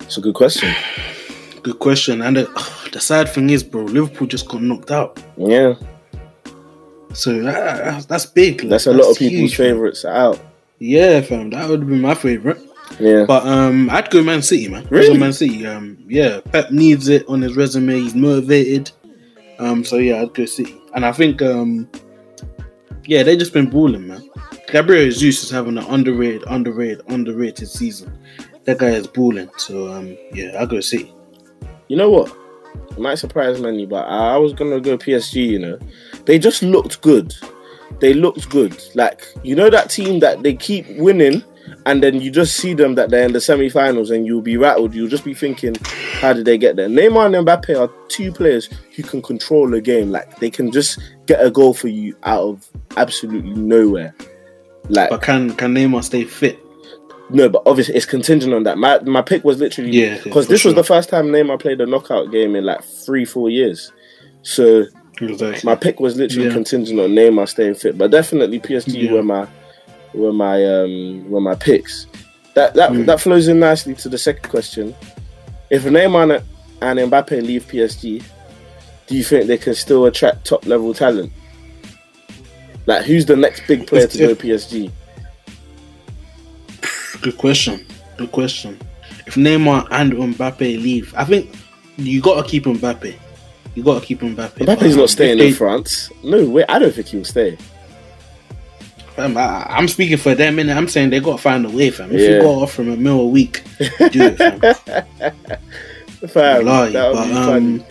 It's 0.00 0.18
a 0.18 0.20
good 0.20 0.34
question. 0.34 0.74
Good 1.62 1.78
question. 1.78 2.20
And 2.22 2.36
the, 2.36 2.88
the 2.92 3.00
sad 3.00 3.28
thing 3.30 3.50
is, 3.50 3.62
bro, 3.62 3.84
Liverpool 3.84 4.26
just 4.26 4.48
got 4.48 4.62
knocked 4.62 4.90
out. 4.90 5.22
Yeah, 5.38 5.74
So 7.14 7.40
that, 7.42 7.84
that's, 7.84 8.06
that's 8.06 8.26
big. 8.26 8.60
like, 8.62 8.70
that's 8.70 8.86
a 8.86 8.92
lot 8.92 9.10
of 9.10 9.16
people's 9.16 9.40
huge, 9.52 9.56
favourites 9.56 10.04
out. 10.04 10.38
Yeah, 10.78 11.20
fam. 11.22 11.50
That 11.50 11.68
would 11.68 11.86
be 11.88 11.96
my 11.96 12.14
favorite. 12.14 12.58
Yeah, 13.00 13.24
But 13.26 13.46
um, 13.46 13.88
I'd 13.90 14.10
go 14.10 14.22
Man 14.22 14.42
City, 14.42 14.68
man. 14.68 14.86
Really? 14.90 15.18
Man 15.18 15.32
City. 15.32 15.66
Um, 15.66 15.98
yeah, 16.06 16.40
Pep 16.40 16.70
needs 16.70 17.08
it 17.08 17.26
on 17.28 17.40
his 17.42 17.56
resume. 17.56 17.94
He's 18.00 18.14
motivated. 18.14 18.90
Um, 19.58 19.84
so 19.84 19.96
yeah, 19.96 20.22
I'd 20.22 20.34
go 20.34 20.44
City. 20.44 20.80
And 20.94 21.04
I 21.04 21.12
think 21.12 21.40
um, 21.42 21.88
yeah, 23.04 23.22
they 23.22 23.36
just 23.36 23.52
been 23.52 23.70
balling, 23.70 24.06
man. 24.08 24.28
Gabriel 24.68 25.10
Jesus 25.10 25.44
is 25.44 25.50
having 25.50 25.76
an 25.76 25.84
underrated, 25.84 26.44
underrated, 26.46 27.02
underrated 27.08 27.68
season. 27.68 28.16
That 28.64 28.78
guy 28.78 28.90
is 28.90 29.06
balling. 29.06 29.50
So 29.56 29.92
um, 29.92 30.16
yeah, 30.32 30.56
I'll 30.58 30.66
go 30.66 30.80
City. 30.80 31.12
you 31.88 31.96
know 31.96 32.10
what? 32.10 32.34
It 32.92 32.98
might 32.98 33.16
surprise 33.16 33.60
many, 33.60 33.86
but 33.86 34.06
I 34.06 34.34
I 34.34 34.36
was 34.36 34.52
gonna 34.52 34.80
go 34.80 34.96
PSG. 34.98 35.46
You 35.46 35.58
know, 35.58 35.78
they 36.26 36.38
just 36.38 36.62
looked 36.62 37.00
good. 37.02 37.34
They 38.00 38.14
looked 38.14 38.48
good. 38.50 38.82
Like 38.94 39.26
you 39.42 39.54
know 39.56 39.70
that 39.70 39.90
team 39.90 40.20
that 40.20 40.42
they 40.42 40.54
keep 40.54 40.86
winning, 40.96 41.42
and 41.86 42.02
then 42.02 42.20
you 42.20 42.30
just 42.30 42.56
see 42.56 42.74
them 42.74 42.94
that 42.96 43.10
they're 43.10 43.24
in 43.24 43.32
the 43.32 43.40
semi-finals, 43.40 44.10
and 44.10 44.26
you'll 44.26 44.42
be 44.42 44.56
rattled. 44.56 44.94
You'll 44.94 45.08
just 45.08 45.24
be 45.24 45.34
thinking, 45.34 45.74
how 46.20 46.32
did 46.32 46.44
they 46.44 46.58
get 46.58 46.76
there? 46.76 46.88
Neymar 46.88 47.26
and 47.36 47.46
Mbappe 47.46 47.78
are 47.80 47.90
two 48.08 48.32
players 48.32 48.68
who 48.96 49.02
can 49.02 49.22
control 49.22 49.68
the 49.70 49.80
game. 49.80 50.10
Like 50.10 50.38
they 50.38 50.50
can 50.50 50.70
just 50.72 50.98
get 51.26 51.44
a 51.44 51.50
goal 51.50 51.74
for 51.74 51.88
you 51.88 52.16
out 52.24 52.42
of 52.42 52.70
absolutely 52.96 53.54
nowhere. 53.54 54.14
Like 54.88 55.10
But 55.10 55.22
can 55.22 55.54
can 55.54 55.74
Neymar 55.74 56.02
stay 56.04 56.24
fit? 56.24 56.58
no, 57.30 57.48
but 57.48 57.62
obviously 57.66 57.94
it's 57.94 58.04
contingent 58.06 58.52
on 58.52 58.64
that. 58.64 58.76
My 58.78 58.98
my 59.00 59.22
pick 59.22 59.44
was 59.44 59.58
literally 59.58 59.90
Yeah, 59.90 60.18
because 60.22 60.48
this 60.48 60.64
was 60.64 60.74
the 60.74 60.84
first 60.84 61.08
time 61.08 61.26
Neymar 61.26 61.60
played 61.60 61.80
a 61.80 61.86
knockout 61.86 62.30
game 62.32 62.54
in 62.56 62.64
like 62.64 62.82
three 62.84 63.24
four 63.24 63.48
years. 63.48 63.92
So 64.42 64.84
Exactly. 65.20 65.60
my 65.64 65.76
pick 65.76 66.00
was 66.00 66.16
literally 66.16 66.48
Yeah. 66.48 66.52
contingent 66.54 66.98
on 66.98 67.10
Neymar 67.10 67.48
staying 67.48 67.74
fit, 67.74 67.96
but 67.96 68.10
definitely 68.10 68.58
PSG 68.58 69.02
Yeah. 69.04 69.12
were 69.12 69.22
my 69.22 69.46
were 70.14 70.32
my 70.32 70.64
um 70.64 71.28
were 71.30 71.40
my 71.40 71.54
picks. 71.54 72.06
That 72.54 72.74
that 72.74 72.90
Mm. 72.90 73.06
that 73.06 73.20
flows 73.20 73.48
in 73.48 73.58
nicely 73.60 73.94
to 73.94 74.08
the 74.08 74.18
second 74.18 74.48
question. 74.50 74.94
If 75.70 75.84
Neymar 75.84 76.42
and 76.82 76.98
Mbappe 76.98 77.42
leave 77.42 77.66
PSG, 77.66 78.22
do 79.06 79.16
you 79.16 79.24
think 79.24 79.46
they 79.46 79.56
can 79.58 79.74
still 79.74 80.04
attract 80.06 80.44
top 80.44 80.66
level 80.66 80.92
talent? 80.92 81.32
Like 82.86 83.04
who's 83.04 83.24
the 83.26 83.36
next 83.36 83.66
big 83.66 83.86
player 83.86 84.06
to 84.06 84.18
go 84.18 84.34
PSG? 84.34 84.90
Good 87.22 87.38
question. 87.38 87.86
Good 88.16 88.32
question. 88.32 88.78
If 89.26 89.34
Neymar 89.36 89.86
and 89.90 90.12
Mbappe 90.12 90.60
leave, 90.60 91.14
I 91.16 91.24
think 91.24 91.54
you 91.96 92.20
gotta 92.20 92.46
keep 92.46 92.64
Mbappe. 92.64 93.14
You 93.74 93.82
gotta 93.82 94.04
keep 94.04 94.20
Mbappe. 94.20 94.66
Mbappe's 94.66 94.92
um, 94.94 94.98
not 95.00 95.10
staying 95.10 95.38
if 95.38 95.44
in 95.44 95.50
they- 95.50 95.52
France. 95.52 96.10
No 96.24 96.44
way, 96.44 96.64
I 96.68 96.78
don't 96.78 96.92
think 96.94 97.06
he'll 97.06 97.24
stay. 97.24 97.56
Fam, 99.16 99.36
I, 99.36 99.66
I'm 99.68 99.88
speaking 99.88 100.16
for 100.16 100.34
them, 100.34 100.58
and 100.58 100.70
I'm 100.70 100.88
saying 100.88 101.10
they 101.10 101.20
gotta 101.20 101.36
find 101.40 101.66
a 101.66 101.70
way, 101.70 101.90
fam. 101.90 102.12
If 102.12 102.20
Yeah. 102.20 102.28
you 102.36 102.40
go 102.42 102.62
off 102.62 102.72
from 102.72 102.90
a 102.90 102.96
mil 102.96 103.20
a 103.20 103.26
week, 103.26 103.62
do 103.78 104.22
it, 104.22 104.36
fam. 104.38 104.60
Fam, 106.28 106.64
Lie, 106.64 106.90
that 106.90 107.08
would 107.08 107.14
but, 107.16 107.26
be 107.26 107.32
um, 107.32 107.44
funny. 107.46 107.86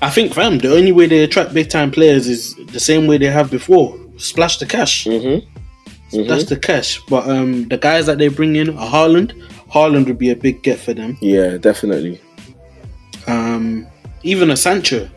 I 0.00 0.08
think, 0.10 0.32
fam, 0.32 0.58
the 0.58 0.74
only 0.74 0.90
way 0.90 1.06
they 1.06 1.22
attract 1.22 1.52
big 1.52 1.68
time 1.68 1.90
players 1.90 2.26
is 2.26 2.54
the 2.72 2.80
same 2.80 3.06
way 3.06 3.18
they 3.18 3.26
have 3.26 3.50
before: 3.50 3.94
splash 4.16 4.56
the 4.58 4.64
cash. 4.66 5.04
Mm-hmm. 5.04 6.26
That's 6.26 6.44
the 6.44 6.56
cash. 6.58 6.98
But 7.08 7.28
um, 7.28 7.68
the 7.68 7.76
guys 7.78 8.06
that 8.06 8.18
they 8.18 8.28
bring 8.28 8.56
in 8.56 8.70
are 8.70 8.88
Haaland. 8.90 9.32
Haaland 9.70 10.06
would 10.06 10.18
be 10.18 10.30
a 10.30 10.36
big 10.36 10.62
get 10.62 10.78
for 10.78 10.92
them. 10.94 11.16
Yeah, 11.20 11.56
definitely. 11.58 12.20
Um, 13.26 13.86
even 14.22 14.50
a 14.50 14.56
Sancho. 14.56 15.08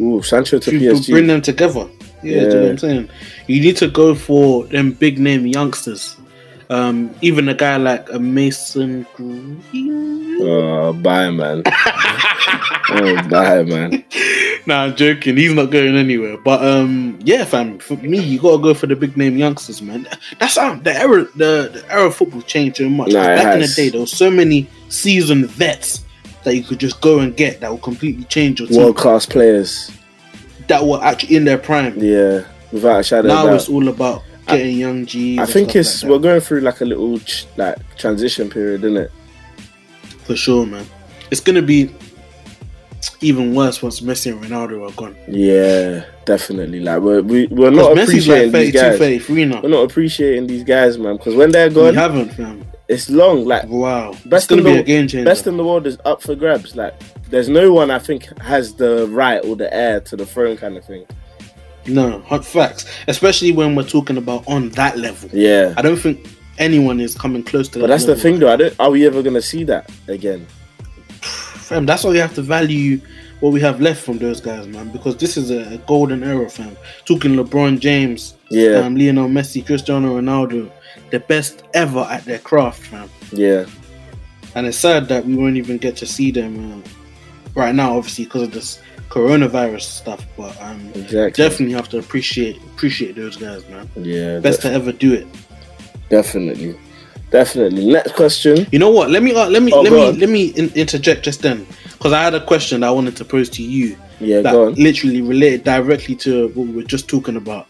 Ooh, 0.00 0.22
Sancho 0.22 0.58
to 0.58 0.70
PSG. 0.70 1.10
bring 1.10 1.26
them 1.28 1.40
together. 1.40 1.88
Yeah, 2.24 2.42
you 2.42 2.48
know 2.48 2.60
what 2.62 2.70
I'm 2.70 2.78
saying? 2.78 3.10
You 3.46 3.60
need 3.60 3.76
to 3.78 3.88
go 3.88 4.14
for 4.14 4.64
them 4.66 4.92
big 4.92 5.18
name 5.18 5.46
youngsters. 5.46 6.16
Um, 6.70 7.14
even 7.20 7.48
a 7.48 7.54
guy 7.54 7.76
like 7.76 8.10
a 8.10 8.18
Mason 8.18 9.06
Green. 9.14 9.62
Oh, 10.40 10.92
bye, 10.94 11.30
man. 11.30 11.62
oh, 11.66 13.28
bye, 13.28 13.62
man. 13.62 14.04
nah, 14.66 14.84
I'm 14.84 14.96
joking. 14.96 15.36
He's 15.36 15.52
not 15.52 15.70
going 15.70 15.96
anywhere. 15.96 16.38
But 16.38 16.64
um, 16.64 17.18
yeah, 17.22 17.44
fam. 17.44 17.78
For 17.78 17.96
me, 17.96 18.18
you 18.18 18.40
gotta 18.40 18.62
go 18.62 18.74
for 18.74 18.86
the 18.86 18.96
big 18.96 19.16
name 19.16 19.36
youngsters, 19.36 19.82
man. 19.82 20.08
That's 20.38 20.56
how 20.56 20.74
the 20.76 20.94
era. 20.94 21.24
The, 21.36 21.70
the 21.72 21.84
era 21.90 22.06
of 22.06 22.16
football 22.16 22.42
changed 22.42 22.78
so 22.78 22.88
much. 22.88 23.12
Nah, 23.12 23.22
Back 23.22 23.54
in 23.54 23.60
the 23.60 23.68
day, 23.68 23.90
there 23.90 24.00
was 24.00 24.12
so 24.12 24.30
many 24.30 24.68
seasoned 24.88 25.50
vets 25.50 26.04
that 26.44 26.56
you 26.56 26.62
could 26.62 26.78
just 26.78 27.00
go 27.00 27.18
and 27.20 27.36
get 27.36 27.60
that 27.60 27.70
will 27.70 27.78
completely 27.78 28.24
change 28.24 28.60
your 28.60 28.68
team. 28.68 28.78
World 28.78 28.96
class 28.96 29.26
players. 29.26 29.90
That 30.68 30.84
were 30.84 31.02
actually 31.02 31.36
in 31.36 31.44
their 31.44 31.58
prime. 31.58 31.98
Yeah, 31.98 32.44
without 32.72 33.00
a 33.00 33.02
shadow 33.02 33.28
now 33.28 33.54
it's 33.54 33.68
all 33.68 33.88
about 33.88 34.22
getting 34.46 34.76
young 34.78 35.06
G's. 35.06 35.38
I 35.38 35.46
think 35.46 35.74
it's 35.76 36.02
like 36.02 36.10
we're 36.10 36.18
going 36.18 36.40
through 36.40 36.60
like 36.60 36.80
a 36.80 36.84
little 36.84 37.18
ch- 37.20 37.46
like 37.56 37.76
transition 37.96 38.48
period, 38.50 38.84
isn't 38.84 38.96
it? 38.96 39.10
for 40.24 40.36
sure, 40.36 40.64
man. 40.66 40.86
It's 41.30 41.40
gonna 41.40 41.62
be. 41.62 41.90
even 43.20 43.54
worse 43.54 43.82
once 43.82 44.00
Messi 44.00 44.32
and 44.32 44.42
Ronaldo 44.42 44.88
are 44.88 44.92
gone. 44.94 45.14
Yeah, 45.28 46.04
definitely. 46.24 46.80
Like 46.80 47.00
we're 47.02 47.20
we, 47.22 47.46
we're 47.48 47.70
not 47.70 47.92
Messi's 47.96 48.08
appreciating 48.28 48.52
like 48.52 48.62
these 48.62 48.72
guys. 48.74 48.98
33 48.98 49.44
now. 49.46 49.60
We're 49.62 49.68
not 49.68 49.90
appreciating 49.90 50.46
these 50.46 50.64
guys, 50.64 50.96
man. 50.98 51.16
Because 51.18 51.34
when 51.34 51.50
they're 51.52 51.68
gone, 51.70 51.90
We 51.92 51.94
haven't, 51.96 52.30
fam. 52.30 52.64
it's 52.88 53.10
long. 53.10 53.44
Like 53.44 53.68
Wow. 53.68 54.10
It's 54.12 54.22
Best 54.24 54.48
going 54.48 54.62
to 54.62 54.68
in 54.68 54.72
be 54.72 54.76
the- 54.78 54.82
a 54.82 54.86
game 54.86 55.08
changer. 55.08 55.24
best 55.24 55.46
in 55.46 55.56
the 55.58 55.64
world 55.64 55.86
is 55.86 55.98
up 56.06 56.22
for 56.22 56.34
grabs. 56.34 56.74
Like 56.76 56.94
there's 57.34 57.48
no 57.48 57.72
one 57.72 57.90
I 57.90 57.98
think 57.98 58.26
has 58.38 58.74
the 58.74 59.08
right 59.08 59.44
or 59.44 59.56
the 59.56 59.72
heir 59.74 60.00
to 60.02 60.14
the 60.14 60.24
throne, 60.24 60.56
kind 60.56 60.76
of 60.76 60.84
thing. 60.84 61.04
no, 61.88 62.20
hot 62.20 62.44
facts. 62.44 62.86
Especially 63.08 63.50
when 63.50 63.74
we're 63.74 63.82
talking 63.88 64.16
about 64.18 64.46
on 64.46 64.68
that 64.70 64.96
level. 64.98 65.28
Yeah. 65.32 65.74
I 65.76 65.82
don't 65.82 65.96
think 65.96 66.28
anyone 66.58 67.00
is 67.00 67.16
coming 67.16 67.42
close 67.42 67.66
to 67.70 67.78
that 67.78 67.82
But 67.82 67.86
that's 67.88 68.04
the 68.04 68.14
thing, 68.14 68.38
though. 68.38 68.52
I 68.52 68.56
don't. 68.56 68.74
Are 68.78 68.88
we 68.90 69.04
ever 69.04 69.20
gonna 69.20 69.42
see 69.42 69.64
that 69.64 69.90
again? 70.06 70.46
Fam, 71.20 71.86
that's 71.86 72.04
why 72.04 72.10
we 72.10 72.18
have 72.18 72.34
to 72.36 72.42
value 72.42 73.00
what 73.40 73.52
we 73.52 73.60
have 73.60 73.80
left 73.80 74.00
from 74.04 74.18
those 74.18 74.40
guys, 74.40 74.68
man. 74.68 74.92
Because 74.92 75.16
this 75.16 75.36
is 75.36 75.50
a, 75.50 75.74
a 75.74 75.78
golden 75.78 76.22
era, 76.22 76.48
fam. 76.48 76.76
Talking 77.04 77.32
LeBron 77.32 77.80
James, 77.80 78.36
Yeah, 78.48 78.76
um, 78.76 78.94
Lionel 78.96 79.28
Messi, 79.28 79.66
Cristiano 79.66 80.20
Ronaldo, 80.20 80.70
the 81.10 81.18
best 81.18 81.64
ever 81.74 82.06
at 82.08 82.24
their 82.26 82.38
craft, 82.38 82.82
fam. 82.82 83.10
yeah, 83.32 83.66
And 84.54 84.68
it's 84.68 84.78
sad 84.78 85.08
that 85.08 85.26
we 85.26 85.34
won't 85.34 85.56
even 85.56 85.78
get 85.78 85.96
to 85.96 86.06
see 86.06 86.30
them 86.30 86.52
uh, 86.80 86.88
right 87.54 87.74
now, 87.74 87.96
obviously 87.96 88.24
because 88.24 88.42
of 88.42 88.52
this 88.52 88.80
coronavirus 89.08 89.82
stuff. 89.82 90.24
But 90.36 90.60
um, 90.60 90.88
exactly. 90.94 91.30
definitely 91.44 91.74
have 91.74 91.88
to 91.90 91.98
appreciate 91.98 92.56
appreciate 92.58 93.16
those 93.16 93.36
guys, 93.36 93.66
man. 93.68 93.88
Yeah, 93.96 94.40
Best 94.40 94.62
to 94.62 94.72
ever 94.72 94.92
do 94.92 95.12
it. 95.14 95.26
definitely, 96.08 96.76
definitely. 97.30 97.86
Next 97.86 98.14
question. 98.14 98.66
You 98.72 98.78
know 98.78 98.90
what? 98.90 99.10
Let 99.10 99.22
me 99.22 99.34
uh, 99.34 99.48
let 99.48 99.62
me 99.62 99.72
Oh, 99.72 99.80
let 99.82 99.92
me 99.92 100.08
on. 100.08 100.18
let 100.18 100.28
me 100.28 100.46
in- 100.48 100.72
interject 100.74 101.24
just 101.24 101.42
then 101.42 101.66
because 101.92 102.12
I 102.12 102.22
had 102.22 102.34
a 102.34 102.44
question 102.44 102.80
that 102.80 102.88
I 102.88 102.90
wanted 102.90 103.16
to 103.16 103.24
pose 103.24 103.48
to 103.50 103.62
you 103.62 103.96
Yeah, 104.20 104.40
that 104.42 104.52
go 104.52 104.66
on. 104.66 104.74
literally 104.74 105.22
related 105.22 105.64
directly 105.64 106.14
to 106.16 106.48
what 106.48 106.66
we 106.66 106.72
were 106.72 106.82
just 106.82 107.08
talking 107.08 107.36
about. 107.36 107.66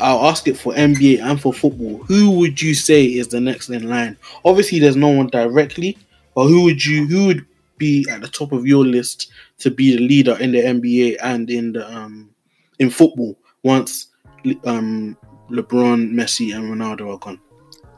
I'll 0.00 0.26
ask 0.26 0.48
it 0.48 0.56
for 0.58 0.72
NBA 0.72 1.20
and 1.22 1.40
for 1.40 1.52
football. 1.52 1.98
Who 2.08 2.32
would 2.32 2.60
you 2.60 2.74
say 2.74 3.04
is 3.04 3.28
the 3.28 3.40
next 3.40 3.68
in 3.68 3.88
line? 3.88 4.16
Obviously, 4.44 4.80
there's 4.80 4.96
no 4.96 5.10
one 5.10 5.28
directly, 5.28 5.96
but 6.34 6.48
who 6.48 6.62
would 6.64 6.84
you 6.84 7.06
who 7.06 7.26
would 7.26 7.46
be 7.78 8.06
at 8.10 8.20
the 8.20 8.28
top 8.28 8.52
of 8.52 8.66
your 8.66 8.84
list 8.84 9.30
to 9.58 9.70
be 9.70 9.96
the 9.96 10.02
leader 10.02 10.36
in 10.40 10.52
the 10.52 10.60
NBA 10.62 11.16
and 11.22 11.50
in 11.50 11.72
the 11.72 11.86
um 11.94 12.30
in 12.78 12.90
football 12.90 13.38
once 13.62 14.08
um 14.64 15.16
LeBron, 15.50 16.10
Messi, 16.12 16.54
and 16.56 16.64
Ronaldo 16.74 17.14
are 17.14 17.18
gone? 17.18 17.40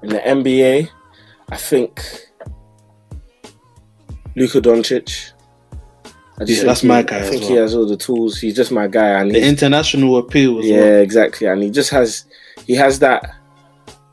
In 0.02 0.10
the 0.10 0.18
NBA, 0.18 0.88
I 1.50 1.56
think 1.56 2.00
Luka 4.36 4.60
Doncic. 4.60 5.32
I 6.40 6.44
Yeah, 6.46 6.64
that's 6.64 6.82
he- 6.82 6.88
my 6.88 7.02
guy 7.02 7.18
I 7.18 7.22
think 7.22 7.42
he 7.42 7.54
has 7.54 7.74
all 7.74 7.86
the 7.86 7.96
tools. 7.96 8.38
He's 8.38 8.54
just 8.54 8.70
my 8.70 8.86
guy, 8.86 9.20
and 9.20 9.30
The 9.34 9.44
international 9.44 10.18
appeal 10.18 10.60
as 10.60 10.66
yeah, 10.66 10.80
well. 10.80 11.00
exactly. 11.00 11.46
And 11.48 11.62
he 11.62 11.70
just 11.70 11.90
has 11.90 12.24
he 12.66 12.74
has 12.74 12.98
that 13.00 13.34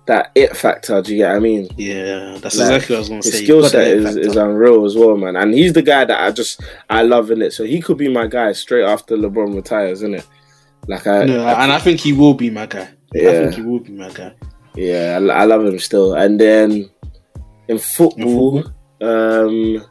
that 0.08 0.32
it 0.36 0.56
factor. 0.56 1.02
Do 1.02 1.12
you 1.12 1.18
get 1.20 1.30
what 1.30 1.38
I 1.38 1.40
mean? 1.40 1.68
Yeah, 1.78 2.38
that's 2.42 2.58
Like, 2.58 2.72
exactly 2.76 2.94
what 2.94 2.98
I 2.98 3.00
was 3.00 3.10
going 3.10 3.22
to 3.22 3.28
His 3.30 3.38
say. 3.40 3.44
skill 3.44 3.64
set 3.70 3.88
is, 3.88 4.16
is 4.18 4.36
unreal 4.36 4.86
as 4.86 4.96
well, 4.96 5.18
man. 5.18 5.36
And 5.36 5.54
he's 5.54 5.74
the 5.74 5.82
guy 5.82 6.06
that 6.06 6.20
I 6.20 6.32
just 6.32 6.62
I 6.90 7.02
love 7.02 7.32
in 7.32 7.42
it. 7.42 7.54
So 7.54 7.64
he 7.64 7.82
could 7.82 7.98
be 7.98 8.08
my 8.08 8.28
guy 8.28 8.52
straight 8.54 8.84
after 8.86 9.18
LeBron 9.18 9.56
retires, 9.56 10.00
isn't 10.04 10.16
it? 10.16 10.28
Like 10.88 11.08
I, 11.08 11.26
No, 11.26 11.44
I- 11.46 11.64
and 11.64 11.72
I 11.72 11.80
think 11.80 12.00
he 12.00 12.14
will 12.14 12.36
be 12.36 12.50
my 12.52 12.66
guy. 12.68 12.82
I 12.84 12.90
Yeah. 13.14 13.32
think 13.44 13.56
he 13.56 13.62
will 13.64 13.80
be 13.80 13.94
my 13.94 14.10
guy. 14.12 14.34
yeah, 14.76 15.18
I, 15.22 15.42
I 15.42 15.44
love 15.46 15.66
him 15.66 15.80
still. 15.80 16.14
And 16.14 16.40
then 16.40 16.90
in 17.68 17.80
football, 17.80 18.64
um, 19.02 19.84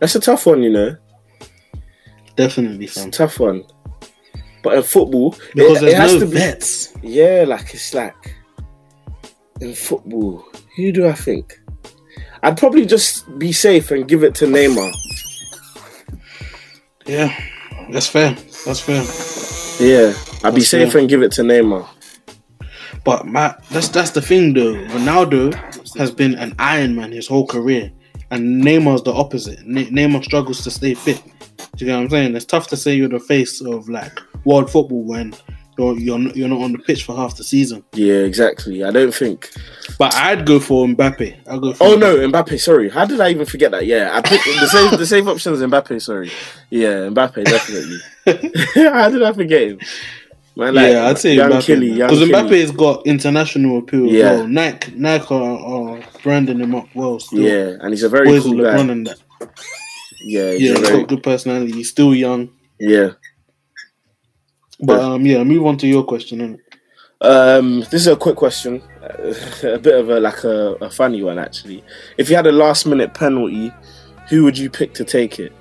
that's 0.00 0.16
a 0.16 0.20
tough 0.20 0.46
one, 0.46 0.62
you 0.64 0.70
know. 0.70 0.96
Definitely, 2.36 2.86
It's 2.86 2.96
a 3.04 3.10
tough 3.10 3.38
one. 3.38 3.62
But 4.62 4.74
in 4.78 4.82
football, 4.82 5.36
Because 5.54 5.78
it, 5.78 5.80
there's 5.82 5.92
it 5.92 5.96
has 5.96 6.12
no 6.14 6.20
to 6.20 6.26
be. 6.26 6.32
vets. 6.32 6.92
Yeah, 7.02 7.44
like 7.46 7.72
it's 7.74 7.94
like 7.94 8.34
in 9.64 9.74
football. 9.74 10.44
Who 10.76 10.92
do 10.92 11.06
I 11.08 11.12
think? 11.12 11.60
I'd 12.42 12.58
probably 12.58 12.84
just 12.86 13.38
be 13.38 13.52
safe 13.52 13.90
and 13.90 14.06
give 14.06 14.22
it 14.22 14.34
to 14.36 14.46
Neymar. 14.46 14.92
Yeah, 17.06 17.34
that's 17.90 18.06
fair. 18.06 18.34
That's 18.64 18.80
fair. 18.80 19.02
Yeah, 19.80 20.14
I'd 20.42 20.54
be 20.54 20.60
safe 20.60 20.92
fair. 20.92 21.00
and 21.00 21.08
give 21.08 21.22
it 21.22 21.32
to 21.32 21.42
Neymar. 21.42 21.86
But 23.04 23.26
my, 23.26 23.54
that's 23.70 23.88
that's 23.88 24.10
the 24.10 24.22
thing 24.22 24.54
though. 24.54 24.74
Ronaldo 24.74 25.54
has 25.96 26.10
been 26.10 26.34
an 26.36 26.54
Iron 26.58 26.94
Man 26.94 27.12
his 27.12 27.26
whole 27.26 27.46
career, 27.46 27.90
and 28.30 28.62
Neymar's 28.62 29.02
the 29.02 29.12
opposite. 29.12 29.66
Ne- 29.66 29.90
Neymar 29.90 30.24
struggles 30.24 30.62
to 30.64 30.70
stay 30.70 30.94
fit. 30.94 31.22
Do 31.76 31.84
you 31.84 31.86
get 31.90 31.96
what 31.96 32.02
I'm 32.04 32.10
saying? 32.10 32.36
It's 32.36 32.44
tough 32.44 32.68
to 32.68 32.76
say 32.76 32.94
you're 32.94 33.08
the 33.08 33.20
face 33.20 33.60
of 33.60 33.88
like 33.88 34.18
world 34.44 34.70
football 34.70 35.02
when 35.02 35.34
you're 35.78 35.98
you're 35.98 36.18
not, 36.18 36.36
you're 36.36 36.48
not 36.48 36.60
on 36.62 36.72
the 36.72 36.78
pitch 36.78 37.04
for 37.04 37.14
half 37.16 37.36
the 37.36 37.44
season. 37.44 37.84
Yeah, 37.92 38.14
exactly. 38.16 38.82
I 38.84 38.90
don't 38.90 39.14
think. 39.14 39.50
But 39.98 40.14
I'd 40.14 40.46
go 40.46 40.60
for 40.60 40.86
Mbappe. 40.86 41.36
I'd 41.48 41.60
go 41.60 41.72
for 41.74 41.84
Oh 41.84 41.96
no, 41.96 42.16
Mbappe. 42.16 42.58
Sorry, 42.60 42.88
how 42.88 43.04
did 43.04 43.20
I 43.20 43.30
even 43.30 43.46
forget 43.46 43.70
that? 43.72 43.86
Yeah, 43.86 44.10
I 44.12 44.20
picked 44.22 44.44
the 44.44 44.66
same 44.68 44.98
The 44.98 45.06
safe 45.06 45.26
option 45.26 45.52
is 45.52 45.60
Mbappe. 45.60 46.00
Sorry. 46.02 46.30
Yeah, 46.70 47.08
Mbappe 47.10 47.44
definitely. 47.44 47.98
how 48.90 49.08
did 49.10 49.22
I 49.22 49.32
forget 49.32 49.62
him? 49.62 49.78
Man, 50.56 50.72
like, 50.74 50.92
yeah, 50.92 51.06
I'd 51.08 51.18
say 51.18 51.34
young 51.34 51.50
Mbappe 51.50 51.94
because. 51.96 52.20
Mbappe 52.20 52.60
has 52.60 52.70
got 52.70 53.06
international 53.06 53.78
appeal. 53.78 54.06
Yeah. 54.06 54.32
Well. 54.34 54.46
Nike, 54.46 54.92
Nike 54.94 55.34
are, 55.34 55.58
are 55.58 56.00
branding 56.22 56.60
him 56.60 56.74
up 56.76 56.86
well. 56.94 57.18
Still. 57.18 57.40
Yeah, 57.40 57.76
and 57.80 57.90
he's 57.90 58.04
a 58.04 58.08
very 58.08 58.26
boys 58.28 58.44
cool 58.44 58.54
LeBron 58.54 58.86
guy. 58.86 58.92
and 58.92 59.06
that. 59.08 59.18
Yeah, 60.20 60.52
he's 60.52 60.60
Yeah, 60.62 60.70
a 60.74 60.78
he's 60.78 60.88
very, 60.88 61.00
got 61.00 61.08
good 61.08 61.22
personality. 61.24 61.72
He's 61.72 61.90
still 61.90 62.14
young. 62.14 62.50
yeah. 62.78 63.10
But 64.86 65.00
um, 65.00 65.24
yeah, 65.26 65.42
move 65.44 65.66
on 65.66 65.76
to 65.78 65.86
your 65.86 66.04
question. 66.04 66.38
innit? 66.40 66.60
Um, 67.20 67.80
this 67.80 67.94
is 67.94 68.06
a 68.08 68.16
quick 68.16 68.36
question, 68.36 68.82
a 69.62 69.78
bit 69.78 69.94
of 69.98 70.10
a 70.10 70.20
like 70.20 70.44
a, 70.44 70.74
a 70.80 70.90
funny 70.90 71.22
one 71.22 71.38
actually. 71.38 71.82
If 72.18 72.28
you 72.28 72.36
had 72.36 72.46
a 72.46 72.52
last 72.52 72.84
minute 72.86 73.14
penalty, 73.14 73.72
who 74.28 74.44
would 74.44 74.58
you 74.58 74.68
pick 74.68 74.92
to 74.94 75.04
take 75.04 75.38
it? 75.38 75.52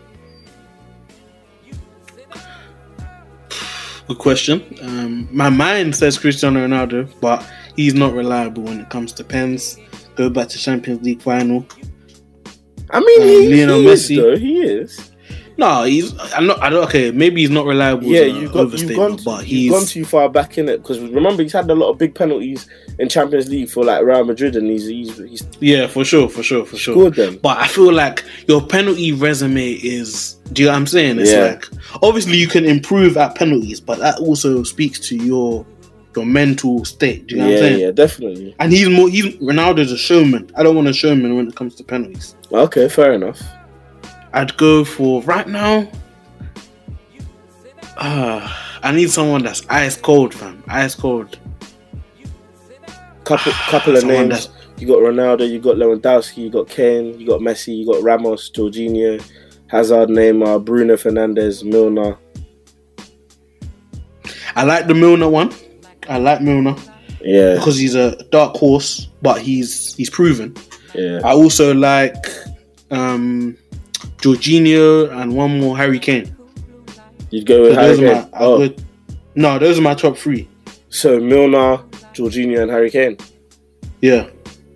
Good 4.08 4.18
question. 4.18 4.62
Um, 4.82 5.30
my 5.32 5.50
mind 5.50 5.96
says 5.96 6.18
Cristiano 6.18 6.68
Ronaldo, 6.68 7.10
but 7.22 7.46
he's 7.78 7.94
not 7.94 8.14
reliable 8.14 8.64
when 8.64 8.82
it 8.82 8.90
comes 8.90 9.14
to 9.14 9.24
pens. 9.24 9.78
Go 10.16 10.30
back 10.30 10.50
to 10.50 10.58
Champions 10.58 11.02
League 11.04 11.22
final. 11.22 11.66
I 12.90 13.00
mean, 13.00 13.22
Um, 13.22 13.28
he, 13.28 13.56
Lionel 13.56 13.80
he 13.80 13.88
is 13.88 14.10
Messi. 14.10 14.18
though. 14.18 14.36
He 14.38 14.62
is. 14.62 15.12
No, 15.58 15.84
he's. 15.84 16.18
I'm 16.34 16.48
not. 16.48 16.62
I 16.64 16.70
don't. 16.70 16.84
Okay, 16.86 17.12
maybe 17.12 17.42
he's 17.42 17.50
not 17.52 17.66
reliable. 17.66 18.06
Yeah, 18.08 18.22
you've 18.22 18.52
got 18.52 18.72
you've 18.78 18.96
gone 18.96 19.20
but 19.24 19.48
you've 19.48 19.72
gone 19.74 19.86
too 19.86 20.04
far 20.04 20.28
back 20.30 20.58
in 20.58 20.68
it 20.68 20.78
because 20.78 21.00
remember 21.00 21.44
he's 21.44 21.54
had 21.54 21.70
a 21.70 21.76
lot 21.76 21.90
of 21.92 21.98
big 22.00 22.16
penalties 22.16 22.68
in 22.98 23.08
Champions 23.10 23.50
League 23.50 23.70
for 23.70 23.84
like 23.84 24.04
Real 24.04 24.24
Madrid 24.24 24.56
and 24.56 24.68
he's 24.68 24.88
he's, 24.88 25.16
he's 25.18 25.48
yeah, 25.60 25.86
for 25.88 26.04
sure, 26.04 26.28
for 26.28 26.42
sure, 26.42 26.66
for 26.66 26.78
sure. 26.78 27.12
them. 27.12 27.38
But 27.42 27.60
I 27.60 27.68
feel 27.68 27.94
like 27.94 28.24
your 28.48 28.62
penalty 28.66 29.12
resume 29.12 29.74
is. 29.74 30.34
Do 30.54 30.62
you 30.64 30.68
know 30.68 30.74
what 30.74 30.80
I'm 30.80 30.88
saying? 30.88 31.20
It's 31.20 31.32
Yeah. 31.32 31.46
like 31.46 31.66
obviously 32.02 32.38
you 32.38 32.48
can 32.48 32.66
improve 32.66 33.16
at 33.18 33.36
penalties, 33.36 33.80
but 33.80 34.00
that 34.00 34.20
also 34.20 34.64
speaks 34.64 35.00
to 35.10 35.16
your 35.16 35.66
your 36.16 36.26
mental 36.26 36.84
state. 36.86 37.28
Do 37.28 37.36
you 37.36 37.42
know 37.42 37.48
what 37.48 37.54
I'm 37.54 37.54
Yeah, 37.64 37.70
saying? 37.70 37.80
yeah, 37.80 37.92
definitely. 37.92 38.56
And 38.60 38.72
he's 38.72 38.90
more. 38.90 39.10
He's 39.10 39.36
Ronaldo's 39.38 39.92
a 39.92 39.98
showman. 39.98 40.50
I 40.56 40.64
don't 40.64 40.76
want 40.76 40.88
a 40.88 40.94
showman 40.94 41.36
when 41.36 41.48
it 41.48 41.56
comes 41.56 41.76
to 41.76 41.84
penalties. 41.84 42.36
Okay, 42.52 42.88
fair 42.90 43.14
enough. 43.14 43.40
I'd 44.34 44.56
go 44.58 44.84
for 44.84 45.22
right 45.24 45.48
now. 45.48 45.90
Uh, 47.98 48.52
I 48.82 48.92
need 48.92 49.12
someone 49.12 49.44
that's 49.44 49.62
ice 49.70 49.96
cold, 49.96 50.34
fam. 50.34 50.64
Ice 50.68 50.96
cold. 50.96 51.38
Couple 53.24 53.52
couple 53.70 53.96
of 53.96 54.06
names. 54.06 54.50
You 54.78 54.88
got 54.88 54.98
Ronaldo, 54.98 55.50
you 55.50 55.60
got 55.60 55.78
Lewandowski, 55.78 56.38
you 56.38 56.50
got 56.50 56.68
Kane, 56.68 57.18
you 57.20 57.28
got 57.28 57.40
Messi, 57.40 57.78
you 57.78 57.86
got 57.86 58.02
Ramos, 58.04 58.50
Jorginho, 58.52 59.24
Hazard, 59.68 60.10
Neymar, 60.10 60.66
Bruno 60.66 60.96
Fernandes, 60.96 61.64
Milner. 61.64 62.18
I 64.56 64.64
like 64.64 64.88
the 64.88 64.94
Milner 64.94 65.30
one. 65.30 65.54
I 66.10 66.18
like 66.18 66.42
Milner 66.42 66.76
Yeah, 67.22 67.54
because 67.56 67.78
he's 67.78 67.96
a 67.96 68.22
dark 68.26 68.56
horse, 68.58 69.08
but 69.22 69.42
he's 69.42 69.94
he's 69.96 70.10
proven. 70.10 70.56
yeah. 70.94 71.22
I 71.24 71.32
also 71.34 71.74
like 71.74 72.26
um 72.92 73.56
Jorginho 74.24 75.12
and 75.22 75.36
one 75.36 75.60
more 75.60 75.76
Harry 75.78 76.00
Kane. 76.00 76.34
You'd 77.30 77.46
go 77.46 77.56
So 77.58 77.70
with 77.70 77.78
Harry 77.78 77.98
Kane. 77.98 78.06
my, 78.22 78.28
Oh, 78.40 78.68
go- 78.70 78.76
no, 79.36 79.60
those 79.60 79.78
are 79.78 79.82
my 79.82 79.94
top 79.96 80.18
three. 80.18 80.48
so 80.90 81.20
Milner, 81.20 81.80
Jorginho, 82.14 82.62
and 82.62 82.72
Harry 82.72 82.90
Kane. 82.90 83.18
Yeah, 84.02 84.28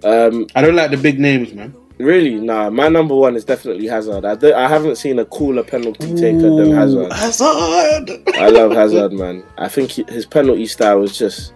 Um, 0.03 0.47
I 0.55 0.61
don't 0.61 0.75
like 0.75 0.91
the 0.91 0.97
big 0.97 1.17
names, 1.19 1.53
man. 1.53 1.73
really, 1.97 2.35
nah. 2.35 2.69
My 2.69 2.89
number 2.89 3.15
one 3.15 3.35
is 3.37 3.45
definitely 3.45 3.87
Hazard. 3.87 4.25
I, 4.25 4.35
don't- 4.35 4.53
I 4.53 4.67
haven't 4.67 4.97
seen 4.97 5.17
a 5.19 5.25
cooler 5.25 5.63
penalty 5.63 6.13
taker 6.15 6.49
than 6.55 6.71
Hazard. 6.73 7.11
Hazard. 7.13 8.21
I 8.35 8.49
love 8.49 8.71
Hazard, 8.73 9.13
man. 9.13 9.43
I 9.57 9.67
think 9.69 9.91
he, 9.91 10.03
his 10.09 10.25
penalty 10.25 10.65
style 10.65 11.03
is 11.03 11.17
just 11.17 11.53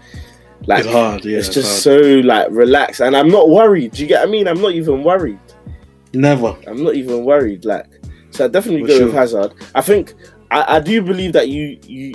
like 0.68 0.86
It's 0.86 0.94
hard, 0.94 1.26
yeah, 1.26 1.40
it's 1.40 1.50
just 1.50 1.68
hard. 1.86 2.02
so 2.02 2.10
like 2.28 2.48
relaxed, 2.52 3.02
and 3.02 3.18
I'm 3.18 3.30
not 3.30 3.50
worried. 3.50 3.92
Do 3.94 4.02
you 4.02 4.08
get 4.08 4.22
what 4.22 4.30
I 4.30 4.32
mean? 4.32 4.48
I'm 4.48 4.62
not 4.62 4.72
even 4.74 5.04
worried. 5.04 5.40
Never. 6.14 6.56
I'm 6.68 6.84
not 6.84 6.96
even 6.96 7.24
worried. 7.24 7.66
Like 7.66 7.86
So 8.32 8.46
I 8.46 8.48
definitely 8.48 8.82
For 8.82 8.88
go 8.88 8.98
sure. 8.98 9.06
with 9.08 9.16
Hazard. 9.16 9.54
I 9.76 9.82
think 9.82 10.14
I, 10.52 10.78
I 10.78 10.80
do 10.80 11.02
believe 11.02 11.34
that 11.34 11.48
you 11.50 11.80
you 11.88 12.14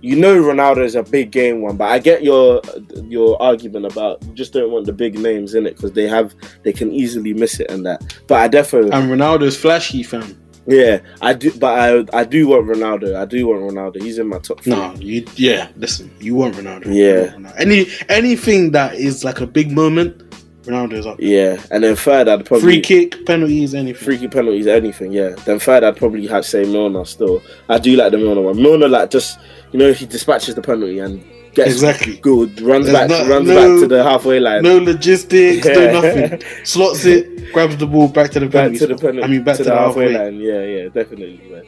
you 0.00 0.16
know 0.16 0.34
Ronaldo 0.42 0.84
is 0.84 0.96
a 0.96 1.02
big 1.04 1.30
game 1.30 1.62
one, 1.62 1.76
but 1.76 1.88
I 1.88 2.00
get 2.00 2.24
your 2.24 2.60
your 3.04 3.40
argument 3.40 3.86
about 3.86 4.20
you 4.24 4.32
just 4.34 4.52
don't 4.52 4.72
want 4.72 4.86
the 4.86 4.92
big 4.92 5.16
names 5.18 5.54
in 5.54 5.64
it 5.66 5.76
because 5.76 5.92
they 5.92 6.08
have 6.08 6.34
they 6.64 6.72
can 6.72 6.90
easily 6.92 7.32
miss 7.34 7.60
it 7.60 7.70
and 7.70 7.86
that. 7.86 8.18
But 8.26 8.40
I 8.40 8.48
definitely 8.48 8.90
And 8.90 9.08
Ronaldo's 9.10 9.56
flashy, 9.56 10.02
fam. 10.02 10.36
yeah 10.66 10.98
I 11.20 11.34
do, 11.34 11.52
but 11.56 11.78
I 12.12 12.20
I 12.20 12.24
do 12.24 12.48
want 12.48 12.66
Ronaldo. 12.66 13.14
I 13.14 13.24
do 13.26 13.46
want 13.46 13.62
Ronaldo. 13.62 14.02
He's 14.02 14.18
in 14.18 14.26
my 14.26 14.38
top. 14.40 14.60
Three. 14.62 14.72
No, 14.72 14.92
you 14.98 15.24
yeah. 15.36 15.68
Listen, 15.76 16.10
you 16.18 16.34
want 16.34 16.56
Ronaldo. 16.56 16.86
Yeah. 16.92 17.32
Want 17.34 17.46
Ronaldo. 17.46 17.60
Any 17.60 17.86
anything 18.08 18.72
that 18.72 18.96
is 18.96 19.22
like 19.22 19.40
a 19.40 19.46
big 19.46 19.70
moment, 19.70 20.31
Ronaldo's 20.62 21.06
up. 21.06 21.16
Yeah, 21.20 21.60
and 21.70 21.82
then 21.82 21.96
third 21.96 22.28
I'd 22.28 22.44
probably 22.46 22.62
Free 22.62 22.80
kick, 22.80 23.26
penalties, 23.26 23.74
anything. 23.74 24.04
Freaky 24.04 24.28
penalties, 24.28 24.66
anything, 24.66 25.12
yeah. 25.12 25.30
Then 25.44 25.58
third, 25.58 25.82
I'd 25.82 25.96
probably 25.96 26.26
have 26.28 26.44
to 26.44 26.48
say 26.48 26.64
Milner 26.64 27.04
still. 27.04 27.42
I 27.68 27.78
do 27.78 27.96
like 27.96 28.12
the 28.12 28.18
Milner 28.18 28.42
one. 28.42 28.62
Milner, 28.62 28.88
like, 28.88 29.10
just, 29.10 29.38
you 29.72 29.78
know, 29.78 29.92
he 29.92 30.06
dispatches 30.06 30.54
the 30.54 30.62
penalty 30.62 31.00
and 31.00 31.24
gets 31.54 31.72
Exactly. 31.72 32.16
good, 32.18 32.60
runs 32.60 32.86
There's 32.86 32.96
back 32.96 33.10
no- 33.10 33.28
runs 33.28 33.48
no- 33.48 33.54
back 33.54 33.80
to 33.82 33.86
the 33.88 34.02
halfway 34.04 34.38
line. 34.40 34.62
No 34.62 34.78
logistics, 34.78 35.66
no 35.66 36.00
nothing. 36.00 36.42
Slots 36.64 37.04
it, 37.06 37.52
grabs 37.52 37.76
the 37.76 37.86
ball 37.86 38.06
back 38.08 38.30
to 38.30 38.40
the 38.40 38.46
back 38.46 38.70
penalty. 38.72 38.78
to 38.78 38.86
the 38.86 38.96
penalty. 38.96 39.22
I 39.24 39.26
mean, 39.26 39.42
back 39.42 39.56
to, 39.56 39.64
the, 39.64 39.70
the 39.70 39.76
halfway, 39.76 40.12
halfway. 40.12 40.24
line. 40.30 40.40
Yeah, 40.40 40.62
yeah, 40.64 40.88
definitely, 40.90 41.40
man. 41.50 41.64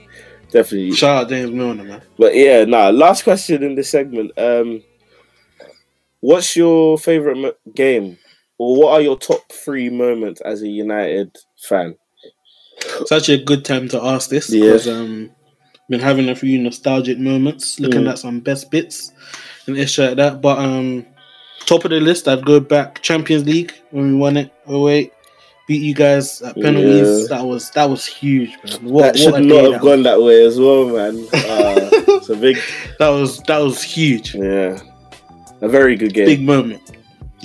Definitely. 0.53 0.93
Shout 0.93 1.25
out 1.25 1.29
James 1.31 1.51
Milner, 1.51 1.83
man. 1.83 2.03
But 2.17 2.37
yeah, 2.37 2.65
nah, 2.65 2.91
last 2.91 3.25
question 3.25 3.65
in 3.65 3.75
this 3.75 3.91
segment. 3.91 4.31
Um, 4.39 4.85
what's 6.21 6.55
your 6.57 6.97
favorite 6.99 7.59
game? 7.75 8.19
Or 8.59 8.77
what 8.77 8.93
are 8.93 9.01
your 9.01 9.19
top 9.19 9.51
three 9.53 9.91
moments 9.91 10.41
as 10.43 10.63
a 10.63 10.69
United 10.69 11.37
fan? 11.69 11.97
It's 13.01 13.13
actually 13.13 13.43
a 13.43 13.45
good 13.45 13.65
time 13.65 13.89
to 13.89 14.03
ask 14.03 14.31
this 14.31 14.51
Yeah. 14.51 14.65
because 14.67 14.89
um, 14.89 15.31
been 15.89 16.01
having 16.01 16.29
a 16.29 16.35
few 16.37 16.59
nostalgic 16.59 17.19
moments, 17.19 17.81
looking 17.81 18.03
Mm. 18.03 18.11
at 18.11 18.19
some 18.19 18.41
best 18.41 18.71
bits 18.71 19.13
and 19.67 19.77
ish 19.77 19.99
like 19.99 20.17
that. 20.17 20.41
But 20.41 20.59
um, 20.59 21.05
top 21.67 21.85
of 21.85 21.91
the 21.91 22.01
list, 22.01 22.29
I'd 22.29 22.45
go 22.45 22.61
back 22.61 23.03
Champions 23.03 23.45
League 23.47 23.73
when 23.91 24.13
we 24.13 24.15
won 24.19 24.37
it. 24.37 24.53
Oh 24.67 24.83
wait, 24.85 25.13
beat 25.67 25.83
you 25.83 25.95
guys 25.95 26.41
at 26.43 26.55
penalties. 26.57 27.23
Yeah. 27.31 27.37
That 27.39 27.47
was 27.47 27.71
that 27.73 27.89
was 27.91 28.07
huge, 28.07 28.51
man. 28.65 28.85
What, 28.93 29.03
that 29.15 29.19
should 29.19 29.45
not 29.45 29.73
have 29.73 29.81
gone 29.83 30.03
that 30.05 30.21
way 30.23 30.45
as 30.45 30.59
well, 30.61 30.87
man. 30.87 31.27
Uh, 31.33 31.89
it's 32.19 32.29
a 32.29 32.37
big. 32.37 32.59
That 32.99 33.09
was 33.09 33.41
that 33.45 33.59
was 33.59 33.83
huge. 33.83 34.35
yeah, 34.35 34.79
a 35.61 35.69
very 35.69 35.97
good 35.97 36.13
game. 36.15 36.27
Big 36.27 36.43
moment. 36.43 36.83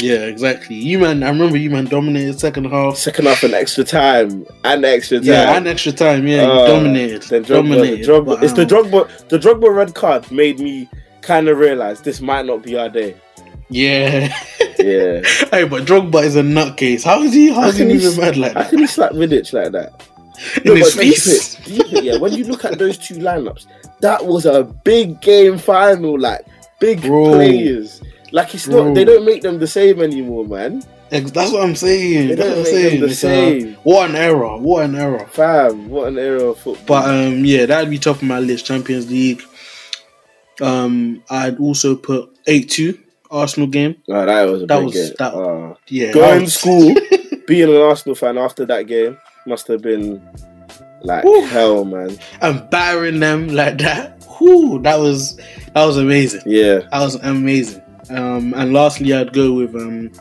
Yeah, 0.01 0.25
exactly. 0.25 0.75
You 0.75 0.99
man, 0.99 1.23
I 1.23 1.29
remember 1.29 1.57
you 1.57 1.69
man 1.69 1.85
dominated 1.85 2.39
second 2.39 2.65
half. 2.65 2.97
Second 2.97 3.25
half 3.25 3.43
and 3.43 3.53
extra 3.53 3.83
time 3.83 4.45
and 4.63 4.85
extra 4.85 5.17
time. 5.19 5.27
Yeah, 5.27 5.55
and 5.57 5.67
extra 5.67 5.91
time. 5.91 6.27
Yeah, 6.27 6.43
Uh, 6.43 6.61
you 6.61 6.67
dominated. 6.67 7.21
Then 7.23 7.43
Drogba, 7.43 7.75
dominated. 7.75 8.07
Drogba, 8.07 8.25
but, 8.25 8.43
it's 8.43 8.53
the 8.53 8.61
um, 8.63 8.67
Drogba. 8.67 9.27
The 9.29 9.39
drug 9.39 9.61
Drogba 9.61 9.75
red 9.75 9.95
card 9.95 10.31
made 10.31 10.59
me 10.59 10.89
kind 11.21 11.47
of 11.47 11.57
realize 11.57 12.01
this 12.01 12.21
might 12.21 12.45
not 12.45 12.63
be 12.63 12.77
our 12.77 12.89
day. 12.89 13.15
Yeah. 13.69 14.33
Yeah, 14.79 15.21
hey, 15.51 15.65
but 15.65 15.83
Drogba 15.85 16.23
is 16.23 16.35
a 16.35 16.41
nutcase. 16.41 17.03
How 17.03 17.21
is 17.21 17.33
he? 17.33 17.53
How 17.53 17.67
is 17.67 17.77
he 17.77 17.85
he 17.85 18.19
mad 18.19 18.37
like 18.37 18.53
how 18.53 18.61
that? 18.61 18.69
can 18.69 18.79
he 18.79 18.87
slap 18.87 19.11
Vidic 19.11 19.51
like 19.51 19.71
that? 19.73 20.07
In 20.65 20.77
his 20.77 20.95
but 20.95 21.01
deep 21.01 21.13
face. 21.15 21.59
it, 21.59 21.65
deep 21.65 21.93
it, 21.93 22.03
yeah. 22.05 22.17
When 22.17 22.31
you 22.31 22.45
look 22.45 22.63
at 22.63 22.79
those 22.79 22.97
two 22.97 23.15
lineups, 23.15 23.65
that 23.99 24.25
was 24.25 24.45
a 24.45 24.63
big 24.63 25.19
game 25.19 25.57
final. 25.57 26.17
Like 26.17 26.45
big 26.79 27.01
Bro. 27.01 27.33
players. 27.33 28.01
Like 28.31 28.53
it's 28.55 28.65
Bro. 28.67 28.85
not. 28.87 28.95
They 28.95 29.05
don't 29.05 29.25
make 29.25 29.41
them 29.41 29.59
the 29.59 29.67
same 29.67 30.01
anymore, 30.01 30.45
man. 30.45 30.83
That's 31.09 31.51
what 31.51 31.63
I'm 31.63 31.75
saying. 31.75 32.27
They 32.29 32.35
That's 32.35 32.49
don't 32.49 32.59
what 32.59 32.67
I'm 32.67 32.73
make 32.73 32.81
them 32.81 32.89
saying. 32.89 32.99
the 33.01 33.05
It's, 33.07 33.23
uh, 33.23 33.27
same. 33.27 33.73
what 33.83 34.09
an 34.11 34.15
error. 34.15 34.57
What 34.57 34.85
an 34.85 34.95
error. 34.95 35.25
Fam, 35.31 35.89
what 35.89 36.07
an 36.09 36.17
era 36.19 36.43
of 36.43 36.59
football. 36.59 36.85
But 36.85 37.09
um, 37.09 37.43
yeah, 37.45 37.65
that'd 37.65 37.89
be 37.89 37.97
top 37.97 38.17
of 38.17 38.23
my 38.23 38.39
list. 38.39 38.65
Champions 38.67 39.09
League. 39.09 39.41
Um, 40.61 41.23
I'd 41.29 41.57
also 41.59 41.95
put 41.95 42.29
eight 42.47 42.69
two 42.69 42.99
Arsenal 43.31 43.67
game. 43.67 43.95
Oh, 44.09 44.25
that 44.25 44.43
was 44.43 44.63
a 44.63 44.65
That 44.65 44.77
big 44.77 44.85
was- 44.85 44.93
game. 44.95 45.13
that- 45.19 45.33
Oh. 45.33 45.77
Yeah, 45.87 46.11
Going 46.11 46.45
to 46.45 46.51
school, 46.51 46.95
being 47.47 47.69
an 47.69 47.81
Arsenal 47.81 48.15
fan 48.15 48.37
after 48.37 48.65
that 48.65 48.83
game 48.87 49.17
must 49.47 49.67
have 49.67 49.81
been 49.81 50.21
like 51.01 51.23
Woo. 51.23 51.41
hell, 51.45 51.85
man. 51.85 52.17
and 52.41 52.69
battering 52.69 53.19
them 53.19 53.47
like 53.47 53.77
that. 53.79 54.21
Whew, 54.37 54.79
that 54.83 54.99
was 54.99 55.37
that 55.73 55.85
was 55.85 55.97
amazing. 55.97 56.41
Yeah, 56.45 56.79
That 56.91 56.99
was 57.01 57.15
amazing. 57.15 57.81
Um, 58.09 58.53
and 58.55 58.73
lastly, 58.73 59.13
I'd 59.13 59.33
go 59.33 59.53
with 59.53 59.75
um, 59.75 60.11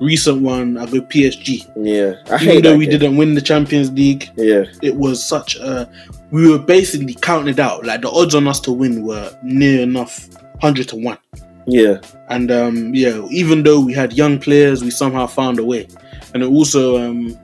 recent 0.00 0.42
one. 0.42 0.76
I'd 0.78 0.90
go 0.90 1.00
PSG. 1.00 1.70
yeah. 1.76 2.14
I 2.34 2.42
Even 2.44 2.62
though 2.62 2.76
we 2.76 2.86
game. 2.86 2.98
didn't 2.98 3.16
win 3.16 3.34
the 3.34 3.40
Champions 3.40 3.90
League, 3.92 4.28
Yeah, 4.36 4.64
it 4.82 4.96
was 4.96 5.24
such 5.24 5.56
a. 5.56 5.90
We 6.30 6.48
were 6.48 6.58
basically 6.58 7.14
counted 7.14 7.58
out. 7.58 7.84
Like 7.84 8.02
the 8.02 8.10
odds 8.10 8.34
on 8.34 8.46
us 8.46 8.60
to 8.60 8.72
win 8.72 9.04
were 9.04 9.36
near 9.42 9.82
enough, 9.82 10.28
hundred 10.60 10.88
to 10.90 10.96
one. 10.96 11.18
yeah, 11.66 12.00
And 12.28 12.50
um, 12.52 12.94
yeah, 12.94 13.26
even 13.30 13.62
though 13.64 13.80
we 13.80 13.92
had 13.92 14.12
young 14.12 14.38
players, 14.38 14.82
we 14.84 14.90
somehow 14.90 15.26
found 15.26 15.58
a 15.58 15.64
way. 15.64 15.88
And 16.32 16.42
it 16.44 16.46
also, 16.46 16.96
um, 17.02 17.36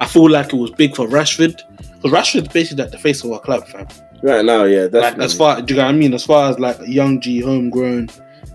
I 0.00 0.06
feel 0.06 0.30
like 0.30 0.52
it 0.54 0.56
was 0.56 0.70
big 0.70 0.96
for 0.96 1.06
Rashford 1.06 1.60
because 2.00 2.10
Rashford's 2.10 2.48
basically 2.48 2.84
like 2.84 2.92
the 2.92 2.98
face 2.98 3.22
of 3.22 3.30
our 3.32 3.40
club, 3.40 3.66
fam. 3.68 3.86
right 4.22 4.42
now, 4.42 4.64
yeah. 4.64 4.88
Like 4.90 5.18
as 5.18 5.34
far, 5.36 5.60
do 5.60 5.74
you 5.74 5.78
know 5.80 5.84
what 5.86 5.94
I 5.94 5.98
mean? 5.98 6.14
As 6.14 6.24
far 6.24 6.48
as 6.50 6.58
like 6.58 6.78
young 6.86 7.20
G, 7.20 7.40
homegrown, 7.40 8.08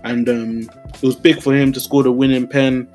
and 0.06 0.28
um, 0.28 0.60
it 0.94 1.02
was 1.02 1.16
big 1.16 1.42
for 1.42 1.54
him 1.54 1.72
to 1.72 1.80
score 1.80 2.02
the 2.02 2.12
winning 2.12 2.46
pen. 2.48 2.88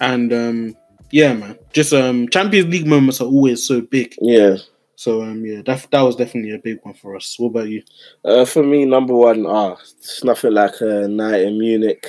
And 0.00 0.32
um, 0.32 0.76
yeah, 1.10 1.32
man, 1.34 1.58
just 1.72 1.92
um, 1.92 2.28
Champions 2.28 2.68
League 2.68 2.86
moments 2.86 3.20
are 3.20 3.26
always 3.26 3.66
so 3.66 3.80
big. 3.80 4.14
yeah. 4.20 4.56
So 4.96 5.22
um, 5.22 5.44
yeah, 5.44 5.60
that 5.66 5.86
that 5.90 6.02
was 6.02 6.14
definitely 6.16 6.54
a 6.54 6.58
big 6.58 6.78
one 6.82 6.94
for 6.94 7.16
us. 7.16 7.34
What 7.38 7.48
about 7.48 7.68
you? 7.68 7.82
Uh, 8.24 8.44
for 8.44 8.62
me, 8.62 8.84
number 8.84 9.12
one, 9.12 9.44
ah, 9.44 9.76
it's 9.98 10.22
nothing 10.22 10.52
like 10.54 10.80
a 10.80 11.08
night 11.08 11.40
in 11.42 11.58
Munich. 11.58 12.08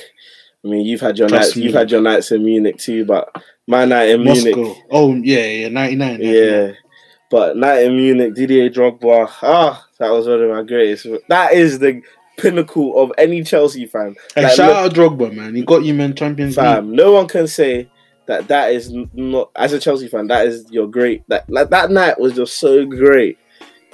I 0.64 0.68
mean, 0.68 0.86
you've 0.86 1.00
had 1.00 1.18
your 1.18 1.28
Trust 1.28 1.48
nights, 1.48 1.56
me. 1.56 1.62
you've 1.64 1.74
had 1.74 1.90
your 1.90 2.00
nights 2.00 2.30
in 2.30 2.44
Munich 2.44 2.78
too, 2.78 3.04
but 3.04 3.28
my 3.66 3.84
night 3.84 4.10
in 4.10 4.24
Moscow. 4.24 4.54
Munich, 4.54 4.76
Oh 4.92 5.14
yeah, 5.16 5.44
yeah, 5.46 5.68
ninety 5.68 5.96
nine. 5.96 6.18
yeah. 6.22 6.72
But 7.28 7.56
night 7.56 7.82
in 7.82 7.96
Munich, 7.96 8.34
Didier 8.34 8.70
Drogba, 8.70 9.28
ah, 9.42 9.84
that 9.98 10.10
was 10.10 10.28
one 10.28 10.40
of 10.42 10.48
my 10.50 10.62
greatest. 10.62 11.06
That 11.28 11.54
is 11.54 11.80
the 11.80 12.00
pinnacle 12.36 12.98
of 12.98 13.12
any 13.18 13.42
Chelsea 13.42 13.86
fan. 13.86 14.14
Hey, 14.34 14.44
Like, 14.44 14.52
shout 14.54 14.68
look- 14.68 14.76
out 14.76 15.18
Drogba, 15.18 15.34
man. 15.34 15.54
He 15.54 15.62
got 15.62 15.84
you, 15.84 15.94
man. 15.94 16.14
Champions 16.14 16.56
League. 16.56 16.64
fam. 16.64 16.94
No 16.94 17.12
one 17.12 17.28
can 17.28 17.46
say 17.46 17.88
that 18.26 18.48
that 18.48 18.72
is 18.72 18.92
not 19.14 19.50
as 19.56 19.72
a 19.72 19.78
Chelsea 19.78 20.08
fan. 20.08 20.26
That 20.28 20.46
is 20.46 20.66
your 20.70 20.86
great. 20.88 21.22
That 21.28 21.48
like 21.48 21.70
that 21.70 21.90
night 21.90 22.18
was 22.20 22.34
just 22.34 22.58
so 22.58 22.84
great. 22.86 23.38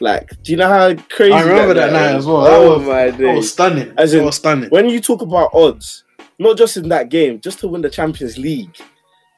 Like, 0.00 0.30
do 0.42 0.50
you 0.52 0.58
know 0.58 0.68
how 0.68 0.94
crazy? 1.10 1.32
I 1.32 1.42
remember 1.42 1.74
that 1.74 1.92
night 1.92 2.14
was? 2.16 2.24
as 2.24 2.26
well. 2.26 2.42
That 2.44 2.52
Oh 2.54 2.78
was- 2.78 2.86
my 2.88 3.10
That 3.10 3.36
was 3.36 3.52
stunning. 3.52 3.92
As 3.96 4.12
that 4.12 4.18
in- 4.18 4.24
was 4.24 4.36
stunning. 4.36 4.70
When 4.70 4.88
you 4.88 5.00
talk 5.00 5.22
about 5.22 5.50
odds, 5.54 6.02
not 6.38 6.56
just 6.56 6.76
in 6.76 6.88
that 6.88 7.08
game, 7.08 7.40
just 7.40 7.60
to 7.60 7.68
win 7.68 7.82
the 7.82 7.90
Champions 7.90 8.36
League, 8.38 8.74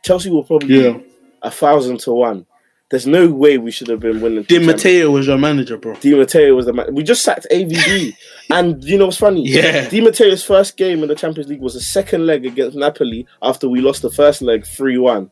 Chelsea 0.04 0.30
will 0.30 0.44
probably 0.44 0.82
Yeah. 0.84 0.98
a 1.42 1.50
thousand 1.50 2.00
to 2.00 2.12
one. 2.12 2.46
There's 2.90 3.06
no 3.06 3.28
way 3.32 3.58
we 3.58 3.70
should 3.70 3.88
have 3.88 4.00
been 4.00 4.20
winning. 4.20 4.44
Di 4.44 4.58
Matteo 4.58 5.10
was 5.10 5.26
your 5.26 5.38
manager, 5.38 5.76
bro. 5.78 5.94
Di 5.94 6.14
Matteo 6.14 6.54
was 6.54 6.66
the 6.66 6.72
man. 6.72 6.94
We 6.94 7.02
just 7.02 7.22
sacked 7.22 7.46
AVB, 7.50 8.14
and 8.50 8.84
you 8.84 8.98
know 8.98 9.06
what's 9.06 9.16
funny? 9.16 9.42
Yeah. 9.46 9.88
Di 9.88 10.00
Matteo's 10.00 10.44
first 10.44 10.76
game 10.76 11.02
in 11.02 11.08
the 11.08 11.14
Champions 11.14 11.48
League 11.48 11.60
was 11.62 11.74
the 11.74 11.80
second 11.80 12.26
leg 12.26 12.44
against 12.44 12.76
Napoli 12.76 13.26
after 13.42 13.68
we 13.68 13.80
lost 13.80 14.02
the 14.02 14.10
first 14.10 14.42
leg 14.42 14.66
three 14.66 14.98
one. 14.98 15.30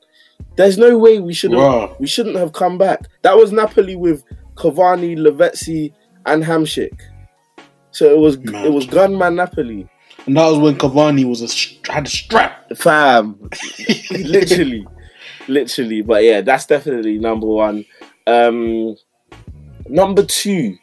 There's 0.57 0.79
no 0.79 0.99
way 0.99 1.21
we 1.21 1.35
should 1.35 1.53
have. 1.53 1.95
We 2.01 2.07
shouldn't 2.07 2.37
have 2.37 2.53
come 2.53 2.79
back. 2.79 3.07
That 3.23 3.37
was 3.37 3.53
Napoli 3.53 3.97
with 3.97 4.25
Cavani, 4.55 5.17
Lavezzi, 5.17 5.93
and 6.27 6.43
Hamsik. 6.43 7.01
So 7.91 8.11
it 8.11 8.19
was 8.19 8.39
Mad. 8.39 8.67
it 8.67 8.73
was 8.73 8.87
gunman 8.87 9.37
Napoli. 9.37 9.89
And 10.27 10.37
that 10.37 10.49
was 10.49 10.59
when 10.59 10.77
Cavani 10.77 11.25
was 11.25 11.43
a 11.43 11.93
had 11.93 12.07
a 12.07 12.11
strap. 12.11 12.77
Fam, 12.77 13.39
literally, 14.11 14.87
literally. 15.49 16.03
But 16.03 16.25
yeah, 16.25 16.41
that's 16.41 16.67
definitely 16.67 17.19
number 17.19 17.47
one. 17.47 17.85
Um, 18.27 18.97
number 19.89 20.23
two, 20.25 20.77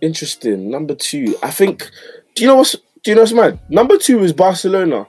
interesting. 0.00 0.70
Number 0.70 0.94
two, 0.94 1.36
I 1.42 1.50
think. 1.50 1.90
Do 2.34 2.42
you 2.44 2.48
know 2.48 2.56
what's? 2.56 2.72
Do 3.02 3.10
you 3.10 3.14
know 3.14 3.22
what's 3.22 3.32
mad? 3.32 3.58
Number 3.68 3.96
two 3.98 4.20
is 4.24 4.32
Barcelona. 4.32 5.06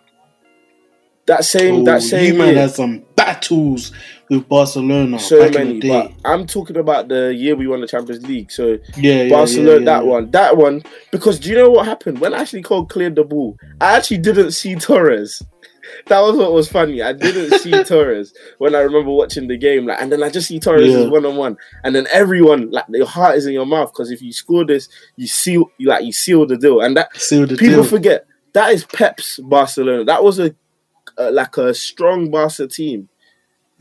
That 1.26 1.46
same, 1.46 1.76
Oh, 1.76 1.84
that 1.86 2.02
same 2.02 2.34
you 2.34 2.40
man 2.40 2.56
had 2.56 2.72
some 2.72 3.04
battles 3.16 3.92
with 4.32 4.50
Barcelona 4.50 5.20
So 5.20 5.38
many, 5.38 5.58
in 5.58 5.68
the 5.68 5.80
day. 5.82 5.88
but 5.88 6.12
I'm 6.28 6.48
talking 6.48 6.78
about 6.78 7.08
the 7.08 7.32
year 7.36 7.56
we 7.56 7.68
won 7.68 7.82
the 7.82 7.88
Champions 7.88 8.26
League. 8.26 8.52
So 8.52 8.80
yeah, 8.98 9.30
Barcelona, 9.30 9.74
yeah, 9.74 9.78
yeah, 9.80 9.86
that 9.86 10.06
one, 10.08 10.32
that 10.32 10.58
one. 10.58 10.82
Because 11.12 11.38
do 11.40 11.50
you 11.50 11.56
know 11.56 11.70
what 11.70 11.86
happened 11.86 12.20
when 12.20 12.34
Ashley 12.34 12.64
Cole 12.64 12.86
cleared 12.88 13.14
the 13.16 13.24
ball? 13.24 13.58
I 13.80 13.96
actually 13.98 14.18
didn't 14.20 14.54
see 14.54 14.74
Torres. 14.74 15.44
That 16.08 16.20
was 16.22 16.36
what 16.38 16.52
was 16.54 16.70
funny. 16.70 17.02
I 17.02 17.14
didn't 17.14 17.60
see 17.60 17.72
Torres 17.84 18.34
when 18.58 18.76
I 18.76 18.80
remember 18.80 19.12
watching 19.12 19.48
the 19.48 19.58
game. 19.58 19.86
Like, 19.86 20.02
and 20.02 20.12
then 20.12 20.24
I 20.24 20.30
just 20.30 20.48
see 20.48 20.60
Torres 20.60 20.94
Yeah. 20.94 21.08
one 21.08 21.26
on 21.26 21.36
one, 21.36 21.58
and 21.84 21.96
then 21.96 22.08
everyone 22.12 22.72
like 22.72 22.86
your 22.90 23.06
heart 23.08 23.36
is 23.38 23.46
in 23.46 23.54
your 23.54 23.66
mouth 23.66 23.92
because 23.94 24.12
if 24.12 24.22
you 24.22 24.32
score 24.34 24.66
this, 24.66 24.90
you 25.16 25.28
seal, 25.28 25.72
you 25.78 25.88
like 25.90 26.06
you 26.06 26.14
seal 26.14 26.46
the 26.46 26.58
deal. 26.58 26.82
And 26.82 26.96
that 26.98 27.14
the 27.14 27.56
people 27.60 27.76
deal. 27.76 27.84
forget 27.84 28.26
that 28.54 28.74
is 28.74 28.86
Pep's 28.86 29.40
Barcelona. 29.40 30.04
That 30.06 30.24
was 30.24 30.40
a, 30.40 30.56
a 31.18 31.32
like 31.32 31.58
a 31.58 31.74
strong 31.74 32.32
Barca 32.32 32.68
team. 32.68 33.10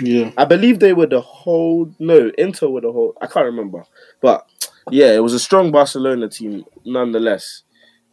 Yeah. 0.00 0.30
I 0.36 0.44
believe 0.44 0.78
they 0.78 0.92
were 0.92 1.06
the 1.06 1.20
whole. 1.20 1.92
No, 1.98 2.30
Inter 2.38 2.68
were 2.68 2.80
the 2.82 2.92
whole. 2.92 3.14
I 3.20 3.26
can't 3.26 3.46
remember, 3.46 3.84
but 4.20 4.46
yeah, 4.90 5.12
it 5.12 5.22
was 5.22 5.34
a 5.34 5.38
strong 5.40 5.70
Barcelona 5.72 6.28
team 6.28 6.64
nonetheless. 6.84 7.62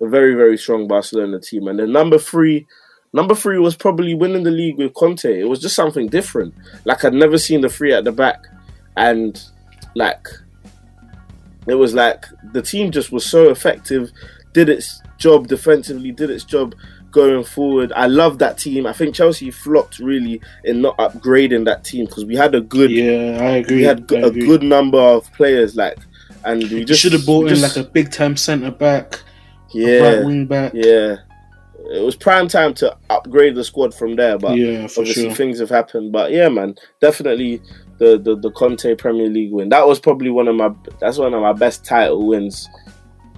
A 0.01 0.07
very 0.09 0.33
very 0.33 0.57
strong 0.57 0.87
Barcelona 0.87 1.39
team, 1.39 1.67
and 1.67 1.79
then 1.79 1.91
number 1.91 2.17
three. 2.17 2.65
Number 3.15 3.33
three 3.33 3.57
was 3.59 3.75
probably 3.75 4.13
winning 4.13 4.43
the 4.43 4.51
league 4.51 4.77
with 4.77 4.93
Conte. 4.93 5.23
It 5.39 5.47
was 5.47 5.59
just 5.61 5.75
something 5.75 6.07
different. 6.09 6.53
Like 6.83 7.05
I'd 7.05 7.13
never 7.13 7.37
seen 7.37 7.61
the 7.61 7.69
three 7.69 7.93
at 7.93 8.03
the 8.03 8.11
back, 8.11 8.45
and 8.97 9.41
like 9.95 10.27
it 11.67 11.75
was 11.75 11.93
like 11.93 12.25
the 12.53 12.61
team 12.61 12.91
just 12.91 13.11
was 13.11 13.25
so 13.25 13.49
effective, 13.49 14.11
did 14.53 14.69
its 14.69 15.01
job 15.17 15.47
defensively, 15.47 16.11
did 16.11 16.29
its 16.29 16.43
job 16.43 16.75
going 17.11 17.43
forward. 17.45 17.93
I 17.95 18.07
love 18.07 18.37
that 18.39 18.57
team. 18.57 18.85
I 18.85 18.91
think 18.93 19.15
Chelsea 19.15 19.49
flopped 19.49 19.99
really 19.99 20.41
in 20.65 20.81
not 20.81 20.97
upgrading 20.97 21.63
that 21.65 21.85
team 21.85 22.05
because 22.05 22.25
we 22.25 22.35
had 22.35 22.53
a 22.53 22.59
good, 22.61 22.91
Yeah, 22.91 23.37
I 23.41 23.49
agree. 23.61 23.77
we 23.77 23.83
had 23.83 24.11
I 24.11 24.15
a 24.17 24.25
agree. 24.27 24.45
good 24.45 24.61
number 24.63 24.99
of 24.99 25.31
players 25.33 25.77
like, 25.77 25.97
and 26.43 26.61
we 26.69 26.83
just 26.83 27.01
should 27.01 27.13
have 27.13 27.25
bought 27.25 27.47
in 27.47 27.55
just- 27.55 27.77
like 27.77 27.85
a 27.85 27.89
big 27.89 28.11
time 28.11 28.35
centre 28.35 28.69
back, 28.71 29.21
yeah, 29.73 29.99
right 30.17 30.25
wing 30.25 30.45
back. 30.45 30.73
yeah. 30.75 31.15
It 31.91 32.03
was 32.03 32.15
prime 32.15 32.47
time 32.47 32.73
to 32.75 32.95
upgrade 33.09 33.55
the 33.55 33.63
squad 33.63 33.93
from 33.93 34.15
there, 34.15 34.37
but 34.37 34.57
yeah, 34.57 34.83
obviously 34.83 35.25
sure. 35.25 35.35
things 35.35 35.59
have 35.59 35.69
happened. 35.69 36.11
But 36.11 36.31
yeah, 36.31 36.49
man, 36.49 36.75
definitely 36.99 37.61
the, 37.99 38.17
the 38.17 38.35
the 38.35 38.51
Conte 38.51 38.95
Premier 38.95 39.29
League 39.29 39.51
win. 39.51 39.69
That 39.69 39.87
was 39.87 39.99
probably 39.99 40.29
one 40.29 40.47
of 40.47 40.55
my 40.55 40.71
that's 40.99 41.17
one 41.17 41.33
of 41.33 41.41
my 41.41 41.53
best 41.53 41.85
title 41.85 42.27
wins 42.27 42.67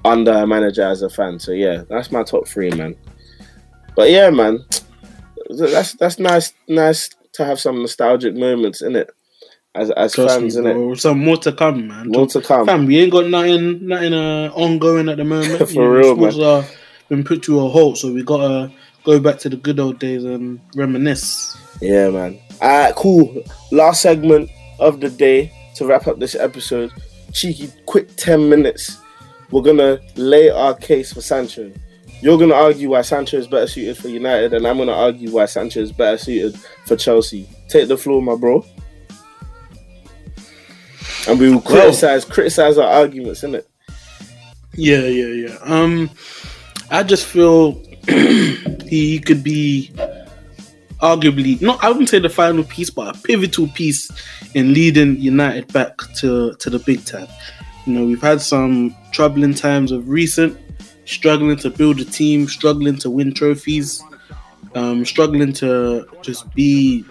under 0.05 0.31
a 0.31 0.47
manager 0.47 0.83
as 0.83 1.01
a 1.01 1.09
fan. 1.09 1.39
So 1.39 1.51
yeah, 1.51 1.83
that's 1.89 2.11
my 2.11 2.23
top 2.23 2.47
three, 2.47 2.71
man. 2.71 2.95
But 3.95 4.11
yeah, 4.11 4.29
man, 4.29 4.63
that's 5.49 5.93
that's 5.93 6.19
nice 6.19 6.53
nice 6.67 7.09
to 7.33 7.45
have 7.45 7.59
some 7.59 7.81
nostalgic 7.81 8.35
moments 8.35 8.81
in 8.81 8.95
it 8.95 9.09
as 9.75 9.91
as 9.91 10.13
Trust 10.13 10.39
fans 10.39 10.55
me, 10.55 10.61
in 10.61 10.67
it. 10.67 10.73
bro. 10.73 10.93
Some 10.95 11.19
more 11.19 11.37
to 11.37 11.51
come, 11.51 11.87
man. 11.87 12.09
More 12.09 12.27
to 12.27 12.41
come. 12.41 12.65
Fam, 12.65 12.85
we 12.85 12.99
ain't 12.99 13.11
got 13.11 13.27
nothing, 13.27 13.87
nothing 13.87 14.13
uh, 14.13 14.51
ongoing 14.53 15.09
at 15.09 15.17
the 15.17 15.23
moment. 15.23 15.69
For 15.73 15.91
real, 15.91 16.15
sports 16.15 16.39
are 16.39 16.65
been 17.09 17.23
put 17.23 17.43
to 17.43 17.59
a 17.59 17.69
halt, 17.69 17.97
so 17.97 18.11
we 18.11 18.23
gotta 18.23 18.71
go 19.03 19.19
back 19.19 19.37
to 19.39 19.49
the 19.49 19.57
good 19.57 19.79
old 19.79 19.99
days 19.99 20.23
and 20.23 20.59
reminisce. 20.75 21.57
Yeah, 21.81 22.09
man. 22.09 22.39
Alright, 22.61 22.95
cool. 22.95 23.43
Last 23.71 24.01
segment 24.01 24.49
of 24.79 24.99
the 24.99 25.09
day 25.09 25.51
to 25.75 25.85
wrap 25.85 26.07
up 26.07 26.19
this 26.19 26.35
episode. 26.35 26.91
Cheeky, 27.33 27.69
quick 27.85 28.15
10 28.15 28.49
minutes. 28.49 28.97
We're 29.51 29.61
gonna 29.61 29.99
lay 30.15 30.49
our 30.49 30.73
case 30.73 31.13
for 31.13 31.21
Sancho. 31.21 31.71
You're 32.21 32.37
gonna 32.37 32.55
argue 32.55 32.89
why 32.89 33.01
Sancho 33.01 33.37
is 33.37 33.47
better 33.47 33.67
suited 33.67 33.97
for 33.97 34.09
United, 34.09 34.53
and 34.53 34.67
I'm 34.67 34.77
gonna 34.77 34.91
argue 34.91 35.31
why 35.31 35.45
Sancho 35.45 35.79
is 35.79 35.91
better 35.91 36.17
suited 36.17 36.57
for 36.85 36.95
Chelsea. 36.95 37.47
Take 37.69 37.87
the 37.87 37.97
floor, 37.97 38.21
my 38.21 38.35
bro. 38.35 38.65
And 41.27 41.39
we 41.39 41.51
will 41.51 41.61
criticize 41.61 42.25
criticize 42.25 42.77
our 42.77 42.89
arguments, 42.89 43.43
innit? 43.43 43.65
Yeah, 44.73 45.05
yeah, 45.05 45.47
yeah. 45.47 45.57
Um, 45.61 46.09
I 46.89 47.03
just 47.03 47.25
feel 47.25 47.81
he 48.07 49.19
could 49.19 49.43
be 49.43 49.91
arguably 51.01 51.61
no, 51.61 51.77
I 51.81 51.89
wouldn't 51.89 52.09
say 52.09 52.19
the 52.19 52.29
final 52.29 52.63
piece, 52.63 52.89
but 52.89 53.15
a 53.15 53.21
pivotal 53.21 53.67
piece 53.67 54.09
in 54.55 54.73
leading 54.73 55.19
United 55.19 55.71
back 55.73 55.97
to 56.15 56.53
to 56.55 56.69
the 56.69 56.79
big 56.79 57.03
time. 57.05 57.27
You 57.85 57.93
know, 57.93 58.05
we've 58.05 58.21
had 58.21 58.41
some 58.41 58.95
troubling 59.11 59.53
times 59.53 59.91
of 59.91 60.09
recent, 60.09 60.57
struggling 61.05 61.57
to 61.57 61.69
build 61.69 61.99
a 61.99 62.05
team, 62.05 62.47
struggling 62.47 62.97
to 62.97 63.09
win 63.09 63.33
trophies, 63.33 64.03
um, 64.75 65.05
struggling 65.05 65.53
to 65.53 66.07
just 66.21 66.53
be 66.53 67.05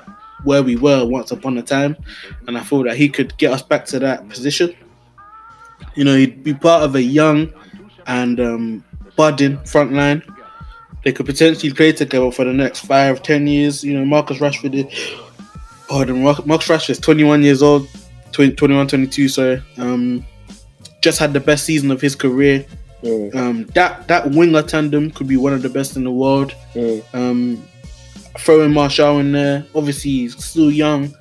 where 0.45 0.63
we 0.63 0.77
were 0.77 1.05
once 1.07 1.33
upon 1.33 1.59
a 1.59 1.63
time, 1.63 1.97
and 2.47 2.57
I 2.57 2.63
thought 2.63 2.85
that 2.85 2.97
he 2.97 3.09
could 3.09 3.37
get 3.39 3.53
us 3.53 3.63
back 3.63 3.85
to 3.87 3.99
that 4.01 4.29
position. 4.29 4.75
You 5.95 6.05
know, 6.05 6.17
he'd 6.17 6.43
be 6.43 6.55
part 6.55 6.83
of 6.83 6.95
a 6.95 7.03
young 7.03 7.53
and 8.07 8.39
um, 8.41 8.85
budding 9.17 9.59
front 9.65 9.93
line. 9.93 10.23
They 11.05 11.13
could 11.13 11.27
potentially 11.27 11.73
play 11.73 11.93
together 11.93 12.31
for 12.31 12.45
the 12.45 12.53
next 12.53 12.81
five, 12.81 13.23
ten 13.23 13.47
years. 13.47 13.85
You 13.85 13.99
know, 13.99 14.05
Marcus 14.05 14.39
Rashford 14.39 14.75
is, 14.75 15.15
pardon, 15.89 16.23
Mar- 16.23 16.43
Marcus 16.45 16.69
Rashford 16.69 16.91
is 16.91 16.99
21 16.99 17.43
years 17.43 17.63
old, 17.63 17.87
20, 18.33 18.55
21, 18.55 18.89
22, 18.89 19.29
sorry. 19.29 19.63
Um, 19.79 20.27
just 21.03 21.19
had 21.19 21.33
the 21.33 21.41
best 21.41 21.65
season 21.65 21.91
of 21.93 22.01
his 22.01 22.17
career. 22.17 22.65
Mm, 23.03 23.35
Um, 23.37 23.65
that 23.75 24.09
that 24.09 24.31
winger 24.33 24.63
tandem 24.63 25.11
could 25.13 25.29
be 25.29 25.37
one 25.37 25.53
of 25.53 25.63
the 25.63 25.69
best 25.69 25.97
in 25.97 26.03
the 26.03 26.11
world. 26.11 26.55
mm, 26.75 27.03
Um, 27.15 27.63
throwing 28.39 28.73
Martial 28.73 29.19
in 29.21 29.33
there, 29.33 29.65
obviously 29.75 30.11
he's 30.11 30.45
still 30.45 30.71
young. 30.73 31.15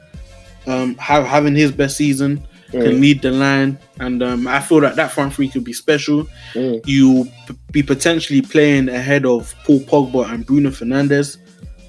Um, 0.68 0.96
have, 0.98 1.26
having 1.28 1.56
his 1.56 1.72
best 1.72 1.96
season 1.96 2.42
can 2.72 2.82
mm, 2.82 3.00
lead 3.00 3.22
the 3.22 3.32
line, 3.32 3.78
and 4.00 4.24
um, 4.24 4.48
I 4.48 4.60
feel 4.60 4.82
that 4.82 4.96
that 4.96 5.12
front 5.12 5.34
three 5.34 5.50
could 5.50 5.64
be 5.64 5.74
special. 5.74 6.28
mm. 6.54 6.82
You 6.86 7.26
p- 7.48 7.56
be 7.72 7.84
potentially 7.84 8.42
playing 8.42 8.90
ahead 8.90 9.26
of 9.26 9.54
Paul 9.66 9.82
Pogba 9.82 10.32
and 10.32 10.46
Bruno 10.46 10.70
Fernandes, 10.70 11.38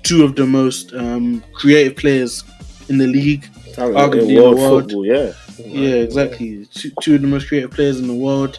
two 0.02 0.24
of 0.24 0.36
the 0.36 0.46
most 0.46 0.92
um, 0.94 1.42
creative 1.54 1.96
players 1.96 2.44
in 2.88 2.98
the 2.98 3.06
league. 3.06 3.48
Arguably 3.76 4.20
in 4.22 4.28
the 4.28 4.40
world 4.40 4.58
world. 4.58 4.82
football, 4.84 5.06
yeah. 5.06 5.32
Yeah, 5.58 5.96
exactly. 5.96 6.66
Two, 6.74 6.90
two 7.02 7.14
of 7.16 7.22
the 7.22 7.28
most 7.28 7.48
creative 7.48 7.70
players 7.70 7.98
in 7.98 8.06
the 8.06 8.14
world, 8.14 8.58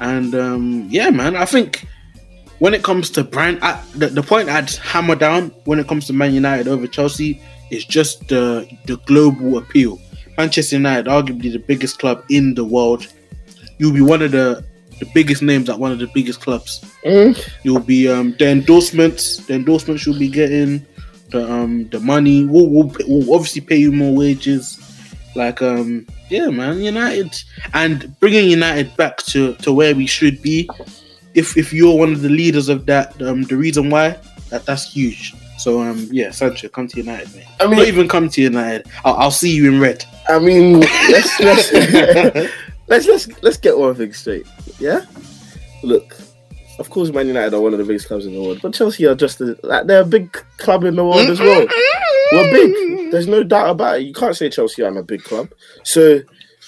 and 0.00 0.34
um, 0.34 0.86
yeah, 0.90 1.10
man, 1.10 1.36
I 1.36 1.44
think 1.44 1.86
when 2.58 2.74
it 2.74 2.82
comes 2.82 3.10
to 3.10 3.24
brand, 3.24 3.58
I, 3.62 3.82
the, 3.94 4.08
the 4.08 4.22
point 4.22 4.48
I'd 4.48 4.70
hammer 4.70 5.14
down 5.14 5.50
when 5.64 5.78
it 5.78 5.86
comes 5.86 6.06
to 6.06 6.12
Man 6.12 6.34
United 6.34 6.68
over 6.68 6.86
Chelsea 6.86 7.42
is 7.70 7.84
just 7.84 8.28
the 8.28 8.68
the 8.86 8.96
global 9.06 9.58
appeal. 9.58 10.00
Manchester 10.38 10.76
United, 10.76 11.06
arguably 11.06 11.52
the 11.52 11.58
biggest 11.58 11.98
club 11.98 12.24
in 12.30 12.54
the 12.54 12.64
world, 12.64 13.08
you'll 13.78 13.92
be 13.92 14.00
one 14.00 14.22
of 14.22 14.30
the 14.30 14.64
the 15.00 15.06
biggest 15.14 15.42
names 15.42 15.68
at 15.68 15.78
one 15.78 15.92
of 15.92 15.98
the 16.00 16.08
biggest 16.14 16.40
clubs. 16.40 16.80
Mm, 17.04 17.38
You'll 17.62 17.78
be 17.80 18.08
um, 18.08 18.34
the 18.38 18.48
endorsements, 18.48 19.38
the 19.46 19.54
endorsements 19.54 20.04
you'll 20.04 20.18
be 20.18 20.28
getting, 20.28 20.84
the 21.30 21.48
um 21.50 21.88
the 21.90 22.00
money. 22.00 22.44
We'll, 22.44 22.68
we'll, 22.68 22.92
we'll 23.06 23.34
obviously 23.34 23.60
pay 23.62 23.76
you 23.76 23.92
more 23.92 24.14
wages. 24.14 24.78
Like 25.34 25.60
um 25.60 26.06
yeah, 26.30 26.48
man, 26.48 26.80
United 26.80 27.34
and 27.74 28.18
bringing 28.20 28.48
United 28.50 28.96
back 28.96 29.18
to 29.32 29.54
to 29.56 29.72
where 29.72 29.94
we 29.94 30.06
should 30.06 30.40
be. 30.40 30.68
If 31.34 31.56
if 31.56 31.72
you're 31.72 31.96
one 31.98 32.12
of 32.12 32.22
the 32.22 32.28
leaders 32.28 32.68
of 32.68 32.86
that, 32.86 33.20
um, 33.22 33.42
the 33.42 33.56
reason 33.56 33.90
why 33.90 34.16
that 34.50 34.66
that's 34.66 34.92
huge. 34.92 35.34
So 35.58 35.80
um 35.82 36.08
yeah, 36.10 36.30
Sancho, 36.30 36.68
come 36.68 36.88
to 36.88 36.96
United, 36.96 37.34
man. 37.34 37.44
I 37.60 37.66
mean, 37.66 37.78
Not 37.78 37.88
even 37.88 38.08
come 38.08 38.28
to 38.28 38.40
United. 38.40 38.86
I'll, 39.04 39.14
I'll 39.14 39.30
see 39.30 39.54
you 39.54 39.72
in 39.72 39.80
red. 39.80 40.04
I 40.28 40.38
mean, 40.38 40.80
let's 41.10 41.40
let's 41.40 41.72
let's 42.86 43.06
let's 43.06 43.42
let's 43.42 43.56
get 43.56 43.76
one 43.76 43.94
thing 43.94 44.12
straight. 44.12 44.46
Yeah, 44.78 45.04
look, 45.82 46.16
of 46.78 46.90
course, 46.90 47.10
Man 47.10 47.26
United 47.26 47.54
are 47.54 47.60
one 47.60 47.72
of 47.72 47.78
the 47.78 47.84
biggest 47.84 48.06
clubs 48.06 48.24
in 48.24 48.34
the 48.34 48.40
world, 48.40 48.60
but 48.62 48.72
Chelsea 48.72 49.06
are 49.06 49.14
just 49.14 49.40
a, 49.40 49.58
like 49.64 49.86
they're 49.86 50.02
a 50.02 50.06
big 50.06 50.32
club 50.58 50.84
in 50.84 50.94
the 50.94 51.04
world 51.04 51.28
as 51.28 51.40
well. 51.40 51.66
We're 52.32 52.52
big. 52.52 53.10
There's 53.10 53.26
no 53.26 53.42
doubt 53.42 53.70
about 53.70 53.98
it. 53.98 54.02
You 54.02 54.12
can't 54.12 54.36
say 54.36 54.50
Chelsea 54.50 54.82
aren't 54.82 54.98
a 54.98 55.02
big 55.02 55.24
club. 55.24 55.48
So 55.82 56.20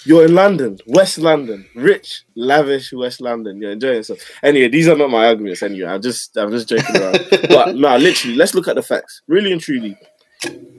you're 0.05 0.25
in 0.25 0.35
London, 0.35 0.77
West 0.87 1.17
London, 1.17 1.65
rich, 1.75 2.23
lavish 2.35 2.91
West 2.93 3.21
London. 3.21 3.61
You're 3.61 3.71
enjoying 3.71 3.97
yourself. 3.97 4.19
Anyway, 4.41 4.67
these 4.67 4.87
are 4.87 4.97
not 4.97 5.09
my 5.09 5.27
arguments. 5.27 5.63
Anyway, 5.63 5.87
I'm 5.87 6.01
just 6.01 6.35
I'm 6.37 6.51
just 6.51 6.69
joking 6.69 6.97
around. 6.97 7.19
but 7.49 7.75
no, 7.75 7.97
literally, 7.97 8.35
let's 8.35 8.53
look 8.53 8.67
at 8.67 8.75
the 8.75 8.83
facts. 8.83 9.21
Really 9.27 9.51
and 9.51 9.61
truly, 9.61 9.97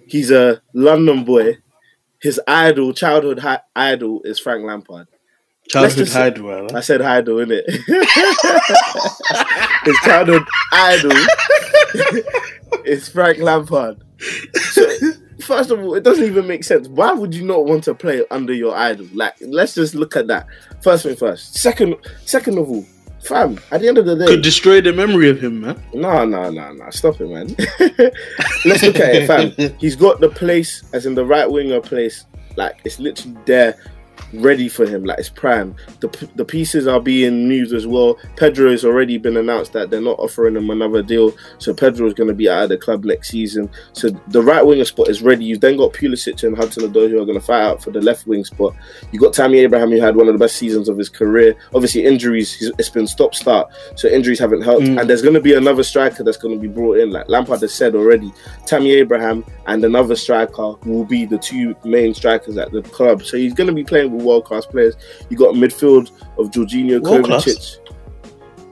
he's 0.06 0.30
a 0.30 0.60
London 0.74 1.24
boy. 1.24 1.58
His 2.20 2.40
idol, 2.46 2.92
childhood 2.92 3.40
hi- 3.40 3.62
idol, 3.74 4.20
is 4.24 4.38
Frank 4.38 4.64
Lampard. 4.64 5.08
Childhood 5.68 6.38
well. 6.38 6.76
I 6.76 6.80
said 6.80 7.02
idol, 7.02 7.36
innit? 7.36 7.64
His 9.84 9.96
childhood 10.04 10.44
idol 10.72 11.12
is 12.84 13.08
Frank 13.08 13.38
Lampard. 13.38 14.02
So, 14.54 14.91
first 15.42 15.70
of 15.70 15.80
all, 15.82 15.94
it 15.94 16.02
doesn't 16.04 16.24
even 16.24 16.46
make 16.46 16.64
sense. 16.64 16.88
Why 16.88 17.12
would 17.12 17.34
you 17.34 17.44
not 17.44 17.64
want 17.66 17.84
to 17.84 17.94
play 17.94 18.24
under 18.30 18.52
your 18.52 18.74
idol? 18.74 19.06
Like, 19.14 19.34
let's 19.40 19.74
just 19.74 19.94
look 19.94 20.16
at 20.16 20.26
that. 20.28 20.46
First 20.82 21.04
thing 21.04 21.16
first. 21.16 21.56
Second, 21.56 21.96
second 22.24 22.58
of 22.58 22.68
all, 22.68 22.84
fam. 23.22 23.58
At 23.70 23.80
the 23.80 23.88
end 23.88 23.98
of 23.98 24.06
the 24.06 24.16
day, 24.16 24.26
Could 24.26 24.42
destroy 24.42 24.80
the 24.80 24.92
memory 24.92 25.28
of 25.30 25.40
him, 25.42 25.60
man. 25.60 25.82
no, 25.94 26.24
no, 26.24 26.50
no, 26.50 26.72
no. 26.72 26.90
Stop 26.90 27.20
it, 27.20 27.28
man. 27.28 27.48
Let's 28.64 28.82
look 28.82 28.96
at 29.00 29.14
it, 29.14 29.26
fam. 29.26 29.76
He's 29.78 29.96
got 29.96 30.20
the 30.20 30.28
place, 30.28 30.82
as 30.92 31.06
in 31.06 31.14
the 31.14 31.24
right 31.24 31.50
winger 31.50 31.80
place. 31.80 32.26
Like 32.56 32.80
it's 32.84 32.98
literally 32.98 33.36
there. 33.46 33.78
Ready 34.32 34.68
for 34.68 34.86
him, 34.86 35.04
like 35.04 35.18
it's 35.18 35.28
prime. 35.28 35.74
The 36.00 36.28
the 36.36 36.44
pieces 36.44 36.86
are 36.86 37.00
being 37.00 37.48
moved 37.48 37.72
as 37.72 37.86
well. 37.86 38.18
Pedro 38.36 38.70
has 38.70 38.84
already 38.84 39.18
been 39.18 39.36
announced 39.36 39.72
that 39.72 39.90
they're 39.90 40.00
not 40.00 40.18
offering 40.18 40.56
him 40.56 40.70
another 40.70 41.02
deal, 41.02 41.34
so 41.58 41.74
Pedro 41.74 42.06
is 42.06 42.14
going 42.14 42.28
to 42.28 42.34
be 42.34 42.48
out 42.48 42.64
of 42.64 42.68
the 42.70 42.78
club 42.78 43.04
next 43.04 43.28
season. 43.28 43.70
So 43.92 44.08
the 44.28 44.42
right 44.42 44.64
winger 44.64 44.84
spot 44.84 45.08
is 45.08 45.22
ready. 45.22 45.44
You've 45.44 45.60
then 45.60 45.76
got 45.76 45.92
Pulisic 45.92 46.42
and 46.44 46.56
Hudson 46.56 46.90
Odoi 46.90 47.10
who 47.10 47.20
are 47.20 47.26
going 47.26 47.38
to 47.38 47.44
fight 47.44 47.62
out 47.62 47.82
for 47.82 47.90
the 47.90 48.00
left 48.00 48.26
wing 48.26 48.44
spot. 48.44 48.74
You 49.12 49.20
got 49.20 49.32
Tammy 49.32 49.58
Abraham 49.58 49.90
who 49.90 50.00
had 50.00 50.16
one 50.16 50.28
of 50.28 50.34
the 50.34 50.38
best 50.38 50.56
seasons 50.56 50.88
of 50.88 50.96
his 50.98 51.08
career. 51.08 51.54
Obviously 51.74 52.04
injuries, 52.04 52.72
it's 52.78 52.88
been 52.88 53.06
stop 53.06 53.34
start, 53.34 53.70
so 53.96 54.08
injuries 54.08 54.38
haven't 54.38 54.62
helped. 54.62 54.86
Mm. 54.86 55.00
And 55.00 55.10
there's 55.10 55.22
going 55.22 55.34
to 55.34 55.40
be 55.40 55.54
another 55.54 55.82
striker 55.82 56.22
that's 56.22 56.36
going 56.36 56.54
to 56.54 56.60
be 56.60 56.68
brought 56.68 56.98
in, 56.98 57.10
like 57.10 57.28
Lampard 57.28 57.60
has 57.60 57.74
said 57.74 57.94
already. 57.94 58.32
Tammy 58.66 58.92
Abraham 58.92 59.44
and 59.66 59.84
another 59.84 60.16
striker 60.16 60.74
will 60.84 61.04
be 61.04 61.24
the 61.24 61.38
two 61.38 61.74
main 61.84 62.14
strikers 62.14 62.56
at 62.56 62.72
the 62.72 62.82
club. 62.82 63.22
So 63.22 63.36
he's 63.36 63.54
going 63.54 63.68
to 63.68 63.74
be 63.74 63.84
playing 63.84 64.12
with 64.12 64.21
world 64.22 64.44
class 64.44 64.66
players. 64.66 64.94
You 65.28 65.36
got 65.36 65.54
midfield 65.54 66.10
of 66.38 66.50
Jorginho? 66.50 67.00
Kovacic. 67.00 67.78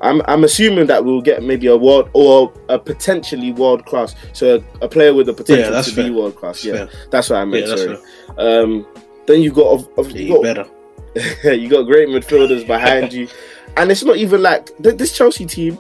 I'm, 0.03 0.22
I'm 0.26 0.44
assuming 0.44 0.86
that 0.86 1.05
we'll 1.05 1.20
get 1.20 1.42
maybe 1.42 1.66
a 1.66 1.76
world 1.76 2.09
or 2.14 2.53
a 2.68 2.78
potentially 2.78 3.53
world 3.53 3.84
class. 3.84 4.14
So 4.32 4.57
a, 4.57 4.84
a 4.84 4.88
player 4.88 5.12
with 5.12 5.26
the 5.26 5.34
potential 5.34 5.72
that's 5.72 5.92
to 5.92 6.03
be 6.03 6.11
world 6.11 6.36
class. 6.36 6.64
Yeah, 6.64 6.86
Fair. 6.86 6.88
that's 7.11 7.30
what 7.30 7.36
I 7.36 7.44
meant. 7.44 7.66
Yeah, 7.66 7.76
sorry. 7.76 7.98
Um, 8.38 8.86
then 9.26 9.42
you 9.42 9.53
got 9.53 9.86
you 9.98 10.05
you 10.14 10.34
got, 10.34 10.42
better. 10.42 10.66
you 11.55 11.68
got 11.68 11.82
great 11.82 12.09
midfielders 12.09 12.66
behind 12.66 13.12
you, 13.12 13.28
and 13.76 13.90
it's 13.90 14.03
not 14.03 14.16
even 14.16 14.42
like 14.42 14.74
th- 14.82 14.96
this 14.96 15.16
Chelsea 15.16 15.44
team 15.44 15.78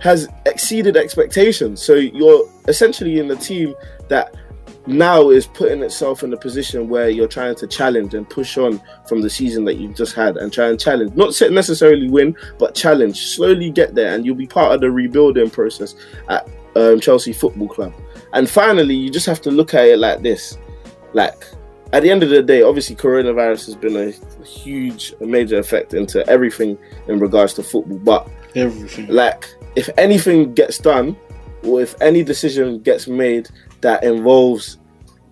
has 0.00 0.28
exceeded 0.46 0.96
expectations. 0.96 1.82
So 1.82 1.94
you're 1.94 2.48
essentially 2.68 3.18
in 3.18 3.26
the 3.26 3.36
team 3.36 3.74
that 4.08 4.34
now 4.88 5.30
is 5.30 5.46
putting 5.46 5.82
itself 5.82 6.22
in 6.22 6.32
a 6.32 6.36
position 6.36 6.88
where 6.88 7.08
you're 7.08 7.28
trying 7.28 7.54
to 7.56 7.66
challenge 7.66 8.14
and 8.14 8.28
push 8.28 8.56
on 8.58 8.80
from 9.06 9.20
the 9.20 9.30
season 9.30 9.64
that 9.66 9.74
you've 9.74 9.94
just 9.94 10.14
had 10.14 10.36
and 10.36 10.52
try 10.52 10.68
and 10.68 10.80
challenge, 10.80 11.14
not 11.14 11.38
necessarily 11.50 12.08
win, 12.08 12.36
but 12.58 12.74
challenge. 12.74 13.26
Slowly 13.28 13.70
get 13.70 13.94
there, 13.94 14.14
and 14.14 14.24
you'll 14.24 14.34
be 14.34 14.46
part 14.46 14.74
of 14.74 14.80
the 14.80 14.90
rebuilding 14.90 15.50
process 15.50 15.94
at 16.28 16.48
um, 16.76 17.00
Chelsea 17.00 17.32
Football 17.32 17.68
Club. 17.68 17.92
And 18.32 18.48
finally, 18.48 18.94
you 18.94 19.10
just 19.10 19.26
have 19.26 19.40
to 19.42 19.50
look 19.50 19.74
at 19.74 19.84
it 19.84 19.98
like 19.98 20.22
this: 20.22 20.58
like 21.12 21.44
at 21.92 22.02
the 22.02 22.10
end 22.10 22.22
of 22.22 22.28
the 22.30 22.42
day, 22.42 22.62
obviously, 22.62 22.96
coronavirus 22.96 23.66
has 23.66 23.76
been 23.76 23.96
a 23.96 24.44
huge, 24.44 25.14
a 25.20 25.26
major 25.26 25.58
effect 25.58 25.94
into 25.94 26.26
everything 26.28 26.76
in 27.08 27.18
regards 27.18 27.54
to 27.54 27.62
football, 27.62 27.98
but 27.98 28.28
Everything. 28.54 29.06
like 29.08 29.48
if 29.76 29.88
anything 29.96 30.52
gets 30.54 30.78
done 30.78 31.16
or 31.64 31.80
if 31.80 31.94
any 32.00 32.22
decision 32.22 32.78
gets 32.80 33.08
made 33.08 33.48
that 33.80 34.02
involves 34.04 34.78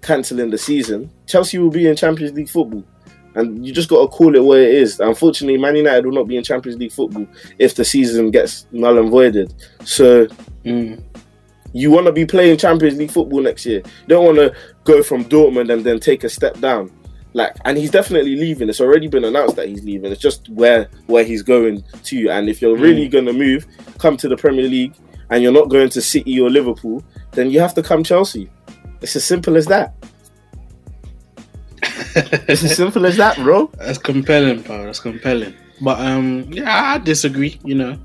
cancelling 0.03 0.51
the 0.51 0.59
season, 0.59 1.11
Chelsea 1.27 1.59
will 1.59 1.71
be 1.71 1.89
in 1.89 1.97
Champions 1.97 2.33
League 2.37 2.49
football. 2.49 2.85
And 3.35 3.67
you 3.67 3.73
just 3.73 3.89
got 3.91 4.01
to 4.01 4.09
call 4.09 4.35
it 4.35 4.43
what 4.43 4.59
it 4.59 4.71
is. 4.73 4.99
Unfortunately, 4.99 5.59
Man 5.61 5.77
United 5.77 6.07
will 6.07 6.13
not 6.15 6.27
be 6.27 6.37
in 6.39 6.45
Champions 6.45 6.79
League 6.81 6.93
football 6.93 7.27
if 7.59 7.75
the 7.75 7.85
season 7.85 8.31
gets 8.31 8.67
null 8.73 8.99
and 8.99 9.11
voided. 9.11 9.53
So 9.85 10.27
Mm. 10.65 11.03
you 11.73 11.91
want 11.91 12.07
to 12.07 12.13
be 12.13 12.25
playing 12.25 12.57
Champions 12.57 12.97
League 12.99 13.11
football 13.11 13.41
next 13.43 13.67
year. 13.67 13.79
You 13.85 14.09
don't 14.09 14.25
want 14.25 14.39
to 14.39 14.55
go 14.85 15.03
from 15.03 15.25
Dortmund 15.27 15.71
and 15.73 15.85
then 15.85 16.01
take 16.01 16.25
a 16.25 16.29
step 16.31 16.59
down. 16.61 16.91
Like, 17.35 17.55
and 17.67 17.77
he's 17.77 17.91
definitely 17.91 18.35
leaving. 18.37 18.71
It's 18.71 18.81
already 18.81 19.09
been 19.09 19.25
announced 19.25 19.57
that 19.57 19.69
he's 19.69 19.85
leaving. 19.85 20.11
It's 20.11 20.21
just 20.23 20.49
where 20.49 20.89
where 21.07 21.23
he's 21.23 21.43
going 21.43 21.85
to. 22.05 22.29
And 22.31 22.49
if 22.49 22.63
you're 22.63 22.77
really 22.79 23.07
going 23.09 23.27
to 23.27 23.35
move, 23.35 23.67
come 23.99 24.17
to 24.17 24.29
the 24.29 24.37
Premier 24.39 24.67
League, 24.67 24.95
and 25.31 25.43
you're 25.43 25.53
not 25.53 25.69
going 25.69 25.89
to 25.91 26.01
City 26.01 26.41
or 26.41 26.51
Liverpool, 26.51 27.03
then 27.33 27.51
you 27.51 27.61
have 27.61 27.75
to 27.75 27.83
come 27.83 28.03
Chelsea. 28.05 28.51
It's 29.01 29.17
as 29.17 29.25
simple 29.25 29.57
as 29.57 29.67
that. 29.67 29.95
It's 32.49 32.65
as 32.65 32.77
simple 32.77 33.05
as 33.05 33.19
that, 33.19 33.37
bro. 33.37 33.71
That's 33.77 33.99
compelling, 33.99 34.63
pal. 34.63 34.85
That's 34.85 35.01
compelling. 35.01 35.55
But 35.83 36.01
um, 36.01 36.47
yeah, 36.51 36.95
I 36.95 36.99
disagree. 36.99 37.61
You 37.63 37.75
know, 37.75 37.99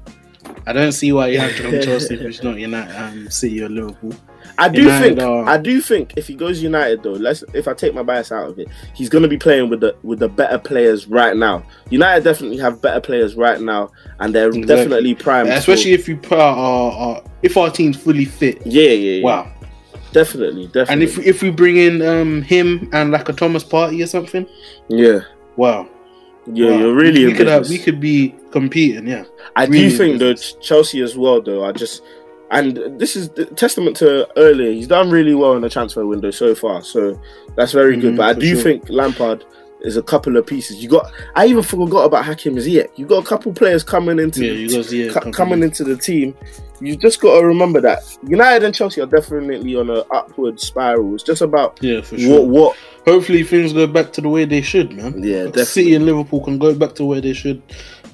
I 0.67 0.73
don't 0.73 0.91
see 0.91 1.11
why 1.11 1.27
you 1.27 1.39
have 1.39 1.55
to 1.55 1.61
come 1.63 1.81
Chelsea 1.81 2.15
if 2.15 2.21
it's 2.21 2.43
not 2.43 2.57
United, 2.59 2.95
um, 2.95 3.29
City 3.29 3.63
or 3.63 3.69
Liverpool. 3.69 4.13
I 4.57 4.69
do 4.69 4.81
United 4.81 5.17
think 5.17 5.21
are- 5.21 5.47
I 5.49 5.57
do 5.57 5.81
think 5.81 6.13
if 6.17 6.27
he 6.27 6.35
goes 6.35 6.61
United 6.61 7.01
though, 7.03 7.13
let's 7.13 7.43
if 7.53 7.67
I 7.67 7.73
take 7.73 7.93
my 7.95 8.03
bias 8.03 8.31
out 8.31 8.49
of 8.49 8.59
it, 8.59 8.67
he's 8.93 9.09
gonna 9.09 9.27
be 9.27 9.37
playing 9.37 9.69
with 9.69 9.79
the 9.79 9.95
with 10.03 10.19
the 10.19 10.27
better 10.29 10.57
players 10.59 11.07
right 11.07 11.35
now. 11.35 11.63
United 11.89 12.23
definitely 12.23 12.57
have 12.57 12.81
better 12.81 12.99
players 13.01 13.35
right 13.35 13.59
now, 13.61 13.89
and 14.19 14.35
they're 14.35 14.49
Exactly. 14.49 14.65
definitely 14.75 15.15
prime. 15.15 15.47
for- 15.47 15.53
Especially 15.53 15.93
if 15.93 16.07
you 16.07 16.17
put 16.17 16.37
our, 16.39 16.91
our, 16.91 17.23
if 17.41 17.57
our 17.57 17.71
team's 17.71 17.97
fully 17.97 18.25
fit. 18.25 18.61
yeah, 18.65 18.89
yeah, 18.89 19.11
yeah. 19.19 19.23
Wow. 19.23 19.51
definitely, 20.11 20.65
definitely. 20.67 20.93
And 20.93 21.03
if 21.03 21.17
if 21.19 21.41
we 21.41 21.49
bring 21.49 21.77
in 21.77 22.01
um 22.01 22.41
him 22.41 22.89
and 22.93 23.11
like 23.11 23.29
a 23.29 23.33
Thomas 23.33 23.63
Partey 23.63 24.03
or 24.03 24.07
something, 24.07 24.45
yeah, 24.89 25.21
wow. 25.55 25.87
yeah, 26.51 26.71
wow. 26.71 26.77
you're 26.77 26.93
really 26.93 27.25
we 27.25 27.31
in 27.31 27.37
could 27.37 27.47
have, 27.47 27.67
we 27.69 27.77
could 27.79 27.99
be 28.01 28.35
competing. 28.51 29.07
Yeah. 29.07 29.23
I 29.55 29.65
really 29.65 29.89
do 29.89 29.97
think 29.97 30.19
business. 30.19 30.53
Ch- 30.53 30.67
Chelsea 30.67 31.01
as 31.01 31.15
well 31.17 31.41
though. 31.41 31.63
I 31.65 31.71
just 31.71 32.01
and 32.51 32.99
this 32.99 33.15
is 33.15 33.29
the 33.29 33.45
testament 33.45 33.95
to 33.97 34.27
earlier. 34.37 34.71
He's 34.71 34.87
done 34.87 35.09
really 35.09 35.33
well 35.33 35.53
in 35.55 35.61
the 35.61 35.69
transfer 35.69 36.05
window 36.05 36.31
so 36.31 36.53
far, 36.53 36.81
so 36.83 37.19
that's 37.55 37.71
very 37.71 37.95
good. 37.97 38.13
Mhm, 38.13 38.17
But 38.17 38.35
I 38.35 38.39
do 38.39 38.53
sure. 38.55 38.61
think 38.63 38.89
Lampard 38.89 39.45
is 39.83 39.95
a 39.97 40.03
couple 40.03 40.35
of 40.37 40.45
pieces. 40.45 40.83
You 40.83 40.89
got. 40.89 41.11
I 41.35 41.47
even 41.47 41.63
forgot 41.63 42.03
about 42.03 42.25
Hakim 42.25 42.55
Ziyech. 42.57 42.89
You 42.97 43.05
got 43.05 43.23
a 43.23 43.25
couple 43.27 43.53
players 43.53 43.83
coming 43.83 44.19
into 44.19 44.45
Yeah, 44.45 44.53
the 44.53 44.59
you 44.59 44.67
t- 44.67 44.75
got 44.75 44.85
Ziyech 44.85 45.23
co- 45.23 45.31
coming 45.31 45.63
into 45.63 45.83
the 45.85 45.95
team. 45.95 46.35
You 46.81 46.95
just 46.97 47.21
got 47.21 47.39
to 47.39 47.45
remember 47.45 47.79
that 47.81 47.99
United 48.27 48.65
and 48.65 48.73
Chelsea 48.75 49.01
are 49.01 49.05
definitely 49.05 49.75
on 49.75 49.89
an 49.89 50.01
upward 50.11 50.59
spiral. 50.59 51.13
It's 51.15 51.23
just 51.23 51.41
about 51.41 51.77
Yeah, 51.81 52.01
for 52.01 52.17
sure. 52.17 52.41
what 52.41 52.47
what. 52.49 52.77
Hopefully 53.07 53.41
things 53.43 53.71
go 53.73 53.87
back 53.87 54.11
to 54.13 54.21
the 54.21 54.29
way 54.29 54.45
they 54.45 54.61
should, 54.61 54.91
man. 54.91 55.23
Yeah, 55.23 55.43
Like. 55.45 55.65
City 55.67 55.95
and 55.95 56.05
Liverpool 56.05 56.43
can 56.43 56.57
go 56.59 56.75
back 56.75 56.93
to 56.95 57.05
where 57.05 57.21
they 57.21 57.33
should. 57.33 57.61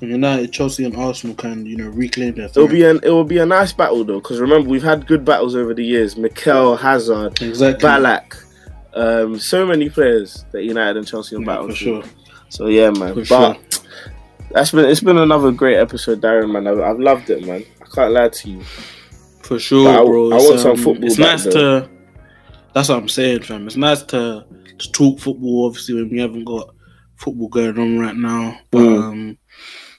United, 0.02 0.52
Chelsea, 0.54 0.86
and 0.86 0.96
Arsenal 0.96 1.36
can, 1.36 1.66
you 1.66 1.76
know, 1.78 1.90
reclaim 1.90 2.36
their 2.36 2.46
It'll 2.46 2.68
be 2.68 2.84
an 2.84 3.00
it 3.04 3.10
will 3.10 3.24
be 3.24 3.38
a 3.40 3.46
nice 3.46 3.72
battle 3.74 4.04
though, 4.04 4.20
because 4.20 4.40
remember 4.40 4.70
we've 4.70 4.84
had 4.84 5.08
good 5.08 5.26
battles 5.26 5.56
over 5.56 5.74
the 5.74 5.84
years. 5.86 6.16
Mikel 6.18 6.76
Hazard, 6.78 7.42
exactly 7.42 7.88
Ballack, 7.88 8.44
um, 8.94 9.40
so 9.40 9.66
many 9.66 9.90
players 9.90 10.46
that 10.52 10.64
United 10.64 10.98
and 10.98 11.08
Chelsea 11.08 11.36
have 11.36 11.42
Yeah, 11.42 11.48
battled. 11.48 11.70
for 11.72 11.76
sure. 11.76 12.04
So 12.50 12.68
yeah, 12.68 12.92
man. 12.92 13.14
For 13.14 13.26
but 13.26 13.54
sure. 13.54 13.82
that's 14.52 14.72
been 14.72 14.86
it's 14.86 15.02
been 15.02 15.18
another 15.18 15.52
great 15.52 15.78
episode, 15.78 16.22
Darren. 16.22 16.52
Man, 16.52 16.68
I've, 16.68 16.80
I've 16.80 17.00
loved 17.00 17.30
it, 17.30 17.46
man. 17.46 17.64
I 17.82 17.86
can't 17.94 18.14
lie 18.14 18.30
to 18.30 18.50
you. 18.50 18.64
For 19.44 19.58
sure, 19.60 19.86
But 19.86 20.02
I- 20.02 20.06
bro. 20.06 20.32
I 20.32 20.36
It's, 20.36 20.46
want 20.50 20.60
some 20.60 20.72
um, 20.72 20.78
football 20.78 21.06
It's 21.06 21.18
nice 21.18 21.44
though. 21.46 21.82
to. 21.82 21.90
That's 22.74 22.90
what 22.90 22.98
I'm 23.00 23.10
saying, 23.10 23.44
fam. 23.44 23.66
It's 23.66 23.76
nice 23.78 24.04
to 24.04 24.46
to 24.78 24.92
talk 24.92 25.20
football. 25.20 25.66
Obviously, 25.68 25.96
when 25.96 26.10
we 26.10 26.20
haven't 26.20 26.44
got 26.46 26.70
football 27.16 27.48
going 27.48 27.80
on 27.80 27.98
right 27.98 28.16
now, 28.16 28.60
but 28.70 28.80
Mm. 28.80 29.04
um, 29.04 29.38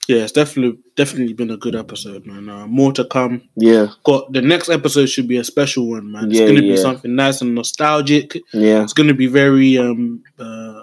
yeah, 0.08 0.22
it's 0.24 0.32
definitely 0.32 0.78
definitely 0.96 1.34
been 1.34 1.50
a 1.50 1.56
good 1.56 1.76
episode, 1.76 2.26
man. 2.26 2.48
Uh, 2.48 2.66
more 2.66 2.92
to 2.94 3.04
come. 3.04 3.42
Yeah, 3.56 3.88
Got 4.04 4.32
the 4.32 4.42
next 4.42 4.68
episode 4.70 5.06
should 5.08 5.28
be 5.28 5.36
a 5.36 5.44
special 5.44 5.88
one, 5.90 6.10
man. 6.10 6.30
It's 6.30 6.40
Yeah, 6.40 6.46
gonna 6.48 6.62
yeah. 6.62 6.72
be 6.72 6.76
something 6.76 7.14
nice 7.14 7.40
and 7.42 7.54
nostalgic. 7.54 8.36
yeah, 8.52 8.82
It's 8.82 8.92
gonna 8.94 9.14
be 9.14 9.26
very 9.28 9.78
um 9.78 10.22
uh 10.38 10.82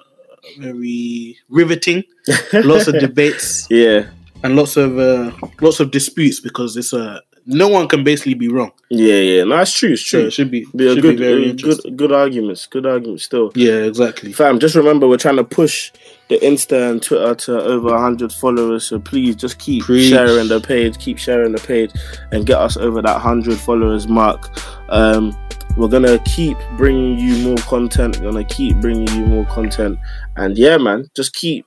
very 0.59 1.38
riveting. 1.49 2.03
Lots 2.53 2.88
of 2.88 2.99
debates 2.99 3.67
yeah, 3.69 4.07
and 4.43 4.55
lots 4.55 4.78
of 4.78 4.97
uh 4.97 5.32
lots 5.61 5.80
of 5.80 5.91
disputes 5.91 6.39
because 6.39 6.78
it's 6.78 6.93
uh 6.93 7.19
no 7.47 7.67
one 7.67 7.88
can 7.88 8.03
basically 8.03 8.34
be 8.34 8.47
wrong. 8.47 8.71
yeah, 8.89 9.17
yeah. 9.17 9.43
No, 9.43 9.59
it's 9.59 9.71
true. 9.78 9.91
It's 9.93 10.05
So 10.09 10.17
true. 10.19 10.28
it 10.28 10.32
should 10.34 10.49
be, 10.49 10.65
be 10.76 10.88
a 10.88 10.93
should 10.93 11.01
good, 11.03 11.17
be 11.17 11.23
very 11.23 11.49
uh, 11.51 11.53
good, 11.53 11.97
good 11.97 12.11
arguments. 12.11 12.65
Good 12.65 12.86
arguments 12.88 13.23
still. 13.26 13.51
Yeah, 13.53 13.84
exactly. 13.86 14.34
Fam, 14.34 14.57
just 14.59 14.76
remember 14.76 15.07
we're 15.07 15.17
trying 15.17 15.36
to 15.38 15.43
push 15.43 15.91
the 16.28 16.39
Insta 16.39 16.89
and 16.91 17.01
Twitter 17.03 17.36
to 17.36 17.61
over 17.61 17.89
100 17.89 18.32
followers. 18.34 18.86
So 18.86 18.99
please 18.99 19.36
just 19.36 19.59
keep 19.59 19.84
Preach. 19.84 20.09
sharing 20.09 20.47
the 20.47 20.59
page, 20.59 20.97
keep 20.97 21.17
sharing 21.19 21.51
the 21.51 21.59
page, 21.61 21.91
and 22.32 22.45
get 22.45 22.57
us 22.57 22.78
over 22.78 23.01
that 23.01 23.13
100 23.13 23.57
followers 23.59 24.07
mark. 24.07 24.49
Um, 24.89 25.38
we're 25.78 25.88
gonna 25.89 26.19
keep 26.19 26.57
bringing 26.78 27.19
you 27.19 27.38
more 27.43 27.57
content. 27.57 28.17
We're 28.17 28.32
gonna 28.32 28.43
keep 28.45 28.78
bringing 28.78 29.07
you 29.09 29.26
more 29.26 29.45
content, 29.45 29.99
and 30.38 30.57
yeah, 30.57 30.78
man, 30.78 31.09
just 31.15 31.36
keep 31.36 31.65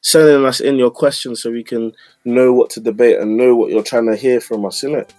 sending 0.00 0.44
us 0.46 0.60
in 0.60 0.76
your 0.76 0.90
questions 0.92 1.42
so 1.42 1.50
we 1.50 1.64
can 1.64 1.92
know 2.24 2.52
what 2.52 2.70
to 2.70 2.80
debate 2.80 3.18
and 3.18 3.36
know 3.36 3.56
what 3.56 3.70
you're 3.70 3.82
trying 3.82 4.06
to 4.06 4.14
hear 4.16 4.40
from 4.40 4.64
us, 4.64 4.82
innit? 4.82 5.10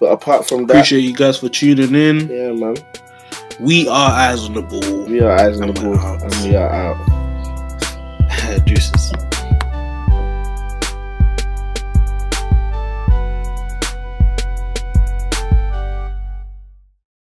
But 0.00 0.06
apart 0.06 0.48
from 0.48 0.66
that, 0.66 0.72
Appreciate 0.76 1.00
you 1.00 1.14
guys 1.14 1.38
for 1.38 1.50
tuning 1.50 1.94
in. 1.94 2.28
yeah, 2.28 2.50
man, 2.52 2.76
We 3.60 3.86
are 3.88 4.10
eyes 4.10 4.46
on 4.46 4.54
the 4.54 4.62
ball. 4.62 5.04
we 5.04 5.20
are 5.20 5.30
eyes 5.32 5.60
on 5.60 5.68
the 5.72 5.80
ball, 5.80 5.94
and 5.98 6.34
we 6.48 6.56
are 6.56 6.68
out. 6.70 7.31
Deuces. 8.66 9.01